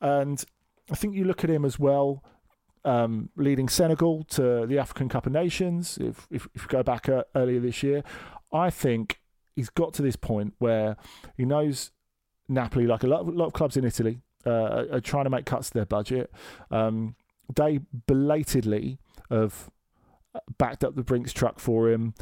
And 0.00 0.42
I 0.90 0.94
think 0.94 1.14
you 1.14 1.24
look 1.24 1.44
at 1.44 1.50
him 1.50 1.64
as 1.64 1.78
well, 1.78 2.24
um, 2.86 3.30
leading 3.36 3.68
Senegal 3.68 4.22
to 4.24 4.64
the 4.66 4.78
African 4.78 5.08
Cup 5.08 5.26
of 5.26 5.32
Nations. 5.32 5.98
If 6.00 6.26
if, 6.30 6.48
if 6.54 6.62
you 6.62 6.68
go 6.68 6.82
back 6.82 7.08
uh, 7.08 7.24
earlier 7.34 7.60
this 7.60 7.82
year, 7.82 8.02
I 8.52 8.70
think 8.70 9.20
he's 9.54 9.68
got 9.70 9.92
to 9.94 10.02
this 10.02 10.16
point 10.16 10.54
where 10.58 10.96
he 11.36 11.44
knows 11.44 11.90
Napoli, 12.48 12.86
like 12.86 13.02
a 13.02 13.06
lot, 13.06 13.26
lot 13.26 13.46
of 13.46 13.52
clubs 13.52 13.76
in 13.76 13.84
Italy, 13.84 14.20
uh, 14.46 14.84
are 14.92 15.00
trying 15.00 15.24
to 15.24 15.30
make 15.30 15.44
cuts 15.46 15.68
to 15.68 15.74
their 15.74 15.86
budget. 15.86 16.30
Um, 16.70 17.16
they 17.54 17.80
belatedly 18.06 18.98
have 19.30 19.70
backed 20.58 20.84
up 20.84 20.94
the 20.94 21.02
Brinks 21.02 21.32
truck 21.32 21.58
for 21.58 21.90
him, 21.90 22.14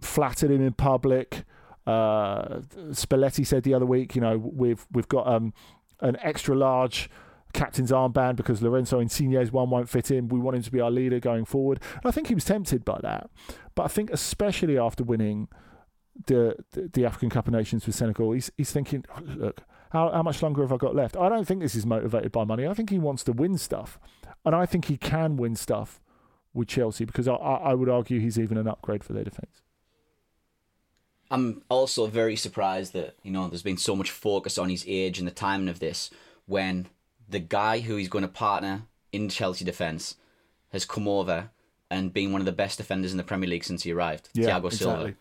flattered 0.00 0.50
him 0.50 0.62
in 0.62 0.72
public. 0.72 1.44
Uh, 1.86 2.60
Spalletti 2.90 3.46
said 3.46 3.62
the 3.62 3.74
other 3.74 3.86
week, 3.86 4.14
you 4.14 4.20
know, 4.20 4.36
we've 4.36 4.86
we've 4.92 5.08
got 5.08 5.26
um, 5.26 5.54
an 6.00 6.16
extra 6.20 6.54
large 6.54 7.08
captain's 7.54 7.90
armband 7.90 8.36
because 8.36 8.60
Lorenzo 8.60 9.00
Insigne's 9.00 9.50
one 9.50 9.70
won't 9.70 9.88
fit 9.88 10.10
in. 10.10 10.28
We 10.28 10.38
want 10.38 10.56
him 10.56 10.62
to 10.62 10.72
be 10.72 10.80
our 10.80 10.90
leader 10.90 11.20
going 11.20 11.44
forward. 11.44 11.80
And 11.94 12.02
I 12.04 12.10
think 12.10 12.26
he 12.26 12.34
was 12.34 12.44
tempted 12.44 12.84
by 12.84 12.98
that, 13.02 13.30
but 13.74 13.84
I 13.84 13.88
think 13.88 14.10
especially 14.10 14.78
after 14.78 15.04
winning 15.04 15.48
the 16.26 16.56
the, 16.72 16.90
the 16.92 17.06
African 17.06 17.30
Cup 17.30 17.46
of 17.46 17.52
Nations 17.54 17.86
with 17.86 17.94
Senegal, 17.94 18.32
he's 18.32 18.50
he's 18.56 18.72
thinking, 18.72 19.04
oh, 19.16 19.22
look, 19.24 19.62
how, 19.94 20.10
how 20.10 20.22
much 20.22 20.42
longer 20.42 20.62
have 20.62 20.72
I 20.72 20.76
got 20.76 20.94
left? 20.94 21.16
I 21.16 21.28
don't 21.28 21.46
think 21.46 21.60
this 21.60 21.76
is 21.76 21.86
motivated 21.86 22.32
by 22.32 22.44
money. 22.44 22.66
I 22.66 22.74
think 22.74 22.90
he 22.90 22.98
wants 22.98 23.22
to 23.24 23.32
win 23.32 23.56
stuff. 23.56 23.98
And 24.44 24.54
I 24.54 24.66
think 24.66 24.86
he 24.86 24.96
can 24.96 25.36
win 25.36 25.54
stuff 25.54 26.00
with 26.52 26.68
Chelsea 26.68 27.04
because 27.04 27.28
I, 27.28 27.34
I 27.34 27.74
would 27.74 27.88
argue 27.88 28.18
he's 28.20 28.38
even 28.38 28.58
an 28.58 28.66
upgrade 28.66 29.04
for 29.04 29.12
their 29.12 29.24
defence. 29.24 29.62
I'm 31.30 31.62
also 31.68 32.06
very 32.06 32.36
surprised 32.36 32.92
that, 32.92 33.16
you 33.22 33.30
know, 33.30 33.48
there's 33.48 33.62
been 33.62 33.78
so 33.78 33.96
much 33.96 34.10
focus 34.10 34.58
on 34.58 34.68
his 34.68 34.84
age 34.86 35.18
and 35.18 35.26
the 35.26 35.32
timing 35.32 35.68
of 35.68 35.78
this 35.78 36.10
when 36.46 36.88
the 37.28 37.38
guy 37.38 37.80
who 37.80 37.96
he's 37.96 38.08
going 38.08 38.22
to 38.22 38.28
partner 38.28 38.82
in 39.12 39.28
Chelsea 39.28 39.64
defence 39.64 40.16
has 40.70 40.84
come 40.84 41.08
over 41.08 41.50
and 41.90 42.12
been 42.12 42.32
one 42.32 42.40
of 42.40 42.46
the 42.46 42.52
best 42.52 42.78
defenders 42.78 43.12
in 43.12 43.18
the 43.18 43.24
Premier 43.24 43.48
League 43.48 43.64
since 43.64 43.82
he 43.84 43.92
arrived, 43.92 44.28
yeah, 44.34 44.46
Thiago 44.48 44.66
exactly. 44.66 44.76
Silva. 44.76 45.14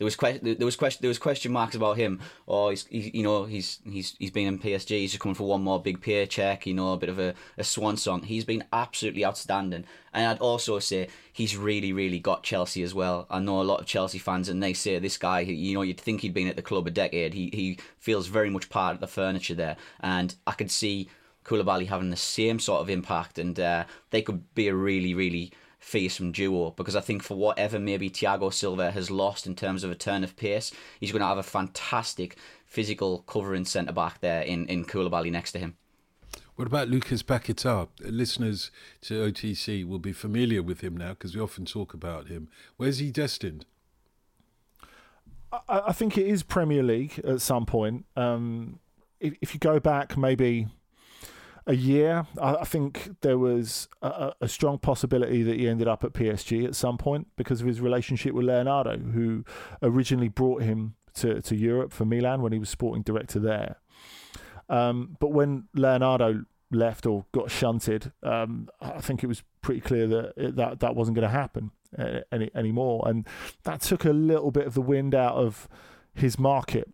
There 0.00 0.06
was 0.06 0.16
que- 0.16 0.38
there 0.38 0.64
was 0.64 0.76
question 0.76 1.00
there 1.02 1.10
was 1.10 1.18
question 1.18 1.52
marks 1.52 1.74
about 1.74 1.98
him. 1.98 2.20
Oh, 2.48 2.70
he's 2.70 2.86
he, 2.86 3.10
you 3.12 3.22
know 3.22 3.44
he's 3.44 3.80
he's 3.84 4.16
he's 4.18 4.30
been 4.30 4.46
in 4.46 4.58
PSG. 4.58 4.88
He's 4.88 5.10
just 5.10 5.20
coming 5.20 5.34
for 5.34 5.46
one 5.46 5.62
more 5.62 5.78
big 5.78 6.00
paycheck. 6.00 6.66
You 6.66 6.72
know, 6.72 6.94
a 6.94 6.96
bit 6.96 7.10
of 7.10 7.18
a, 7.18 7.34
a 7.58 7.64
swan 7.64 7.98
song. 7.98 8.22
He's 8.22 8.46
been 8.46 8.64
absolutely 8.72 9.26
outstanding. 9.26 9.84
And 10.14 10.26
I'd 10.26 10.38
also 10.38 10.78
say 10.78 11.08
he's 11.34 11.54
really 11.54 11.92
really 11.92 12.18
got 12.18 12.42
Chelsea 12.42 12.82
as 12.82 12.94
well. 12.94 13.26
I 13.28 13.40
know 13.40 13.60
a 13.60 13.62
lot 13.62 13.80
of 13.80 13.86
Chelsea 13.86 14.18
fans, 14.18 14.48
and 14.48 14.62
they 14.62 14.72
say 14.72 14.98
this 14.98 15.18
guy. 15.18 15.40
You 15.40 15.74
know, 15.74 15.82
you'd 15.82 16.00
think 16.00 16.22
he'd 16.22 16.32
been 16.32 16.48
at 16.48 16.56
the 16.56 16.62
club 16.62 16.86
a 16.86 16.90
decade. 16.90 17.34
He 17.34 17.50
he 17.52 17.78
feels 17.98 18.26
very 18.26 18.48
much 18.48 18.70
part 18.70 18.94
of 18.94 19.00
the 19.00 19.06
furniture 19.06 19.54
there, 19.54 19.76
and 20.00 20.34
I 20.46 20.52
could 20.52 20.70
see 20.70 21.10
Koulibaly 21.50 21.88
having 21.88 22.10
the 22.10 22.16
same 22.16 22.60
sort 22.60 22.80
of 22.80 22.88
impact, 22.88 23.38
and 23.38 23.58
uh, 23.58 23.84
they 24.10 24.22
could 24.22 24.54
be 24.54 24.68
a 24.68 24.74
really 24.74 25.14
really 25.14 25.52
fearsome 25.80 26.30
duo 26.30 26.70
because 26.72 26.94
I 26.94 27.00
think 27.00 27.22
for 27.22 27.34
whatever 27.34 27.78
maybe 27.78 28.10
Thiago 28.10 28.52
Silva 28.52 28.90
has 28.90 29.10
lost 29.10 29.46
in 29.46 29.56
terms 29.56 29.82
of 29.82 29.90
a 29.90 29.94
turn 29.94 30.22
of 30.22 30.36
pace, 30.36 30.70
he's 31.00 31.10
going 31.10 31.20
to 31.20 31.26
have 31.26 31.38
a 31.38 31.42
fantastic 31.42 32.36
physical 32.66 33.20
covering 33.20 33.64
centre 33.64 33.92
back 33.92 34.20
there 34.20 34.42
in, 34.42 34.66
in 34.66 34.84
Koulibaly 34.84 35.32
next 35.32 35.52
to 35.52 35.58
him. 35.58 35.76
What 36.54 36.66
about 36.66 36.88
Lucas 36.88 37.22
Paquetá? 37.22 37.88
Listeners 38.00 38.70
to 39.00 39.14
OTC 39.14 39.86
will 39.86 39.98
be 39.98 40.12
familiar 40.12 40.62
with 40.62 40.82
him 40.82 40.96
now 40.96 41.10
because 41.10 41.34
we 41.34 41.40
often 41.40 41.64
talk 41.64 41.94
about 41.94 42.28
him. 42.28 42.48
Where's 42.76 42.98
he 42.98 43.10
destined? 43.10 43.64
I, 45.50 45.60
I 45.68 45.92
think 45.92 46.18
it 46.18 46.26
is 46.26 46.42
Premier 46.42 46.82
League 46.82 47.18
at 47.24 47.40
some 47.40 47.64
point. 47.64 48.04
Um, 48.14 48.78
if, 49.18 49.34
if 49.40 49.54
you 49.54 49.60
go 49.60 49.80
back 49.80 50.18
maybe 50.18 50.68
a 51.66 51.74
year. 51.74 52.26
I, 52.40 52.64
think 52.64 53.20
there 53.20 53.38
was 53.38 53.88
a, 54.02 54.32
a, 54.40 54.48
strong 54.48 54.78
possibility 54.78 55.42
that 55.42 55.58
he 55.58 55.68
ended 55.68 55.88
up 55.88 56.04
at 56.04 56.12
PSG 56.12 56.64
at 56.66 56.74
some 56.74 56.98
point 56.98 57.28
because 57.36 57.60
of 57.60 57.66
his 57.66 57.80
relationship 57.80 58.34
with 58.34 58.46
Leonardo, 58.46 58.98
who 58.98 59.44
originally 59.82 60.28
brought 60.28 60.62
him 60.62 60.94
to, 61.14 61.40
to 61.42 61.56
Europe 61.56 61.92
for 61.92 62.04
Milan 62.04 62.42
when 62.42 62.52
he 62.52 62.58
was 62.58 62.68
sporting 62.68 63.02
director 63.02 63.38
there. 63.38 63.76
Um, 64.68 65.16
but 65.18 65.32
when 65.32 65.64
Leonardo 65.74 66.44
left 66.70 67.04
or 67.06 67.26
got 67.32 67.50
shunted, 67.50 68.12
um, 68.22 68.68
I 68.80 69.00
think 69.00 69.22
it 69.24 69.26
was 69.26 69.42
pretty 69.62 69.80
clear 69.80 70.06
that 70.06 70.32
it, 70.36 70.56
that 70.56 70.80
that 70.80 70.94
wasn't 70.94 71.16
going 71.16 71.28
to 71.28 71.32
happen 71.32 71.72
uh, 71.98 72.20
any 72.30 72.50
anymore, 72.54 73.02
and 73.06 73.26
that 73.64 73.80
took 73.80 74.04
a 74.04 74.12
little 74.12 74.50
bit 74.50 74.66
of 74.66 74.74
the 74.74 74.80
wind 74.80 75.14
out 75.14 75.34
of 75.34 75.68
his 76.14 76.38
market, 76.38 76.88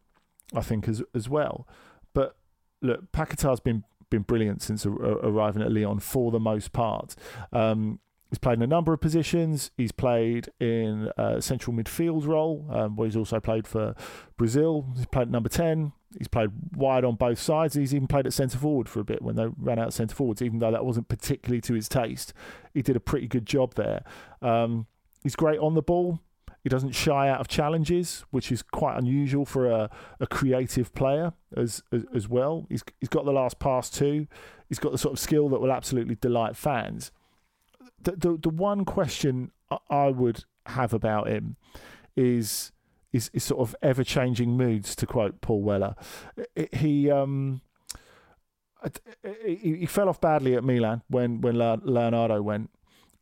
I 0.54 0.62
think, 0.62 0.88
as 0.88 1.02
as 1.14 1.28
well. 1.28 1.68
But 2.14 2.36
look, 2.80 3.12
Paquetá's 3.12 3.60
been 3.60 3.84
been 4.10 4.22
brilliant 4.22 4.62
since 4.62 4.86
arriving 4.86 5.62
at 5.62 5.72
Lyon 5.72 5.98
for 5.98 6.30
the 6.30 6.40
most 6.40 6.72
part. 6.72 7.14
Um, 7.52 8.00
he's 8.30 8.38
played 8.38 8.58
in 8.58 8.62
a 8.62 8.66
number 8.66 8.92
of 8.92 9.00
positions. 9.00 9.70
He's 9.76 9.92
played 9.92 10.48
in 10.60 11.10
a 11.16 11.40
central 11.40 11.76
midfield 11.76 12.26
role, 12.26 12.66
um, 12.70 12.96
where 12.96 13.06
he's 13.06 13.16
also 13.16 13.40
played 13.40 13.66
for 13.66 13.94
Brazil. 14.36 14.86
He's 14.96 15.06
played 15.06 15.30
number 15.30 15.48
10. 15.48 15.92
He's 16.18 16.28
played 16.28 16.50
wide 16.74 17.04
on 17.04 17.16
both 17.16 17.38
sides. 17.38 17.74
He's 17.74 17.94
even 17.94 18.08
played 18.08 18.26
at 18.26 18.32
centre 18.32 18.58
forward 18.58 18.88
for 18.88 19.00
a 19.00 19.04
bit 19.04 19.22
when 19.22 19.36
they 19.36 19.46
ran 19.58 19.78
out 19.78 19.92
centre 19.92 20.14
forwards, 20.14 20.40
even 20.40 20.60
though 20.60 20.70
that 20.70 20.84
wasn't 20.84 21.08
particularly 21.08 21.60
to 21.62 21.74
his 21.74 21.88
taste. 21.88 22.32
He 22.72 22.82
did 22.82 22.96
a 22.96 23.00
pretty 23.00 23.26
good 23.26 23.44
job 23.44 23.74
there. 23.74 24.02
Um, 24.40 24.86
he's 25.22 25.36
great 25.36 25.58
on 25.58 25.74
the 25.74 25.82
ball. 25.82 26.20
He 26.66 26.68
doesn't 26.68 26.96
shy 26.96 27.28
out 27.28 27.38
of 27.38 27.46
challenges, 27.46 28.24
which 28.32 28.50
is 28.50 28.60
quite 28.60 28.98
unusual 28.98 29.44
for 29.44 29.70
a, 29.70 29.88
a 30.18 30.26
creative 30.26 30.92
player 30.96 31.32
as, 31.56 31.80
as, 31.92 32.04
as 32.12 32.28
well. 32.28 32.66
He's 32.68 32.82
he's 32.98 33.08
got 33.08 33.24
the 33.24 33.30
last 33.30 33.60
pass 33.60 33.88
too. 33.88 34.26
He's 34.68 34.80
got 34.80 34.90
the 34.90 34.98
sort 34.98 35.12
of 35.12 35.20
skill 35.20 35.48
that 35.50 35.60
will 35.60 35.70
absolutely 35.70 36.16
delight 36.16 36.56
fans. 36.56 37.12
The 38.02 38.16
the, 38.16 38.36
the 38.36 38.48
one 38.48 38.84
question 38.84 39.52
I 39.88 40.08
would 40.08 40.42
have 40.66 40.92
about 40.92 41.28
him 41.28 41.54
is 42.16 42.72
is, 43.12 43.30
is 43.32 43.44
sort 43.44 43.60
of 43.60 43.76
ever 43.80 44.02
changing 44.02 44.56
moods, 44.56 44.96
to 44.96 45.06
quote 45.06 45.40
Paul 45.40 45.62
Weller. 45.62 45.94
He 46.72 47.08
um 47.08 47.60
he, 49.40 49.86
fell 49.86 50.08
off 50.08 50.20
badly 50.20 50.56
at 50.56 50.64
Milan 50.64 51.02
when 51.06 51.40
when 51.40 51.58
Leonardo 51.58 52.42
went, 52.42 52.70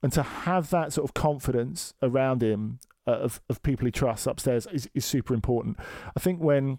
and 0.03 0.11
to 0.15 0.23
have 0.23 0.71
that 0.71 0.95
sort 0.95 1.07
of 1.07 1.13
confidence 1.13 1.93
around 2.01 2.43
him 2.43 2.79
uh, 3.07 3.13
of, 3.13 3.41
of 3.49 3.63
people 3.63 3.87
he 3.87 3.93
trusts 3.93 4.27
upstairs 4.27 4.67
is, 4.73 4.89
is 4.95 5.05
super 5.05 5.35
important. 5.35 5.79
I 6.17 6.21
think 6.21 6.41
when 6.41 6.79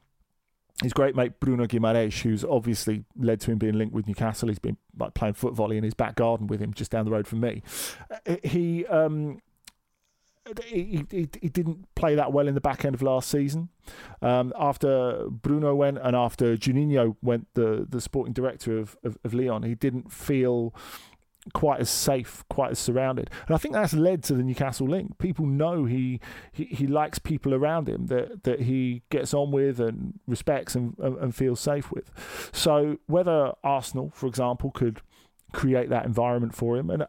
his 0.83 0.93
great 0.93 1.15
mate 1.15 1.39
Bruno 1.39 1.65
Guimaraes, 1.65 2.21
who's 2.21 2.43
obviously 2.43 3.05
led 3.17 3.39
to 3.41 3.51
him 3.51 3.57
being 3.57 3.77
linked 3.77 3.93
with 3.93 4.07
Newcastle. 4.07 4.49
He's 4.49 4.59
been 4.59 4.77
like 4.97 5.13
playing 5.13 5.35
foot 5.35 5.53
volley 5.53 5.77
in 5.77 5.83
his 5.83 5.93
back 5.93 6.15
garden 6.15 6.47
with 6.47 6.59
him 6.59 6.73
just 6.73 6.91
down 6.91 7.05
the 7.05 7.11
road 7.11 7.27
from 7.27 7.39
me. 7.39 7.63
Uh, 8.27 8.35
he 8.43 8.85
um, 8.87 9.39
he, 10.65 11.05
he, 11.09 11.27
he 11.41 11.49
didn't 11.49 11.87
play 11.95 12.13
that 12.15 12.31
well 12.31 12.47
in 12.47 12.53
the 12.53 12.61
back 12.61 12.85
end 12.85 12.93
of 12.93 13.01
last 13.01 13.29
season. 13.29 13.69
Um, 14.21 14.53
after 14.59 15.27
Bruno 15.29 15.73
went 15.73 15.97
and 15.97 16.15
after 16.15 16.55
Juninho 16.57 17.15
went, 17.21 17.47
the 17.53 17.85
the 17.89 18.01
sporting 18.01 18.33
director 18.33 18.77
of, 18.77 18.97
of, 19.03 19.17
of 19.23 19.33
Lyon, 19.33 19.63
he 19.63 19.75
didn't 19.75 20.11
feel 20.11 20.75
quite 21.53 21.79
as 21.79 21.89
safe, 21.89 22.43
quite 22.49 22.71
as 22.71 22.79
surrounded. 22.79 23.29
And 23.47 23.55
I 23.55 23.57
think 23.57 23.73
that's 23.73 23.93
led 23.93 24.23
to 24.23 24.33
the 24.33 24.43
Newcastle 24.43 24.87
link. 24.87 25.17
People 25.17 25.45
know 25.45 25.85
he 25.85 26.19
he, 26.51 26.65
he 26.65 26.87
likes 26.87 27.19
people 27.19 27.53
around 27.53 27.87
him 27.87 28.07
that, 28.07 28.43
that 28.43 28.61
he 28.61 29.03
gets 29.09 29.33
on 29.33 29.51
with 29.51 29.79
and 29.79 30.19
respects 30.27 30.75
and, 30.75 30.95
and, 30.99 31.17
and 31.17 31.35
feels 31.35 31.59
safe 31.59 31.91
with. 31.91 32.11
So 32.51 32.97
whether 33.07 33.53
Arsenal, 33.63 34.11
for 34.13 34.27
example, 34.27 34.71
could 34.71 35.01
create 35.53 35.89
that 35.89 36.05
environment 36.05 36.55
for 36.55 36.77
him, 36.77 36.89
and 36.89 37.05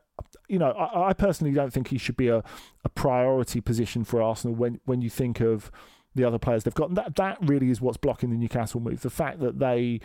you 0.49 0.59
know, 0.59 0.71
I, 0.71 1.09
I 1.09 1.13
personally 1.13 1.53
don't 1.53 1.73
think 1.73 1.89
he 1.89 1.99
should 1.99 2.17
be 2.17 2.29
a, 2.29 2.45
a 2.85 2.89
priority 2.89 3.61
position 3.61 4.05
for 4.05 4.23
Arsenal 4.23 4.55
when 4.55 4.81
when 4.85 5.01
you 5.01 5.11
think 5.11 5.41
of 5.41 5.71
the 6.15 6.25
other 6.25 6.39
players 6.39 6.65
they've 6.65 6.75
got. 6.75 6.89
And 6.89 6.97
that 6.97 7.17
that 7.17 7.39
really 7.41 7.71
is 7.71 7.81
what's 7.81 7.97
blocking 7.97 8.31
the 8.31 8.37
Newcastle 8.37 8.81
move. 8.81 9.01
The 9.01 9.11
fact 9.11 9.41
that 9.41 9.59
they 9.59 10.01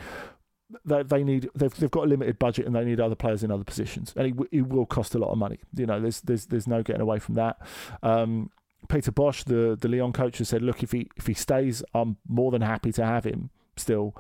they, 0.85 1.03
they 1.03 1.23
need 1.23 1.49
they've 1.55 1.73
they've 1.73 1.91
got 1.91 2.05
a 2.05 2.07
limited 2.07 2.39
budget 2.39 2.65
and 2.65 2.75
they 2.75 2.83
need 2.83 2.99
other 2.99 3.15
players 3.15 3.43
in 3.43 3.51
other 3.51 3.63
positions, 3.63 4.13
and 4.15 4.27
it, 4.27 4.47
it 4.51 4.67
will 4.67 4.85
cost 4.85 5.15
a 5.15 5.17
lot 5.17 5.31
of 5.31 5.37
money. 5.37 5.59
You 5.75 5.85
know, 5.85 5.99
there's 5.99 6.21
there's 6.21 6.45
there's 6.47 6.67
no 6.67 6.83
getting 6.83 7.01
away 7.01 7.19
from 7.19 7.35
that. 7.35 7.59
Um, 8.03 8.51
Peter 8.87 9.11
Bosz 9.11 9.43
the 9.43 9.77
the 9.79 9.87
Lyon 9.87 10.13
coach, 10.13 10.39
has 10.39 10.49
said, 10.49 10.61
look, 10.61 10.83
if 10.83 10.91
he 10.91 11.09
if 11.17 11.27
he 11.27 11.33
stays, 11.33 11.83
I'm 11.93 12.17
more 12.27 12.51
than 12.51 12.61
happy 12.61 12.91
to 12.93 13.05
have 13.05 13.25
him 13.25 13.49
still. 13.77 14.15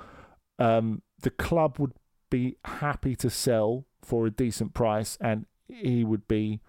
Um, 0.59 1.01
the 1.21 1.31
club 1.31 1.79
would 1.79 1.93
be 2.29 2.57
happy 2.65 3.15
to 3.17 3.29
sell 3.29 3.85
for 4.01 4.25
a 4.25 4.31
decent 4.31 4.73
price, 4.73 5.17
and 5.21 5.45
he 5.67 6.03
would 6.03 6.27
be 6.27 6.61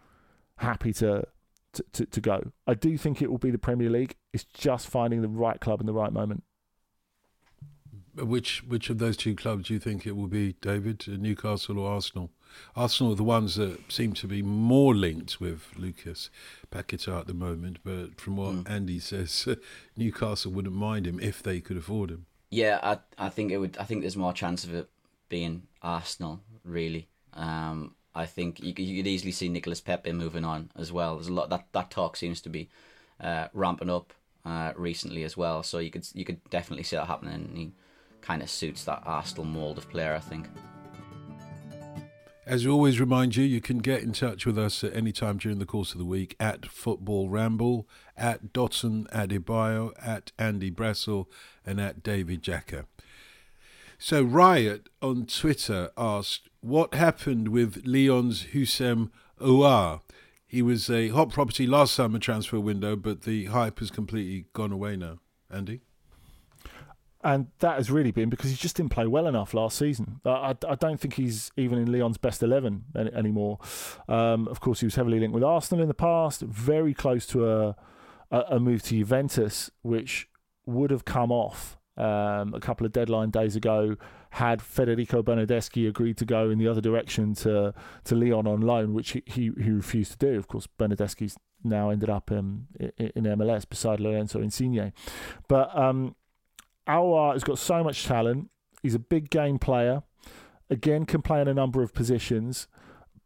happy 0.57 0.93
to, 0.95 1.27
to, 1.73 1.85
to, 1.93 2.07
to 2.07 2.21
go. 2.21 2.53
I 2.67 2.75
do 2.75 2.97
think 2.97 3.21
it 3.21 3.31
will 3.31 3.39
be 3.39 3.51
the 3.51 3.59
Premier 3.59 3.91
League. 3.91 4.17
It's 4.33 4.45
just 4.45 4.89
finding 4.89 5.23
the 5.23 5.29
right 5.29 5.61
club 5.61 5.81
in 5.81 5.87
the 5.87 5.93
right 5.93 6.13
moment. 6.13 6.45
Which 8.15 8.63
which 8.65 8.91
of 8.91 8.99
those 8.99 9.17
two 9.17 9.35
clubs 9.35 9.69
do 9.69 9.75
you 9.75 9.81
think 9.81 10.07
it 10.07 10.17
will 10.17 10.27
be, 10.27 10.55
David? 10.61 11.07
Newcastle 11.09 11.79
or 11.79 11.91
Arsenal? 11.91 12.31
Arsenal 12.77 13.13
are 13.13 13.17
the 13.17 13.23
ones 13.23 13.55
that 13.57 13.91
seem 13.91 14.13
to 14.13 14.27
be 14.27 14.43
more 14.43 14.95
linked 14.95 15.41
with 15.41 15.69
Lucas 15.77 16.29
Paqueta 16.71 17.21
at 17.21 17.27
the 17.27 17.35
moment, 17.35 17.79
but 17.83 18.21
from 18.21 18.37
what 18.37 18.55
mm. 18.55 18.71
Andy 18.71 18.99
says, 18.99 19.49
Newcastle 19.97 20.53
wouldn't 20.53 20.75
mind 20.75 21.07
him 21.07 21.19
if 21.21 21.43
they 21.43 21.61
could 21.61 21.79
afford 21.79 22.11
him. 22.11 22.27
Yeah, 22.51 22.79
I 22.83 22.99
I 23.27 23.29
think 23.31 23.51
it 23.51 23.59
would. 23.59 23.79
I 23.79 23.85
think 23.85 24.03
there's 24.03 24.17
more 24.17 24.35
chance 24.35 24.65
of 24.65 24.75
it 24.75 24.89
being 25.29 25.63
Arsenal, 25.81 26.41
really. 26.65 27.09
Um, 27.33 27.95
I 28.15 28.27
think 28.27 28.61
you, 28.61 28.75
you 28.77 29.03
could 29.03 29.09
easily 29.09 29.33
see 29.33 29.49
Nicolas 29.49 29.81
Pepe 29.81 30.13
moving 30.13 30.45
on 30.45 30.71
as 30.77 30.93
well. 30.93 31.17
There's 31.17 31.29
a 31.29 31.33
lot 31.33 31.49
that 31.49 31.67
that 31.73 31.91
talk 31.91 32.17
seems 32.17 32.43
to 32.43 32.51
be 32.51 32.69
uh, 33.21 33.49
ramping 33.55 33.89
up 33.89 34.13
uh, 34.45 34.73
recently 34.77 35.25
as 35.25 35.37
well. 35.37 35.63
So 35.63 35.79
you 35.79 35.91
could 35.91 36.07
you 36.13 36.25
could 36.25 36.45
definitely 36.51 36.85
see 36.85 36.97
that 36.97 37.07
happening. 37.07 37.73
Kind 38.23 38.43
of 38.43 38.49
suits 38.49 38.85
that 38.85 39.03
Arsenal 39.05 39.45
mold 39.45 39.77
of 39.79 39.91
player, 39.91 40.15
I 40.15 40.21
think. 40.21 40.47
As 42.47 42.65
we 42.65 42.73
always 42.73 42.99
remind 42.99 43.37
you, 43.37 43.45
you 43.45 43.61
can 43.61 43.79
get 43.79 44.03
in 44.03 44.13
touch 44.13 44.47
with 44.47 44.59
us 44.59 44.83
at 44.83 44.97
any 44.97 45.13
time 45.13 45.39
during 45.39 45.59
the 45.59 45.67
course 45.67 45.93
of 45.93 45.99
the 45.99 46.05
week 46.05 46.35
at 46.41 46.67
Football 46.67 47.29
Ramble, 47.29 47.89
at 48.17 48.53
Dotun 48.53 49.07
Adebayo, 49.13 49.93
at 50.01 50.33
Andy 50.39 50.71
Brassell, 50.71 51.27
and 51.65 51.81
at 51.81 52.03
David 52.03 52.43
Jacker. 52.43 52.87
So 53.99 54.23
Riot 54.23 54.89
on 55.01 55.27
Twitter 55.27 55.91
asked, 55.97 56.49
what 56.61 56.95
happened 56.95 57.49
with 57.49 57.87
Lyon's 57.87 58.47
Houssem 58.47 59.11
Aouar? 59.41 60.01
He 60.45 60.63
was 60.63 60.91
a 60.91 61.09
hot 61.09 61.31
property 61.31 61.67
last 61.67 61.95
summer 61.95 62.19
transfer 62.19 62.59
window, 62.59 62.97
but 62.97 63.23
the 63.23 63.45
hype 63.47 63.79
has 63.79 63.93
completely 63.93 64.47
gone 64.53 64.73
away 64.73 64.97
now. 64.97 65.19
Andy? 65.49 65.83
And 67.25 67.49
that 67.61 67.77
has 67.77 67.91
really 67.91 68.11
been 68.11 68.31
because 68.31 68.51
he 68.51 68.57
just 68.57 68.77
didn't 68.77 68.91
play 68.91 69.07
well 69.07 69.29
enough 69.29 69.55
last 69.55 69.79
season. 69.79 70.21
I, 70.25 70.57
I 70.69 70.75
don't 70.75 70.99
think 70.99 71.15
he's 71.15 71.53
even 71.57 71.79
in 71.79 71.91
Lyon's 71.91 72.19
best 72.19 72.43
11 72.43 72.85
any, 72.97 73.13
anymore. 73.13 73.59
Um, 74.09 74.49
of 74.49 74.61
course, 74.61 74.81
he 74.81 74.87
was 74.87 74.97
heavily 74.97 75.21
linked 75.21 75.35
with 75.35 75.45
Arsenal 75.45 75.83
in 75.83 75.89
the 75.89 75.95
past, 75.95 76.41
very 76.43 76.95
close 76.95 77.25
to 77.29 77.49
a, 77.49 77.77
a, 78.33 78.41
a 78.51 78.61
move 78.61 78.83
to 78.85 78.97
Juventus, 78.97 79.71
which 79.83 80.29
would 80.67 80.91
have 80.91 81.05
come 81.05 81.31
off 81.31 81.79
um, 81.97 82.55
a 82.55 82.61
couple 82.61 82.87
of 82.87 82.93
deadline 82.93 83.31
days 83.31 83.55
ago 83.55 83.97
had 84.33 84.63
Federico 84.63 85.23
Bernardeschi 85.23 85.87
agreed 85.87 86.17
to 86.17 86.25
go 86.25 86.49
in 86.49 86.59
the 86.59 86.67
other 86.67 86.81
direction 86.81 87.35
to 87.35 87.75
to 88.05 88.15
Lyon 88.15 88.47
on 88.47 88.63
loan, 88.63 88.95
which 88.95 89.11
he, 89.11 89.23
he, 89.27 89.51
he 89.63 89.71
refused 89.71 90.13
to 90.13 90.19
do. 90.19 90.39
Of 90.39 90.49
course, 90.49 90.67
Bernardeschi's 90.67 91.37
now 91.63 91.91
ended 91.91 92.09
up 92.09 92.31
um, 92.33 92.67
in, 92.81 93.13
in 93.15 93.25
MLS 93.25 93.69
beside 93.69 94.01
Lorenzo 94.01 94.41
Insigne. 94.41 94.95
But 95.49 95.77
um, 95.77 96.17
Aouar 96.89 97.33
has 97.35 97.45
got 97.45 97.59
so 97.59 97.83
much 97.85 98.05
talent. 98.05 98.51
He's 98.83 98.95
a 98.95 98.99
big 98.99 99.31
game 99.31 99.59
player. 99.59 100.03
Again, 100.71 101.05
can 101.05 101.23
play 101.23 101.41
in 101.41 101.49
a 101.49 101.55
number 101.55 101.83
of 101.83 101.93
positions, 101.93 102.67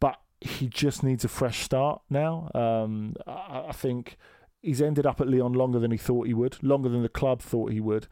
but 0.00 0.20
he 0.40 0.68
just 0.68 1.02
needs 1.02 1.24
a 1.24 1.28
fresh 1.28 1.60
start 1.60 2.02
now. 2.10 2.50
Um, 2.54 3.14
I, 3.26 3.66
I 3.68 3.72
think 3.72 4.16
he's 4.62 4.82
ended 4.82 5.06
up 5.06 5.20
at 5.20 5.28
Lyon 5.28 5.52
longer 5.52 5.78
than 5.78 5.90
he 5.90 5.96
thought 5.96 6.26
he 6.26 6.34
would, 6.34 6.62
longer 6.62 6.88
than 6.88 7.02
the 7.02 7.08
club 7.08 7.40
thought 7.40 7.72
he 7.72 7.80
would. 7.80 8.08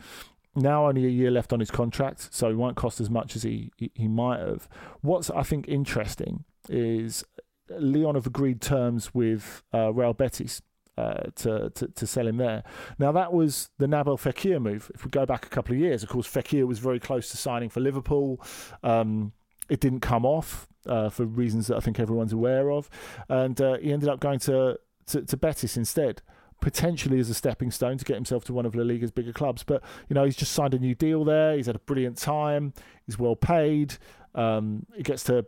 Now 0.54 0.86
only 0.86 1.04
a 1.04 1.10
year 1.10 1.32
left 1.32 1.52
on 1.52 1.60
his 1.60 1.70
contract, 1.70 2.32
so 2.32 2.48
he 2.48 2.54
won't 2.54 2.76
cost 2.76 3.00
as 3.00 3.10
much 3.10 3.34
as 3.34 3.42
he, 3.42 3.72
he, 3.76 3.90
he 3.94 4.08
might 4.08 4.38
have. 4.38 4.68
What's 5.00 5.28
I 5.30 5.42
think 5.42 5.66
interesting 5.66 6.44
is 6.68 7.24
Lyon 7.68 8.14
have 8.14 8.26
agreed 8.26 8.60
terms 8.60 9.12
with 9.12 9.64
uh, 9.74 9.92
Real 9.92 10.12
Betis 10.12 10.62
uh, 10.96 11.24
to, 11.36 11.70
to, 11.70 11.88
to 11.88 12.06
sell 12.06 12.26
him 12.26 12.36
there. 12.36 12.62
Now 12.98 13.12
that 13.12 13.32
was 13.32 13.70
the 13.78 13.86
Nabil 13.86 14.18
Fekir 14.18 14.60
move. 14.60 14.90
If 14.94 15.04
we 15.04 15.10
go 15.10 15.26
back 15.26 15.46
a 15.46 15.48
couple 15.48 15.74
of 15.74 15.80
years, 15.80 16.02
of 16.02 16.08
course, 16.08 16.26
Fekir 16.28 16.66
was 16.66 16.78
very 16.78 17.00
close 17.00 17.30
to 17.30 17.36
signing 17.36 17.68
for 17.68 17.80
Liverpool. 17.80 18.40
Um, 18.82 19.32
it 19.68 19.80
didn't 19.80 20.00
come 20.00 20.24
off 20.26 20.68
uh, 20.86 21.08
for 21.08 21.24
reasons 21.24 21.66
that 21.68 21.76
I 21.76 21.80
think 21.80 21.98
everyone's 21.98 22.32
aware 22.32 22.70
of, 22.70 22.88
and 23.28 23.60
uh, 23.60 23.78
he 23.78 23.92
ended 23.92 24.08
up 24.08 24.20
going 24.20 24.38
to, 24.40 24.78
to, 25.06 25.22
to 25.22 25.36
Betis 25.36 25.76
instead. 25.76 26.22
Potentially 26.60 27.18
as 27.18 27.28
a 27.28 27.34
stepping 27.34 27.70
stone 27.70 27.98
to 27.98 28.04
get 28.04 28.14
himself 28.14 28.44
to 28.44 28.52
one 28.54 28.64
of 28.64 28.74
La 28.74 28.84
Liga's 28.84 29.10
bigger 29.10 29.32
clubs, 29.32 29.64
but 29.64 29.82
you 30.08 30.14
know 30.14 30.24
he's 30.24 30.36
just 30.36 30.52
signed 30.52 30.72
a 30.72 30.78
new 30.78 30.94
deal 30.94 31.24
there. 31.24 31.56
He's 31.56 31.66
had 31.66 31.76
a 31.76 31.80
brilliant 31.80 32.16
time. 32.16 32.72
He's 33.04 33.18
well 33.18 33.36
paid. 33.36 33.96
Um, 34.34 34.86
he 34.96 35.02
gets 35.02 35.24
to 35.24 35.44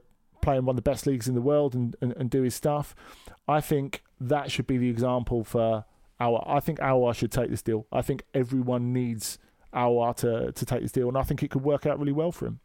play 0.47 0.57
in 0.57 0.65
one 0.65 0.75
of 0.75 0.83
the 0.83 0.91
best 0.91 1.07
leagues 1.07 1.27
in 1.29 1.35
the 1.35 1.41
world 1.41 1.75
and, 1.75 1.97
and, 2.01 2.13
and 2.17 2.31
do 2.31 2.43
his 2.43 2.55
stuff. 2.55 2.95
I 3.49 3.61
think 3.61 4.03
that 4.21 4.51
should 4.51 4.67
be 4.67 4.79
the 4.79 4.89
example 4.89 5.45
for 5.45 5.85
our. 6.21 6.45
I 6.47 6.61
think 6.61 6.79
Aouar 6.79 7.15
should 7.15 7.33
take 7.33 7.51
this 7.51 7.63
deal. 7.63 7.87
I 7.93 8.03
think 8.03 8.23
everyone 8.33 8.93
needs 8.93 9.39
Aouar 9.75 10.15
to, 10.17 10.53
to 10.53 10.67
take 10.67 10.83
this 10.83 10.93
deal, 10.93 11.09
and 11.09 11.19
I 11.19 11.23
think 11.23 11.43
it 11.43 11.51
could 11.51 11.65
work 11.65 11.85
out 11.85 11.99
really 11.99 12.13
well 12.13 12.33
for 12.33 12.47
him. 12.47 12.61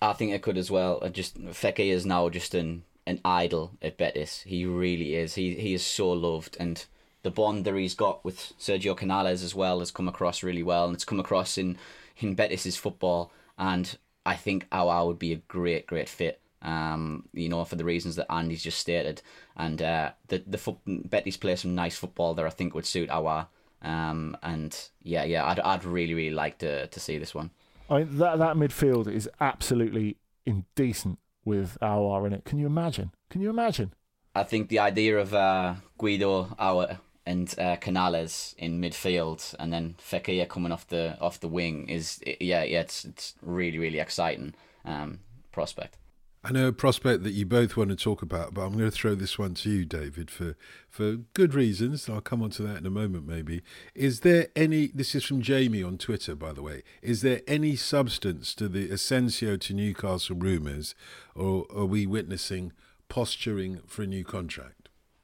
I 0.00 0.12
think 0.12 0.32
it 0.32 0.42
could 0.42 0.56
as 0.56 0.70
well. 0.70 1.00
I 1.02 1.08
Just 1.08 1.42
Fekir 1.42 1.92
is 1.92 2.06
now 2.06 2.28
just 2.28 2.54
an 2.54 2.84
an 3.06 3.20
idol 3.24 3.72
at 3.82 3.96
Betis. 3.96 4.42
He 4.42 4.64
really 4.64 5.14
is. 5.16 5.34
He 5.34 5.54
he 5.54 5.74
is 5.74 5.84
so 5.84 6.10
loved, 6.12 6.56
and 6.60 6.84
the 7.22 7.30
bond 7.30 7.64
that 7.64 7.74
he's 7.74 7.94
got 7.94 8.24
with 8.24 8.52
Sergio 8.60 8.96
Canales 8.96 9.42
as 9.42 9.54
well 9.54 9.80
has 9.80 9.90
come 9.90 10.08
across 10.08 10.42
really 10.42 10.62
well, 10.62 10.86
and 10.86 10.94
it's 10.94 11.04
come 11.04 11.20
across 11.20 11.58
in 11.58 11.76
in 12.18 12.36
Betis's 12.36 12.76
football. 12.76 13.32
And 13.58 13.98
I 14.26 14.36
think 14.36 14.68
Aouar 14.70 15.06
would 15.06 15.18
be 15.18 15.32
a 15.32 15.36
great 15.36 15.86
great 15.86 16.08
fit 16.08 16.40
um, 16.62 17.28
you 17.32 17.48
know, 17.48 17.64
for 17.64 17.76
the 17.76 17.84
reasons 17.84 18.16
that 18.16 18.30
Andy's 18.30 18.62
just 18.62 18.78
stated. 18.78 19.22
And 19.56 19.80
uh, 19.80 20.12
the 20.28 20.42
the 20.46 20.58
foot, 20.58 20.78
Betis 20.86 21.36
play 21.36 21.56
some 21.56 21.74
nice 21.74 21.96
football 21.96 22.34
there. 22.34 22.46
I 22.46 22.50
think 22.50 22.74
would 22.74 22.86
suit 22.86 23.10
our. 23.10 23.48
Um, 23.80 24.36
and 24.42 24.76
yeah, 25.02 25.24
yeah, 25.24 25.46
I'd 25.46 25.60
I'd 25.60 25.84
really 25.84 26.14
really 26.14 26.34
like 26.34 26.58
to 26.58 26.86
to 26.88 27.00
see 27.00 27.18
this 27.18 27.34
one. 27.34 27.50
I 27.90 27.98
mean, 27.98 28.18
that 28.18 28.38
that 28.38 28.56
midfield 28.56 29.08
is 29.08 29.28
absolutely 29.40 30.16
indecent 30.44 31.18
with 31.44 31.78
Aouar 31.80 32.26
in 32.26 32.32
it. 32.32 32.44
Can 32.44 32.58
you 32.58 32.66
imagine? 32.66 33.12
Can 33.30 33.40
you 33.40 33.50
imagine? 33.50 33.94
I 34.34 34.44
think 34.44 34.68
the 34.68 34.78
idea 34.78 35.18
of 35.18 35.34
uh, 35.34 35.74
Guido 35.96 36.44
Aouar 36.60 36.98
and 37.28 37.54
uh, 37.58 37.76
Canales 37.76 38.54
in 38.56 38.80
midfield, 38.80 39.54
and 39.58 39.70
then 39.70 39.96
Fekir 39.98 40.48
coming 40.48 40.72
off 40.72 40.86
the 40.88 41.18
off 41.20 41.38
the 41.40 41.48
wing 41.48 41.88
is 41.88 42.20
yeah 42.24 42.62
yeah 42.62 42.80
it's 42.80 43.04
it's 43.04 43.34
really 43.42 43.78
really 43.78 44.00
exciting 44.00 44.54
um, 44.86 45.20
prospect. 45.52 45.98
I 46.42 46.52
know 46.52 46.68
a 46.68 46.72
prospect 46.72 47.24
that 47.24 47.32
you 47.32 47.44
both 47.44 47.76
want 47.76 47.90
to 47.90 47.96
talk 47.96 48.22
about, 48.22 48.54
but 48.54 48.62
I'm 48.62 48.72
going 48.72 48.90
to 48.90 48.96
throw 48.96 49.14
this 49.14 49.38
one 49.38 49.54
to 49.54 49.68
you, 49.68 49.84
David, 49.84 50.30
for 50.30 50.56
for 50.88 51.16
good 51.34 51.52
reasons. 51.52 52.08
I'll 52.08 52.22
come 52.22 52.42
on 52.42 52.50
to 52.50 52.62
that 52.62 52.78
in 52.78 52.86
a 52.86 52.90
moment, 52.90 53.26
maybe. 53.26 53.62
Is 53.94 54.20
there 54.20 54.46
any? 54.56 54.86
This 54.94 55.14
is 55.14 55.24
from 55.24 55.42
Jamie 55.42 55.82
on 55.82 55.98
Twitter, 55.98 56.34
by 56.34 56.54
the 56.54 56.62
way. 56.62 56.82
Is 57.02 57.20
there 57.20 57.42
any 57.46 57.76
substance 57.76 58.54
to 58.54 58.68
the 58.68 58.90
Asensio 58.90 59.58
to 59.58 59.74
Newcastle 59.74 60.36
rumours, 60.36 60.94
or 61.34 61.66
are 61.74 61.84
we 61.84 62.06
witnessing 62.06 62.72
posturing 63.10 63.80
for 63.86 64.02
a 64.02 64.06
new 64.06 64.24
contract? 64.24 64.77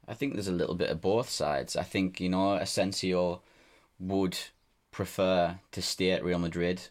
I 0.07 0.13
think 0.13 0.33
there's 0.33 0.47
a 0.47 0.53
little 0.53 0.75
bit 0.75 0.89
of 0.89 1.01
both 1.01 1.29
sides. 1.29 1.75
I 1.75 1.83
think 1.83 2.19
you 2.19 2.29
know 2.29 2.53
Asensio 2.53 3.41
would 3.99 4.37
prefer 4.91 5.59
to 5.71 5.81
stay 5.81 6.11
at 6.11 6.23
Real 6.23 6.39
Madrid. 6.39 6.81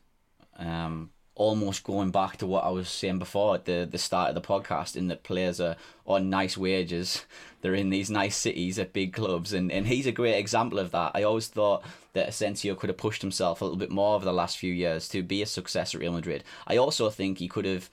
Um, 0.56 1.10
almost 1.36 1.82
going 1.82 2.10
back 2.10 2.36
to 2.36 2.46
what 2.46 2.64
I 2.64 2.70
was 2.70 2.88
saying 2.88 3.18
before 3.18 3.56
at 3.56 3.64
the, 3.64 3.88
the 3.90 3.98
start 3.98 4.28
of 4.28 4.34
the 4.34 4.40
podcast, 4.40 4.96
in 4.96 5.08
that 5.08 5.24
players 5.24 5.60
are 5.60 5.76
on 6.06 6.30
nice 6.30 6.56
wages. 6.56 7.24
They're 7.60 7.74
in 7.74 7.90
these 7.90 8.10
nice 8.10 8.36
cities 8.36 8.78
at 8.78 8.92
big 8.92 9.14
clubs, 9.14 9.52
and, 9.52 9.72
and 9.72 9.86
he's 9.86 10.06
a 10.06 10.12
great 10.12 10.36
example 10.36 10.78
of 10.78 10.90
that. 10.90 11.12
I 11.14 11.22
always 11.22 11.48
thought 11.48 11.82
that 12.12 12.28
Asensio 12.28 12.74
could 12.74 12.90
have 12.90 12.98
pushed 12.98 13.22
himself 13.22 13.60
a 13.60 13.64
little 13.64 13.78
bit 13.78 13.90
more 13.90 14.14
over 14.14 14.24
the 14.24 14.32
last 14.32 14.58
few 14.58 14.72
years 14.72 15.08
to 15.08 15.22
be 15.22 15.42
a 15.42 15.46
success 15.46 15.94
at 15.94 16.00
Real 16.00 16.12
Madrid. 16.12 16.44
I 16.66 16.76
also 16.76 17.10
think 17.10 17.38
he 17.38 17.48
could 17.48 17.64
have 17.64 17.90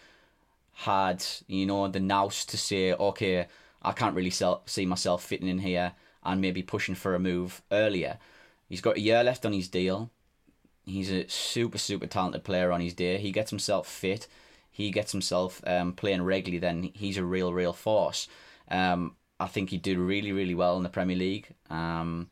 had, 0.73 1.23
you 1.47 1.65
know, 1.65 1.87
the 1.87 1.99
nous 1.99 2.45
to 2.45 2.57
say, 2.57 2.93
okay, 2.93 3.47
I 3.81 3.91
can't 3.91 4.15
really 4.15 4.29
sell, 4.29 4.61
see 4.65 4.85
myself 4.85 5.23
fitting 5.23 5.47
in 5.47 5.59
here 5.59 5.93
and 6.23 6.41
maybe 6.41 6.61
pushing 6.61 6.95
for 6.95 7.15
a 7.15 7.19
move 7.19 7.61
earlier. 7.71 8.19
He's 8.69 8.81
got 8.81 8.97
a 8.97 9.01
year 9.01 9.23
left 9.23 9.45
on 9.45 9.53
his 9.53 9.67
deal 9.67 10.11
He's 10.85 11.11
a 11.11 11.27
super, 11.27 11.77
super 11.77 12.07
talented 12.07 12.43
player 12.43 12.71
on 12.71 12.81
his 12.81 12.93
day. 12.93 13.17
He 13.17 13.31
gets 13.31 13.49
himself 13.49 13.87
fit. 13.87 14.27
He 14.71 14.89
gets 14.89 15.11
himself 15.11 15.61
um, 15.67 15.93
playing 15.93 16.23
regularly. 16.23 16.59
Then 16.59 16.91
he's 16.93 17.17
a 17.17 17.23
real, 17.23 17.53
real 17.53 17.73
force. 17.73 18.27
Um, 18.69 19.15
I 19.39 19.47
think 19.47 19.69
he 19.69 19.77
did 19.77 19.97
really, 19.97 20.31
really 20.31 20.55
well 20.55 20.77
in 20.77 20.83
the 20.83 20.89
Premier 20.89 21.15
League. 21.15 21.47
Um, 21.69 22.29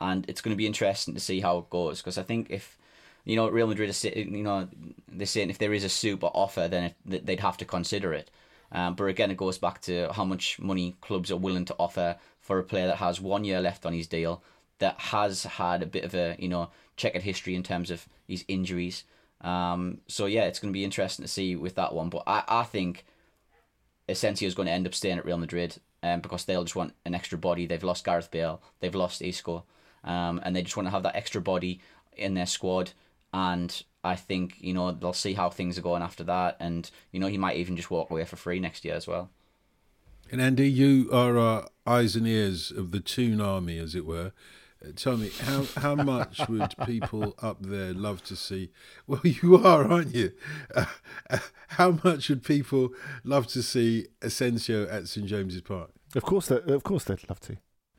and 0.00 0.28
it's 0.28 0.40
going 0.40 0.52
to 0.52 0.58
be 0.58 0.66
interesting 0.66 1.14
to 1.14 1.20
see 1.20 1.40
how 1.40 1.58
it 1.58 1.70
goes 1.70 2.00
because 2.00 2.18
I 2.18 2.24
think 2.24 2.50
if 2.50 2.76
you 3.24 3.36
know 3.36 3.48
Real 3.48 3.66
Madrid 3.66 3.96
you 4.04 4.42
know 4.42 4.68
they're 5.10 5.26
saying 5.26 5.48
if 5.48 5.58
there 5.58 5.72
is 5.72 5.84
a 5.84 5.88
super 5.88 6.26
offer, 6.26 6.68
then 6.68 6.92
it, 7.08 7.24
they'd 7.24 7.40
have 7.40 7.56
to 7.58 7.64
consider 7.64 8.12
it. 8.12 8.30
Um, 8.74 8.94
but 8.94 9.04
again, 9.04 9.30
it 9.30 9.36
goes 9.36 9.56
back 9.56 9.80
to 9.82 10.12
how 10.12 10.24
much 10.24 10.58
money 10.58 10.96
clubs 11.00 11.30
are 11.30 11.36
willing 11.36 11.64
to 11.66 11.76
offer 11.78 12.16
for 12.40 12.58
a 12.58 12.64
player 12.64 12.88
that 12.88 12.96
has 12.96 13.20
one 13.20 13.44
year 13.44 13.60
left 13.60 13.86
on 13.86 13.92
his 13.92 14.08
deal, 14.08 14.42
that 14.80 14.98
has 14.98 15.44
had 15.44 15.82
a 15.82 15.86
bit 15.86 16.04
of 16.04 16.14
a 16.14 16.36
you 16.38 16.48
know 16.48 16.70
checkered 16.96 17.22
history 17.22 17.54
in 17.54 17.62
terms 17.62 17.90
of 17.90 18.06
his 18.26 18.44
injuries. 18.48 19.04
Um, 19.40 20.00
so 20.08 20.26
yeah, 20.26 20.44
it's 20.44 20.58
going 20.58 20.72
to 20.72 20.76
be 20.76 20.84
interesting 20.84 21.24
to 21.24 21.30
see 21.30 21.54
with 21.54 21.76
that 21.76 21.94
one. 21.94 22.08
But 22.10 22.24
I, 22.26 22.42
I 22.48 22.62
think 22.64 23.04
Asensio 24.08 24.48
is 24.48 24.54
going 24.54 24.66
to 24.66 24.72
end 24.72 24.86
up 24.86 24.94
staying 24.94 25.18
at 25.18 25.24
Real 25.24 25.38
Madrid 25.38 25.76
um, 26.02 26.20
because 26.20 26.44
they'll 26.44 26.64
just 26.64 26.76
want 26.76 26.94
an 27.04 27.14
extra 27.14 27.38
body. 27.38 27.66
They've 27.66 27.82
lost 27.82 28.04
Gareth 28.04 28.30
Bale, 28.30 28.60
they've 28.80 28.94
lost 28.94 29.22
Isco, 29.22 29.64
um, 30.02 30.40
and 30.44 30.56
they 30.56 30.62
just 30.62 30.76
want 30.76 30.86
to 30.86 30.90
have 30.92 31.04
that 31.04 31.16
extra 31.16 31.40
body 31.40 31.80
in 32.16 32.34
their 32.34 32.46
squad. 32.46 32.92
and 33.32 33.84
I 34.04 34.16
think 34.16 34.56
you 34.60 34.74
know 34.74 34.92
they'll 34.92 35.12
see 35.12 35.34
how 35.34 35.50
things 35.50 35.78
are 35.78 35.82
going 35.82 36.02
after 36.02 36.24
that, 36.24 36.56
and 36.60 36.90
you 37.10 37.18
know 37.18 37.26
he 37.26 37.38
might 37.38 37.56
even 37.56 37.76
just 37.76 37.90
walk 37.90 38.10
away 38.10 38.24
for 38.24 38.36
free 38.36 38.60
next 38.60 38.84
year 38.84 38.94
as 38.94 39.06
well. 39.06 39.30
And 40.30 40.40
Andy, 40.40 40.70
you 40.70 41.08
are 41.12 41.36
our 41.38 41.68
eyes 41.86 42.16
and 42.16 42.26
ears 42.26 42.70
of 42.70 42.90
the 42.90 43.00
Toon 43.00 43.40
Army, 43.40 43.78
as 43.78 43.94
it 43.94 44.06
were. 44.06 44.32
Uh, 44.84 44.90
tell 44.96 45.16
me, 45.16 45.30
how, 45.40 45.64
how 45.76 45.94
much 45.94 46.40
would 46.48 46.74
people 46.86 47.34
up 47.40 47.58
there 47.60 47.92
love 47.92 48.22
to 48.24 48.36
see? 48.36 48.70
Well, 49.06 49.20
you 49.22 49.56
are, 49.56 49.90
aren't 49.90 50.14
you? 50.14 50.32
Uh, 50.74 50.86
uh, 51.30 51.38
how 51.68 51.98
much 52.02 52.28
would 52.28 52.42
people 52.42 52.90
love 53.22 53.46
to 53.48 53.62
see 53.62 54.08
Asensio 54.22 54.88
at 54.88 55.08
St 55.08 55.26
James's 55.26 55.60
Park? 55.60 55.90
Of 56.14 56.22
course, 56.22 56.48
they, 56.48 56.56
of 56.56 56.82
course, 56.82 57.04
they'd 57.04 57.28
love 57.28 57.40
to. 57.40 57.56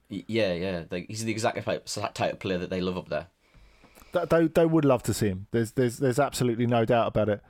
Yeah, 0.09 0.53
yeah. 0.53 0.83
Like, 0.89 1.07
he's 1.07 1.23
the 1.23 1.31
exact 1.31 1.63
type, 1.63 1.85
type 2.13 2.33
of 2.33 2.39
player 2.39 2.57
that 2.57 2.69
they 2.69 2.81
love 2.81 2.97
up 2.97 3.09
there. 3.09 3.27
They, 4.29 4.47
they 4.47 4.65
would 4.65 4.85
love 4.85 5.03
to 5.03 5.13
see 5.13 5.27
him. 5.27 5.47
There's 5.51 5.71
there's 5.71 5.97
there's 5.97 6.19
absolutely 6.19 6.67
no 6.67 6.85
doubt 6.85 7.07
about 7.07 7.29
it. 7.29 7.41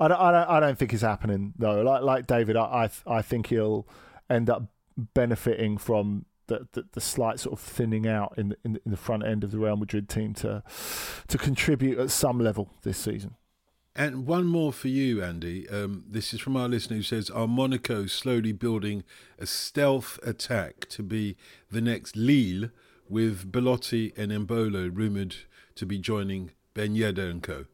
I 0.00 0.08
don't 0.08 0.20
I 0.20 0.32
don't, 0.32 0.50
I 0.50 0.60
don't 0.60 0.78
think 0.78 0.92
it's 0.92 1.02
happening 1.02 1.54
though. 1.58 1.82
Like 1.82 2.02
like 2.02 2.26
David, 2.26 2.56
I 2.56 2.90
I, 3.06 3.16
I 3.18 3.22
think 3.22 3.48
he'll 3.48 3.86
end 4.28 4.50
up 4.50 4.64
benefiting 4.96 5.78
from 5.78 6.26
the, 6.48 6.66
the, 6.72 6.84
the, 6.92 7.00
slight 7.00 7.38
sort 7.38 7.52
of 7.52 7.60
thinning 7.60 8.06
out 8.08 8.34
in 8.36 8.48
the, 8.48 8.56
in 8.64 8.80
the, 8.84 8.96
front 8.96 9.24
end 9.24 9.44
of 9.44 9.50
the 9.50 9.58
Real 9.58 9.76
Madrid 9.76 10.08
team 10.08 10.34
to 10.34 10.62
to 11.28 11.38
contribute 11.38 11.98
at 11.98 12.10
some 12.10 12.40
level 12.40 12.70
this 12.82 12.98
season. 12.98 13.36
And 13.94 14.26
one 14.26 14.46
more 14.46 14.72
for 14.72 14.88
you, 14.88 15.22
Andy. 15.22 15.68
Um, 15.68 16.04
this 16.08 16.32
is 16.32 16.40
from 16.40 16.56
our 16.56 16.68
listener 16.68 16.96
who 16.98 17.02
says, 17.02 17.30
Are 17.30 17.48
Monaco 17.48 18.06
slowly 18.06 18.52
building 18.52 19.02
a 19.38 19.46
stealth 19.46 20.20
attack 20.22 20.88
to 20.90 21.02
be 21.02 21.36
the 21.70 21.80
next 21.80 22.16
Lille 22.16 22.70
with 23.08 23.50
Belotti 23.50 24.12
and 24.16 24.30
Embolo 24.30 24.88
rumoured 24.94 25.36
to 25.78 25.86
be 25.86 25.98
joining 25.98 26.52
Ben 26.74 26.94
Yedder 26.94 27.30
and 27.30 27.42
co? 27.42 27.64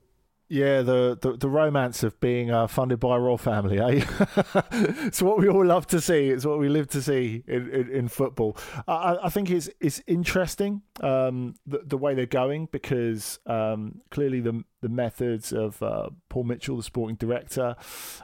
Yeah, 0.49 0.83
the, 0.83 1.19
the, 1.21 1.39
the 1.39 1.49
romance 1.49 2.03
of 2.03 2.21
being 2.21 2.51
uh, 2.51 2.67
funded 2.67 3.01
by 3.01 3.17
a 3.17 3.19
royal 3.19 3.39
family, 3.39 3.81
eh? 3.81 4.05
it's 4.73 5.23
what 5.23 5.39
we 5.39 5.49
all 5.49 5.65
love 5.65 5.87
to 5.87 6.03
see. 6.03 6.29
It's 6.29 6.45
what 6.45 6.59
we 6.59 6.69
live 6.69 6.87
to 6.89 7.01
see 7.01 7.43
in, 7.49 7.71
in, 7.71 7.91
in 7.91 8.09
football. 8.09 8.57
I, 8.87 9.17
I, 9.23 9.29
think 9.31 9.51
it's 9.51 9.71
it's 9.81 10.03
interesting 10.07 10.83
um, 11.01 11.55
the, 11.67 11.81
the 11.87 11.97
way 11.97 12.15
they're 12.15 12.27
going 12.27 12.69
because 12.71 13.39
um, 13.47 14.03
clearly 14.11 14.41
the 14.41 14.63
the 14.83 14.91
methods 14.91 15.51
of 15.51 15.83
uh, 15.83 16.11
Paul 16.29 16.45
Mitchell, 16.45 16.77
the 16.77 16.83
sporting 16.83 17.17
director, 17.17 17.75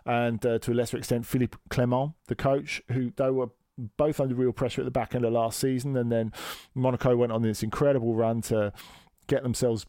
and 0.05 0.45
uh, 0.45 0.59
to 0.59 0.73
a 0.73 0.75
lesser 0.75 0.99
extent 0.99 1.25
Philippe 1.25 1.57
Clement, 1.71 2.13
the 2.29 2.35
coach, 2.35 2.83
who 2.93 3.13
they 3.17 3.31
were 3.31 3.49
both 3.97 4.21
under 4.21 4.35
real 4.35 4.53
pressure 4.53 4.83
at 4.83 4.85
the 4.85 4.91
back 4.91 5.15
end 5.15 5.25
of 5.25 5.33
last 5.33 5.59
season, 5.59 5.97
and 5.97 6.13
then 6.13 6.33
Monaco 6.75 7.17
went 7.17 7.33
on 7.33 7.43
this 7.43 7.63
incredible 7.63 8.15
run 8.15 8.43
to 8.43 8.73
get 9.31 9.45
themselves 9.45 9.87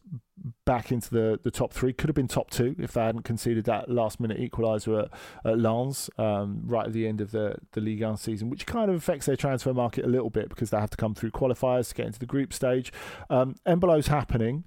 back 0.64 0.92
into 0.92 1.10
the, 1.10 1.38
the 1.42 1.50
top 1.50 1.72
three. 1.72 1.92
Could 1.92 2.08
have 2.08 2.14
been 2.14 2.28
top 2.28 2.48
two 2.48 2.76
if 2.78 2.92
they 2.92 3.02
hadn't 3.02 3.24
conceded 3.24 3.64
that 3.64 3.90
last 3.90 4.20
minute 4.20 4.38
equaliser 4.38 5.02
at, 5.04 5.10
at 5.44 5.58
Lens 5.58 6.08
um, 6.16 6.62
right 6.64 6.86
at 6.86 6.92
the 6.92 7.08
end 7.08 7.20
of 7.20 7.32
the, 7.32 7.56
the 7.72 7.80
Ligue 7.80 8.02
1 8.02 8.16
season, 8.18 8.48
which 8.48 8.66
kind 8.66 8.88
of 8.88 8.96
affects 8.96 9.26
their 9.26 9.36
transfer 9.36 9.74
market 9.74 10.04
a 10.04 10.08
little 10.08 10.30
bit 10.30 10.48
because 10.48 10.70
they 10.70 10.78
have 10.78 10.90
to 10.90 10.96
come 10.96 11.12
through 11.12 11.32
qualifiers 11.32 11.88
to 11.88 11.94
get 11.96 12.06
into 12.06 12.20
the 12.20 12.26
group 12.26 12.52
stage. 12.52 12.92
Um, 13.28 13.56
Embolo's 13.66 14.06
happening. 14.06 14.64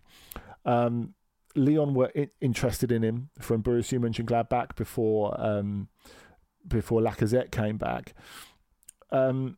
Um, 0.65 1.13
Lyon 1.55 1.93
were 1.93 2.11
I- 2.15 2.29
interested 2.41 2.91
in 2.91 3.01
him 3.01 3.29
from 3.39 3.63
Borussia 3.63 3.97
Mönchengladbach 3.97 4.75
before 4.75 5.39
um, 5.39 5.87
before 6.67 6.99
Lacazette 6.99 7.51
came 7.51 7.77
back. 7.77 8.13
Um, 9.11 9.57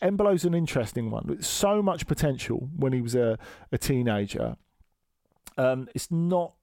Embolo's 0.00 0.44
an 0.44 0.54
interesting 0.54 1.10
one. 1.10 1.42
So 1.42 1.82
much 1.82 2.06
potential 2.06 2.70
when 2.76 2.92
he 2.92 3.00
was 3.00 3.14
a, 3.14 3.38
a 3.70 3.78
teenager. 3.78 4.56
Um, 5.56 5.88
it's 5.94 6.10
not 6.10 6.54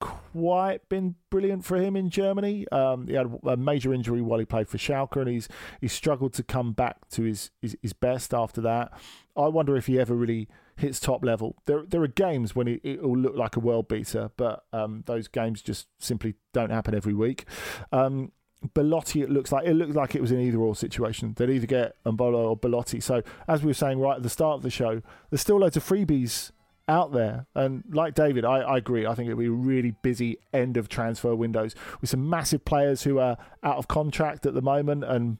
quite 0.00 0.88
been 0.88 1.14
brilliant 1.28 1.64
for 1.64 1.76
him 1.76 1.94
in 1.94 2.08
Germany. 2.08 2.66
Um, 2.72 3.06
he 3.06 3.14
had 3.14 3.30
a 3.44 3.56
major 3.56 3.92
injury 3.92 4.22
while 4.22 4.38
he 4.38 4.46
played 4.46 4.68
for 4.68 4.78
Schalke, 4.78 5.16
and 5.16 5.28
he's 5.28 5.48
he 5.80 5.88
struggled 5.88 6.32
to 6.34 6.42
come 6.42 6.72
back 6.72 7.08
to 7.10 7.22
his, 7.22 7.50
his, 7.60 7.76
his 7.82 7.92
best 7.92 8.32
after 8.32 8.60
that. 8.62 8.92
I 9.36 9.48
wonder 9.48 9.76
if 9.76 9.86
he 9.86 10.00
ever 10.00 10.14
really 10.14 10.48
hits 10.76 10.98
top 10.98 11.24
level. 11.24 11.56
There 11.66 11.84
there 11.86 12.02
are 12.02 12.08
games 12.08 12.56
when 12.56 12.66
it, 12.66 12.80
it 12.82 13.02
will 13.02 13.18
look 13.18 13.36
like 13.36 13.56
a 13.56 13.60
world 13.60 13.88
beater, 13.88 14.30
but 14.36 14.64
um, 14.72 15.04
those 15.06 15.28
games 15.28 15.62
just 15.62 15.86
simply 15.98 16.34
don't 16.52 16.70
happen 16.70 16.94
every 16.94 17.14
week. 17.14 17.44
Um, 17.92 18.32
Belotti, 18.74 19.22
it 19.22 19.30
looks 19.30 19.52
like 19.52 19.66
it 19.66 19.74
looks 19.74 19.94
like 19.94 20.14
it 20.14 20.20
was 20.20 20.30
an 20.30 20.40
either 20.40 20.58
or 20.58 20.74
situation. 20.74 21.34
They'd 21.36 21.50
either 21.50 21.66
get 21.66 21.96
Embolo 22.04 22.50
or 22.50 22.56
Belotti. 22.56 23.00
So 23.00 23.22
as 23.48 23.62
we 23.62 23.68
were 23.68 23.74
saying 23.74 23.98
right 23.98 24.16
at 24.16 24.22
the 24.22 24.28
start 24.28 24.56
of 24.56 24.62
the 24.62 24.70
show, 24.70 25.02
there's 25.30 25.40
still 25.40 25.58
loads 25.58 25.76
of 25.76 25.84
freebies 25.84 26.52
out 26.86 27.12
there. 27.12 27.46
And 27.54 27.84
like 27.90 28.14
David, 28.14 28.44
I, 28.44 28.58
I 28.58 28.76
agree. 28.76 29.06
I 29.06 29.14
think 29.14 29.28
it'll 29.28 29.38
be 29.38 29.46
a 29.46 29.50
really 29.50 29.92
busy 30.02 30.38
end 30.52 30.76
of 30.76 30.88
transfer 30.88 31.34
windows 31.34 31.74
with 32.00 32.10
some 32.10 32.28
massive 32.28 32.64
players 32.64 33.04
who 33.04 33.18
are 33.18 33.38
out 33.62 33.76
of 33.76 33.88
contract 33.88 34.44
at 34.44 34.52
the 34.52 34.62
moment 34.62 35.04
and 35.04 35.38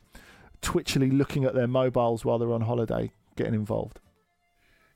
twitchily 0.62 1.10
looking 1.10 1.44
at 1.44 1.54
their 1.54 1.66
mobiles 1.66 2.24
while 2.24 2.38
they're 2.38 2.52
on 2.52 2.62
holiday, 2.62 3.12
getting 3.36 3.54
involved. 3.54 4.00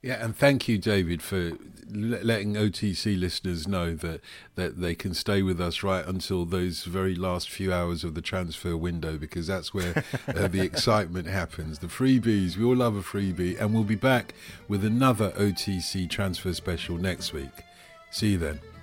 Yeah, 0.05 0.23
and 0.23 0.37
thank 0.37 0.69
you, 0.69 0.77
David, 0.77 1.23
for 1.23 1.53
letting 1.91 2.57
OTC 2.57 3.19
listeners 3.19 3.67
know 3.67 3.95
that, 3.95 4.21
that 4.55 4.79
they 4.79 4.95
can 4.95 5.15
stay 5.15 5.41
with 5.41 5.59
us 5.63 5.83
right 5.83 6.07
until 6.07 6.45
those 6.45 6.85
very 6.85 7.15
last 7.15 7.49
few 7.49 7.73
hours 7.73 8.05
of 8.05 8.15
the 8.15 8.21
transfer 8.21 8.77
window 8.77 9.17
because 9.17 9.47
that's 9.47 9.73
where 9.73 10.05
uh, 10.29 10.47
the 10.47 10.61
excitement 10.61 11.27
happens. 11.27 11.79
The 11.79 11.87
freebies, 11.87 12.59
we 12.59 12.65
all 12.65 12.77
love 12.77 12.97
a 12.97 13.01
freebie, 13.01 13.59
and 13.59 13.73
we'll 13.73 13.83
be 13.83 13.95
back 13.95 14.35
with 14.69 14.85
another 14.85 15.31
OTC 15.31 16.11
transfer 16.11 16.53
special 16.53 16.99
next 16.99 17.33
week. 17.33 17.65
See 18.11 18.33
you 18.33 18.39
then. 18.39 18.74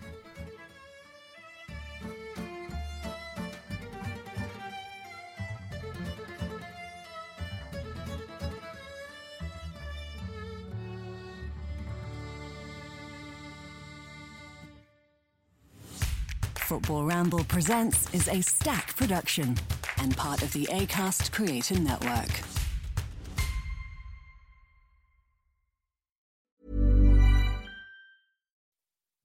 Football 16.72 17.04
Ramble 17.04 17.44
Presents 17.44 18.14
is 18.14 18.30
a 18.30 18.40
Stak 18.40 18.96
production 18.96 19.58
and 19.98 20.16
part 20.16 20.42
of 20.42 20.54
the 20.54 20.68
ACAST 20.68 21.30
Creator 21.34 21.78
Network. 21.82 22.30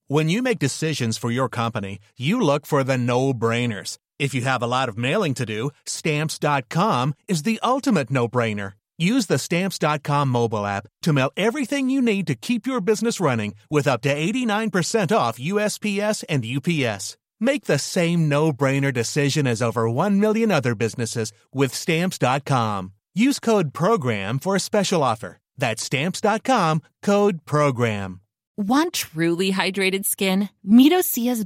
When 0.09 0.29
you 0.29 0.43
make 0.43 0.59
decisions 0.59 1.17
for 1.17 1.31
your 1.31 1.49
company, 1.49 2.01
you 2.17 2.41
look 2.41 2.67
for 2.67 2.83
the 2.83 2.99
no 2.99 3.33
brainers. 3.33 3.99
If 4.19 4.35
you 4.35 4.43
have 4.43 4.61
a 4.61 4.67
lot 4.67 4.89
of 4.89 4.99
mailing 4.99 5.35
to 5.35 5.47
do, 5.47 5.71
stamps.com 5.85 7.15
is 7.29 7.45
the 7.45 7.61
ultimate 7.63 8.11
no 8.11 8.27
brainer. 8.27 8.73
Use 8.99 9.27
the 9.27 9.39
stamps.com 9.39 10.29
mobile 10.29 10.67
app 10.67 10.89
to 11.03 11.13
mail 11.13 11.31
everything 11.37 11.91
you 11.91 12.03
need 12.03 12.27
to 12.27 12.35
keep 12.35 12.67
your 12.67 12.81
business 12.81 13.21
running 13.21 13.55
with 13.71 13.87
up 13.87 14.03
to 14.03 14.13
89% 14.13 15.17
off 15.17 15.39
USPS 15.39 16.25
and 16.29 16.45
UPS. 16.45 17.17
Make 17.41 17.65
the 17.65 17.79
same 17.79 18.29
no-brainer 18.29 18.93
decision 18.93 19.47
as 19.47 19.63
over 19.63 19.91
1 19.91 20.21
million 20.21 20.51
other 20.51 20.75
businesses 20.75 21.33
with 21.53 21.75
stamps.com. 21.75 22.93
Use 23.15 23.41
code 23.41 23.73
program 23.73 24.39
for 24.39 24.57
a 24.57 24.61
special 24.61 25.03
offer. 25.03 25.39
That's 25.57 25.83
stamps.com, 25.83 26.83
code 27.03 27.45
program. 27.45 28.21
Want 28.59 28.95
truly 28.95 29.53
hydrated 29.53 30.07
skin? 30.07 30.49
Meet 30.65 30.95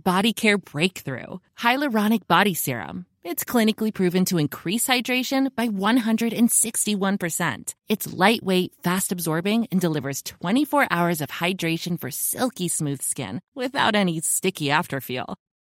Body 0.04 0.32
Care 0.32 0.58
Breakthrough 0.58 1.38
Hyaluronic 1.58 2.28
Body 2.28 2.54
Serum. 2.54 3.06
It's 3.24 3.44
clinically 3.44 3.92
proven 3.92 4.24
to 4.26 4.38
increase 4.38 4.86
hydration 4.86 5.52
by 5.54 5.68
161%. 5.68 7.74
It's 7.88 8.12
lightweight, 8.12 8.72
fast 8.82 9.12
absorbing, 9.12 9.66
and 9.70 9.80
delivers 9.80 10.22
24 10.22 10.86
hours 10.90 11.20
of 11.20 11.30
hydration 11.30 12.00
for 12.00 12.10
silky 12.10 12.68
smooth 12.68 13.02
skin 13.02 13.40
without 13.54 13.96
any 13.96 14.20
sticky 14.20 14.66
afterfeel. 14.66 15.34